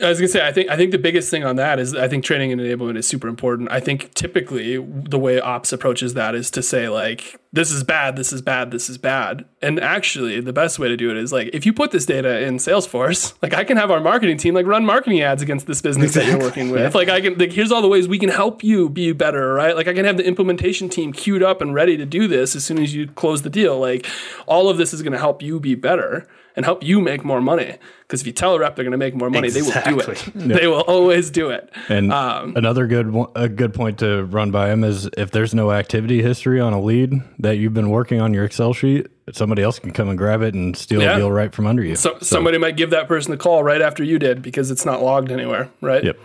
I 0.00 0.08
was 0.08 0.18
gonna 0.18 0.28
say, 0.28 0.44
I 0.44 0.52
think 0.52 0.68
I 0.70 0.76
think 0.76 0.90
the 0.90 0.98
biggest 0.98 1.30
thing 1.30 1.44
on 1.44 1.56
that 1.56 1.78
is 1.78 1.94
I 1.94 2.08
think 2.08 2.24
training 2.24 2.50
and 2.50 2.60
enablement 2.60 2.98
is 2.98 3.06
super 3.06 3.28
important. 3.28 3.70
I 3.70 3.78
think 3.78 4.12
typically 4.14 4.76
the 4.76 5.18
way 5.18 5.40
ops 5.40 5.72
approaches 5.72 6.14
that 6.14 6.34
is 6.34 6.50
to 6.52 6.62
say 6.62 6.88
like, 6.88 7.38
this 7.52 7.70
is 7.70 7.84
bad, 7.84 8.16
this 8.16 8.32
is 8.32 8.42
bad, 8.42 8.72
this 8.72 8.90
is 8.90 8.98
bad. 8.98 9.44
And 9.62 9.78
actually, 9.78 10.40
the 10.40 10.52
best 10.52 10.80
way 10.80 10.88
to 10.88 10.96
do 10.96 11.12
it 11.12 11.16
is 11.16 11.32
like, 11.32 11.50
if 11.52 11.64
you 11.64 11.72
put 11.72 11.92
this 11.92 12.06
data 12.06 12.40
in 12.40 12.56
Salesforce, 12.56 13.34
like 13.42 13.54
I 13.54 13.62
can 13.62 13.76
have 13.76 13.92
our 13.92 14.00
marketing 14.00 14.36
team 14.36 14.52
like 14.52 14.66
run 14.66 14.84
marketing 14.84 15.20
ads 15.20 15.42
against 15.42 15.68
this 15.68 15.80
business 15.80 16.16
exactly. 16.16 16.32
that 16.32 16.38
you're 16.38 16.48
working 16.48 16.70
with. 16.70 16.80
yeah. 16.80 16.98
Like 16.98 17.08
I 17.08 17.20
can, 17.20 17.38
like 17.38 17.52
here's 17.52 17.70
all 17.70 17.82
the 17.82 17.88
ways 17.88 18.08
we 18.08 18.18
can 18.18 18.30
help 18.30 18.64
you 18.64 18.88
be 18.88 19.12
better, 19.12 19.54
right? 19.54 19.76
Like 19.76 19.86
I 19.86 19.94
can 19.94 20.04
have 20.04 20.16
the 20.16 20.26
implementation 20.26 20.88
team 20.88 21.12
queued 21.12 21.42
up 21.42 21.60
and 21.60 21.72
ready 21.72 21.96
to 21.96 22.04
do 22.04 22.26
this 22.26 22.56
as 22.56 22.64
soon 22.64 22.80
as 22.80 22.92
you 22.92 23.06
close 23.06 23.42
the 23.42 23.50
deal. 23.50 23.78
Like 23.78 24.06
all 24.46 24.68
of 24.68 24.76
this 24.76 24.92
is 24.92 25.02
going 25.02 25.12
to 25.12 25.18
help 25.18 25.40
you 25.40 25.60
be 25.60 25.76
better 25.76 26.26
and 26.56 26.64
help 26.64 26.82
you 26.82 27.00
make 27.00 27.24
more 27.24 27.40
money. 27.40 27.76
Because 28.02 28.20
if 28.20 28.26
you 28.26 28.32
tell 28.32 28.54
a 28.54 28.58
rep 28.58 28.76
they're 28.76 28.84
going 28.84 28.92
to 28.92 28.98
make 28.98 29.14
more 29.14 29.30
money, 29.30 29.48
exactly. 29.48 29.92
they 29.92 29.96
will 29.96 30.04
do 30.04 30.10
it. 30.12 30.34
Yep. 30.34 30.60
They 30.60 30.66
will 30.66 30.82
always 30.82 31.30
do 31.30 31.50
it. 31.50 31.70
And 31.88 32.12
um, 32.12 32.54
another 32.56 32.86
good 32.86 33.14
a 33.34 33.48
good 33.48 33.72
point 33.72 33.98
to 34.00 34.24
run 34.24 34.50
by 34.50 34.68
them 34.68 34.84
is 34.84 35.08
if 35.16 35.30
there's 35.30 35.54
no 35.54 35.72
activity 35.72 36.22
history 36.22 36.60
on 36.60 36.72
a 36.72 36.80
lead 36.80 37.14
that 37.38 37.56
you've 37.56 37.74
been 37.74 37.90
working 37.90 38.20
on 38.20 38.34
your 38.34 38.44
Excel 38.44 38.72
sheet, 38.72 39.06
somebody 39.32 39.62
else 39.62 39.78
can 39.78 39.92
come 39.92 40.08
and 40.08 40.18
grab 40.18 40.42
it 40.42 40.54
and 40.54 40.76
steal 40.76 41.00
yeah. 41.00 41.14
a 41.14 41.16
deal 41.16 41.32
right 41.32 41.54
from 41.54 41.66
under 41.66 41.82
you. 41.82 41.96
So, 41.96 42.18
so, 42.18 42.24
somebody 42.24 42.58
might 42.58 42.76
give 42.76 42.90
that 42.90 43.08
person 43.08 43.32
a 43.32 43.36
call 43.36 43.64
right 43.64 43.80
after 43.80 44.04
you 44.04 44.18
did 44.18 44.42
because 44.42 44.70
it's 44.70 44.84
not 44.84 45.02
logged 45.02 45.32
anywhere, 45.32 45.70
right? 45.80 46.04
Yep. 46.04 46.20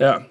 Yeah. 0.00 0.22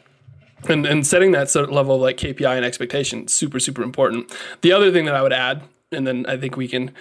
And, 0.68 0.86
and 0.88 1.06
setting 1.06 1.32
that 1.34 1.50
sort 1.50 1.66
of 1.66 1.72
level 1.72 1.96
of 1.96 2.02
like 2.02 2.18
KPI 2.18 2.56
and 2.56 2.66
expectation 2.66 3.28
super 3.28 3.60
super 3.60 3.84
important. 3.84 4.32
The 4.62 4.72
other 4.72 4.92
thing 4.92 5.06
that 5.06 5.16
I 5.16 5.22
would 5.22 5.34
add, 5.34 5.62
and 5.92 6.08
then 6.08 6.26
I 6.28 6.38
think 6.38 6.58
we 6.58 6.68
can 6.68 6.92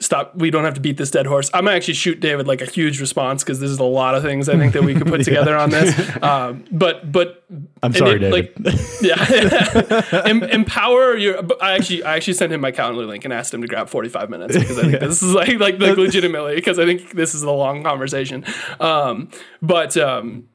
stop 0.00 0.34
we 0.34 0.50
don't 0.50 0.64
have 0.64 0.74
to 0.74 0.80
beat 0.80 0.96
this 0.96 1.10
dead 1.10 1.26
horse. 1.26 1.50
I'm 1.52 1.64
gonna 1.64 1.76
actually 1.76 1.94
shoot 1.94 2.20
david 2.20 2.46
like 2.46 2.60
a 2.60 2.66
huge 2.66 3.00
response 3.00 3.44
because 3.44 3.60
there's 3.60 3.78
a 3.78 3.84
lot 3.84 4.14
of 4.14 4.22
things 4.22 4.48
i 4.48 4.56
think 4.56 4.72
that 4.72 4.82
we 4.82 4.94
could 4.94 5.06
put 5.06 5.24
together 5.24 5.56
on 5.56 5.70
this. 5.70 5.90
Um, 6.20 6.64
but 6.70 7.10
but 7.10 7.44
i'm 7.82 7.92
sorry 7.92 8.16
it, 8.16 8.18
david. 8.18 8.64
Like 8.64 8.74
yeah. 9.00 10.22
Em- 10.26 10.42
empower 10.42 11.16
your 11.16 11.40
i 11.62 11.72
actually 11.72 12.02
i 12.04 12.16
actually 12.16 12.34
sent 12.34 12.52
him 12.52 12.60
my 12.60 12.70
calendar 12.70 13.06
link 13.06 13.24
and 13.24 13.32
asked 13.32 13.54
him 13.54 13.62
to 13.62 13.68
grab 13.68 13.88
45 13.88 14.28
minutes 14.28 14.56
because 14.56 14.78
i 14.78 14.82
think 14.82 14.94
yeah. 14.94 14.98
this 15.06 15.22
is 15.22 15.32
like 15.34 15.58
like, 15.58 15.78
like 15.78 15.96
legitimately 15.96 16.56
because 16.56 16.78
i 16.78 16.84
think 16.84 17.12
this 17.12 17.34
is 17.34 17.42
a 17.42 17.50
long 17.50 17.82
conversation. 17.82 18.44
Um, 18.78 19.30
but 19.62 19.96
um, 19.96 20.48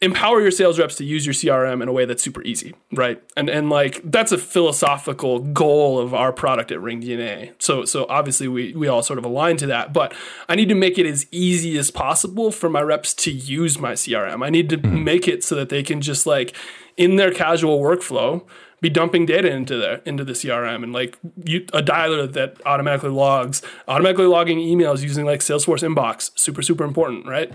empower 0.00 0.40
your 0.40 0.52
sales 0.52 0.78
reps 0.78 0.94
to 0.96 1.04
use 1.04 1.26
your 1.26 1.32
CRM 1.32 1.82
in 1.82 1.88
a 1.88 1.92
way 1.92 2.04
that's 2.04 2.22
super 2.22 2.42
easy, 2.42 2.74
right? 2.92 3.22
And 3.36 3.48
and 3.48 3.68
like 3.68 4.00
that's 4.04 4.30
a 4.30 4.38
philosophical 4.38 5.40
goal 5.40 5.98
of 5.98 6.14
our 6.14 6.32
product 6.32 6.70
at 6.70 6.80
Ring 6.80 7.02
DNA. 7.02 7.52
So 7.58 7.84
so 7.84 8.06
obviously 8.08 8.48
we 8.48 8.74
we 8.74 8.86
all 8.86 9.02
sort 9.02 9.18
of 9.18 9.24
align 9.24 9.56
to 9.58 9.66
that, 9.66 9.92
but 9.92 10.14
I 10.48 10.54
need 10.54 10.68
to 10.68 10.74
make 10.74 10.98
it 10.98 11.06
as 11.06 11.26
easy 11.32 11.76
as 11.78 11.90
possible 11.90 12.52
for 12.52 12.70
my 12.70 12.80
reps 12.80 13.12
to 13.14 13.32
use 13.32 13.78
my 13.78 13.92
CRM. 13.92 14.44
I 14.44 14.50
need 14.50 14.70
to 14.70 14.78
mm-hmm. 14.78 15.02
make 15.02 15.26
it 15.26 15.42
so 15.42 15.54
that 15.56 15.68
they 15.68 15.82
can 15.82 16.00
just 16.00 16.26
like 16.26 16.54
in 16.96 17.16
their 17.16 17.32
casual 17.32 17.80
workflow 17.80 18.44
be 18.80 18.88
dumping 18.88 19.26
data 19.26 19.50
into 19.50 19.76
the 19.76 20.00
into 20.08 20.24
the 20.24 20.32
CRM 20.32 20.84
and 20.84 20.92
like 20.92 21.18
you, 21.44 21.66
a 21.72 21.82
dialer 21.82 22.32
that 22.32 22.60
automatically 22.64 23.10
logs, 23.10 23.62
automatically 23.88 24.26
logging 24.26 24.58
emails 24.58 25.02
using 25.02 25.26
like 25.26 25.40
Salesforce 25.40 25.82
inbox, 25.82 26.30
super 26.38 26.62
super 26.62 26.84
important, 26.84 27.26
right? 27.26 27.52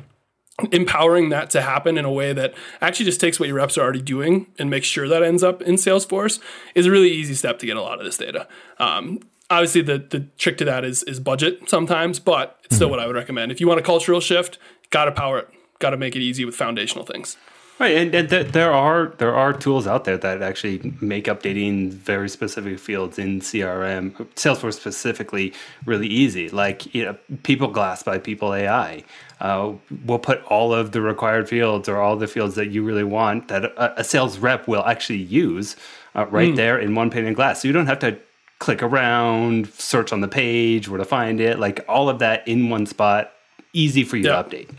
Empowering 0.71 1.29
that 1.29 1.49
to 1.49 1.61
happen 1.61 1.97
in 1.97 2.05
a 2.05 2.11
way 2.11 2.31
that 2.33 2.53
actually 2.79 3.05
just 3.05 3.19
takes 3.19 3.39
what 3.39 3.47
your 3.47 3.57
reps 3.57 3.77
are 3.77 3.81
already 3.81 4.01
doing 4.01 4.47
and 4.59 4.69
makes 4.69 4.87
sure 4.87 5.07
that 5.07 5.23
ends 5.23 5.43
up 5.43 5.61
in 5.63 5.75
Salesforce 5.75 6.39
is 6.75 6.85
a 6.85 6.91
really 6.91 7.09
easy 7.09 7.33
step 7.33 7.59
to 7.59 7.65
get 7.65 7.75
a 7.75 7.81
lot 7.81 7.99
of 7.99 8.05
this 8.05 8.17
data. 8.17 8.47
Um, 8.77 9.19
obviously, 9.49 9.81
the 9.81 9.97
the 9.97 10.21
trick 10.37 10.57
to 10.59 10.65
that 10.65 10.85
is 10.85 11.03
is 11.03 11.19
budget 11.19 11.69
sometimes, 11.69 12.19
but 12.19 12.59
it's 12.63 12.75
still 12.75 12.87
mm-hmm. 12.87 12.91
what 12.91 12.99
I 12.99 13.07
would 13.07 13.15
recommend. 13.15 13.51
If 13.51 13.59
you 13.59 13.67
want 13.67 13.79
a 13.79 13.83
cultural 13.83 14.19
shift, 14.19 14.59
got 14.89 15.05
to 15.05 15.11
power 15.11 15.39
it, 15.39 15.49
got 15.79 15.91
to 15.91 15.97
make 15.97 16.15
it 16.15 16.21
easy 16.21 16.45
with 16.45 16.55
foundational 16.55 17.05
things. 17.05 17.35
Right, 17.79 17.97
and, 17.97 18.13
and 18.13 18.29
th- 18.29 18.51
there 18.51 18.71
are 18.71 19.15
there 19.17 19.35
are 19.35 19.51
tools 19.51 19.87
out 19.87 20.05
there 20.05 20.17
that 20.17 20.43
actually 20.43 20.93
make 21.01 21.25
updating 21.25 21.89
very 21.91 22.29
specific 22.29 22.77
fields 22.77 23.17
in 23.17 23.41
CRM, 23.41 24.11
Salesforce 24.35 24.75
specifically, 24.75 25.53
really 25.85 26.07
easy. 26.07 26.49
Like 26.49 26.93
you 26.93 27.03
know, 27.03 27.17
People 27.41 27.69
Glass 27.69 28.03
by 28.03 28.19
People 28.19 28.53
AI 28.53 29.03
uh, 29.41 29.73
we'll 30.05 30.19
put 30.19 30.43
all 30.45 30.73
of 30.73 30.91
the 30.91 31.01
required 31.01 31.49
fields 31.49 31.89
or 31.89 31.97
all 31.97 32.15
the 32.15 32.27
fields 32.27 32.55
that 32.55 32.69
you 32.69 32.83
really 32.83 33.03
want 33.03 33.47
that 33.49 33.65
a, 33.65 34.01
a 34.01 34.03
sales 34.03 34.37
rep 34.37 34.67
will 34.67 34.83
actually 34.85 35.19
use 35.19 35.75
uh, 36.15 36.25
right 36.27 36.53
mm. 36.53 36.55
there 36.55 36.77
in 36.79 36.95
one 36.95 37.09
pane 37.09 37.27
of 37.27 37.35
glass. 37.35 37.61
So 37.61 37.67
you 37.67 37.73
don't 37.73 37.87
have 37.87 37.99
to 37.99 38.17
click 38.59 38.81
around, 38.81 39.67
search 39.73 40.13
on 40.13 40.21
the 40.21 40.27
page, 40.27 40.87
where 40.87 40.97
to 40.97 41.05
find 41.05 41.41
it, 41.41 41.59
like 41.59 41.83
all 41.89 42.09
of 42.09 42.19
that 42.19 42.47
in 42.47 42.69
one 42.69 42.85
spot, 42.85 43.31
easy 43.73 44.03
for 44.03 44.17
you 44.17 44.23
yeah. 44.23 44.41
to 44.41 44.49
update. 44.49 44.69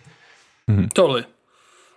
Mm-hmm. 0.68 0.86
Totally. 0.86 1.26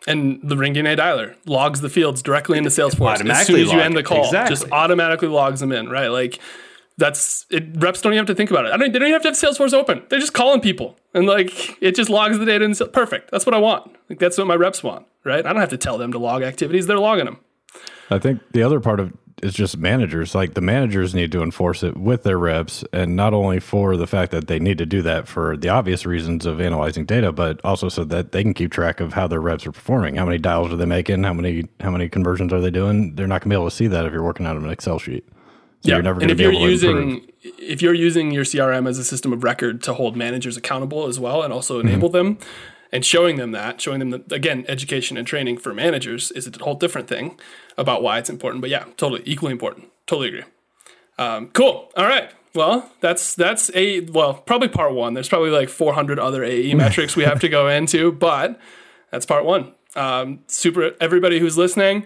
And 0.05 0.39
the 0.41 0.55
Ring 0.55 0.74
DNA 0.74 0.97
dialer 0.97 1.36
logs 1.45 1.82
the 1.82 1.89
fields 1.89 2.22
directly 2.22 2.58
into 2.58 2.70
Salesforce 2.70 3.30
as 3.30 3.47
soon 3.47 3.60
as 3.60 3.72
you 3.72 3.80
end 3.80 3.95
the 3.95 4.03
call. 4.03 4.26
Exactly. 4.26 4.55
Just 4.55 4.72
automatically 4.72 5.28
logs 5.28 5.60
them 5.60 5.72
in, 5.72 5.89
right? 5.89 6.08
Like 6.08 6.39
that's 6.98 7.45
it. 7.50 7.82
Reps 7.82 8.02
don't 8.02 8.14
even 8.14 8.20
have 8.20 8.28
to 8.28 8.36
think 8.36 8.50
about 8.50 8.66
it. 8.66 8.74
I 8.74 8.78
mean, 8.78 8.91
they 8.91 9.00
don't 9.00 9.08
even 9.08 9.22
have 9.22 9.36
to 9.36 9.45
have 9.45 9.56
Salesforce 9.56 9.74
open. 9.74 10.04
They're 10.10 10.20
just 10.20 10.34
calling 10.34 10.62
people, 10.62 10.98
and 11.14 11.28
like 11.28 11.82
it 11.82 11.95
just 11.95 12.10
logs 12.10 12.39
the 12.39 12.45
data. 12.45 12.66
And 12.66 12.80
perfect. 12.91 13.32
That's 13.32 13.45
what 13.45 13.54
I 13.54 13.60
want. 13.60 13.95
Like 14.10 14.20
that's 14.20 14.38
what 14.38 14.48
my 14.48 14.56
reps 14.56 14.84
want, 14.84 15.06
right? 15.24 15.45
I 15.45 15.54
don't 15.54 15.62
have 15.62 15.70
to 15.70 15.78
tell 15.78 15.98
them 15.98 16.12
to 16.12 16.20
log 16.20 16.41
activities. 16.43 16.88
They're 16.88 17.00
logging 17.00 17.26
them. 17.26 17.39
I 18.10 18.20
think 18.20 18.41
the 18.52 18.64
other 18.64 18.80
part 18.80 19.00
of 19.00 19.14
is 19.43 19.54
just 19.54 19.78
managers. 19.78 20.34
Like 20.34 20.56
the 20.56 20.62
managers 20.62 21.14
need 21.14 21.32
to 21.34 21.43
enforce 21.43 21.84
it 21.84 21.98
with 21.98 22.24
their 22.24 22.39
reps, 22.39 22.84
and 22.91 23.16
not 23.16 23.34
only 23.34 23.60
for 23.60 23.95
the 23.95 24.08
fact 24.08 24.32
that 24.32 24.48
they 24.48 24.58
need 24.58 24.80
to 24.80 24.86
do 24.86 25.02
that 25.04 25.28
for 25.28 25.56
the 25.56 25.70
obvious 25.70 26.06
reasons 26.06 26.45
of 26.45 26.60
analyzing 26.60 27.06
data, 27.06 27.32
but 27.32 27.62
also 27.64 27.89
so 27.89 28.04
that 28.06 28.32
they 28.32 28.41
can 28.41 28.54
keep 28.56 28.72
track 28.72 29.00
of 29.00 29.14
how 29.14 29.28
their 29.28 29.41
reps 29.41 29.68
are 29.68 29.72
performing. 29.72 30.16
How 30.16 30.26
many 30.26 30.39
dials 30.39 30.72
are 30.72 30.76
they 30.76 30.86
making? 30.86 31.24
How 31.24 31.34
many 31.34 31.68
how 31.80 31.91
many 31.91 32.10
conversions 32.10 32.52
are 32.52 32.62
they 32.62 32.72
doing? 32.72 33.16
They're 33.16 33.28
not 33.28 33.41
going 33.41 33.50
to 33.52 33.56
be 33.56 33.60
able 33.60 33.70
to 33.70 33.76
see 33.76 33.88
that 33.88 34.06
if 34.06 34.14
you're 34.14 34.24
working 34.24 34.48
out 34.48 34.58
of 34.58 34.64
an 34.64 34.72
Excel 34.72 34.98
sheet. 34.98 35.28
Yeah. 35.84 35.98
and 35.98 36.32
if 36.32 36.40
you're 36.40 36.52
using 36.52 37.32
if 37.42 37.82
you're 37.82 37.94
using 37.94 38.32
your 38.32 38.44
CRM 38.44 38.90
as 38.90 38.98
a 38.98 39.04
system 39.04 39.32
of 39.32 39.44
record 39.44 39.82
to 39.84 39.94
hold 39.94 40.18
managers 40.18 40.58
accountable 40.58 41.08
as 41.08 41.20
well 41.20 41.44
and 41.44 41.54
also 41.54 41.78
mm-hmm. 41.80 41.88
enable 41.88 42.10
mm-hmm. 42.10 42.18
them 42.18 42.38
and 42.92 43.06
showing 43.06 43.36
them 43.38 43.52
that, 43.52 43.82
showing 43.82 44.00
them 44.00 44.12
that 44.12 44.32
again, 44.32 44.66
education 44.68 45.18
and 45.18 45.28
training 45.28 45.58
for 45.58 45.74
managers 45.74 46.32
is 46.32 46.48
a 46.48 46.64
whole 46.64 46.76
different 46.76 47.08
thing 47.08 47.40
about 47.78 48.02
why 48.02 48.18
it's 48.18 48.30
important. 48.30 48.62
But 48.62 48.70
yeah, 48.70 48.86
totally 48.98 49.22
equally 49.26 49.52
important. 49.52 49.92
Totally 50.06 50.30
agree. 50.30 50.44
Um, 51.18 51.50
cool. 51.50 51.92
All 51.98 52.06
right. 52.06 52.32
Well, 52.54 52.92
that's 53.02 53.36
that's 53.36 53.70
a 53.76 54.02
well, 54.02 54.36
probably 54.36 54.70
part 54.70 54.94
one. 54.94 55.14
There's 55.14 55.30
probably 55.30 55.50
like 55.50 55.70
400 55.70 56.18
other 56.20 56.44
AE 56.44 56.74
metrics 56.76 57.16
we 57.16 57.24
have 57.24 57.40
to 57.42 57.50
go 57.50 57.68
into, 57.68 58.12
but 58.12 58.60
that's 59.12 59.26
part 59.26 59.46
one. 59.46 59.74
Um, 59.96 60.40
super. 60.48 60.92
Everybody 61.02 61.40
who's 61.40 61.58
listening 61.58 62.06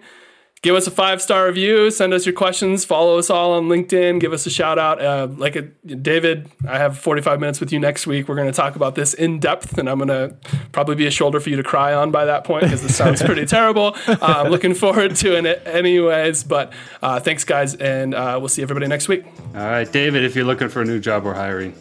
give 0.62 0.76
us 0.76 0.86
a 0.86 0.92
five 0.92 1.22
star 1.22 1.48
review, 1.48 1.90
send 1.90 2.14
us 2.14 2.26
your 2.26 2.34
questions, 2.34 2.86
follow 2.86 3.18
us 3.18 3.30
all 3.30 3.54
on 3.54 3.68
LinkedIn, 3.68 4.20
give 4.20 4.34
us 4.34 4.46
a 4.46 4.50
shout 4.50 4.78
out. 4.78 5.02
Uh, 5.02 5.28
like 5.38 5.56
a, 5.56 5.62
David, 5.62 6.50
I 6.68 6.78
have 6.78 6.98
45 6.98 7.40
minutes 7.40 7.60
with 7.60 7.74
you 7.74 7.80
next 7.80 8.06
week. 8.06 8.28
We're 8.28 8.36
going 8.36 8.52
to 8.52 8.54
talk 8.54 8.76
about 8.76 8.96
this 8.96 9.14
in 9.14 9.40
depth, 9.40 9.78
and 9.78 9.90
I'm 9.90 9.98
going 9.98 10.10
to 10.10 10.36
probably 10.72 10.96
be 10.96 11.08
a 11.08 11.12
shoulder 11.12 11.40
for 11.40 11.50
you 11.50 11.58
to 11.58 11.64
cry 11.64 11.94
on 11.94 12.12
by 12.12 12.26
that 12.26 12.44
point 12.44 12.64
because 12.64 12.82
this 12.82 12.96
sounds 12.96 13.22
pretty 13.24 13.46
terrible. 13.46 13.96
Uh, 14.08 14.18
I'm 14.22 14.52
looking 14.52 14.76
forward 14.76 15.16
to 15.18 15.38
it 15.38 15.66
anyways. 15.66 16.44
But 16.44 16.74
uh, 17.02 17.20
thanks, 17.20 17.44
guys, 17.44 17.76
and 17.76 18.14
uh, 18.14 18.38
we'll 18.40 18.50
see 18.50 18.62
everybody 18.62 18.88
next 18.88 19.08
week. 19.08 19.26
All 19.56 19.62
right, 19.62 19.92
David, 19.92 20.24
if 20.24 20.36
you're 20.36 20.46
looking 20.46 20.70
for 20.70 20.82
a 20.82 20.86
new 20.86 21.00
job, 21.00 21.24
we're 21.24 21.34
hiring. 21.34 21.74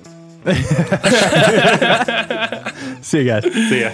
see 3.02 3.18
you 3.18 3.24
guys. 3.26 3.44
See 3.68 3.82
ya. 3.82 3.90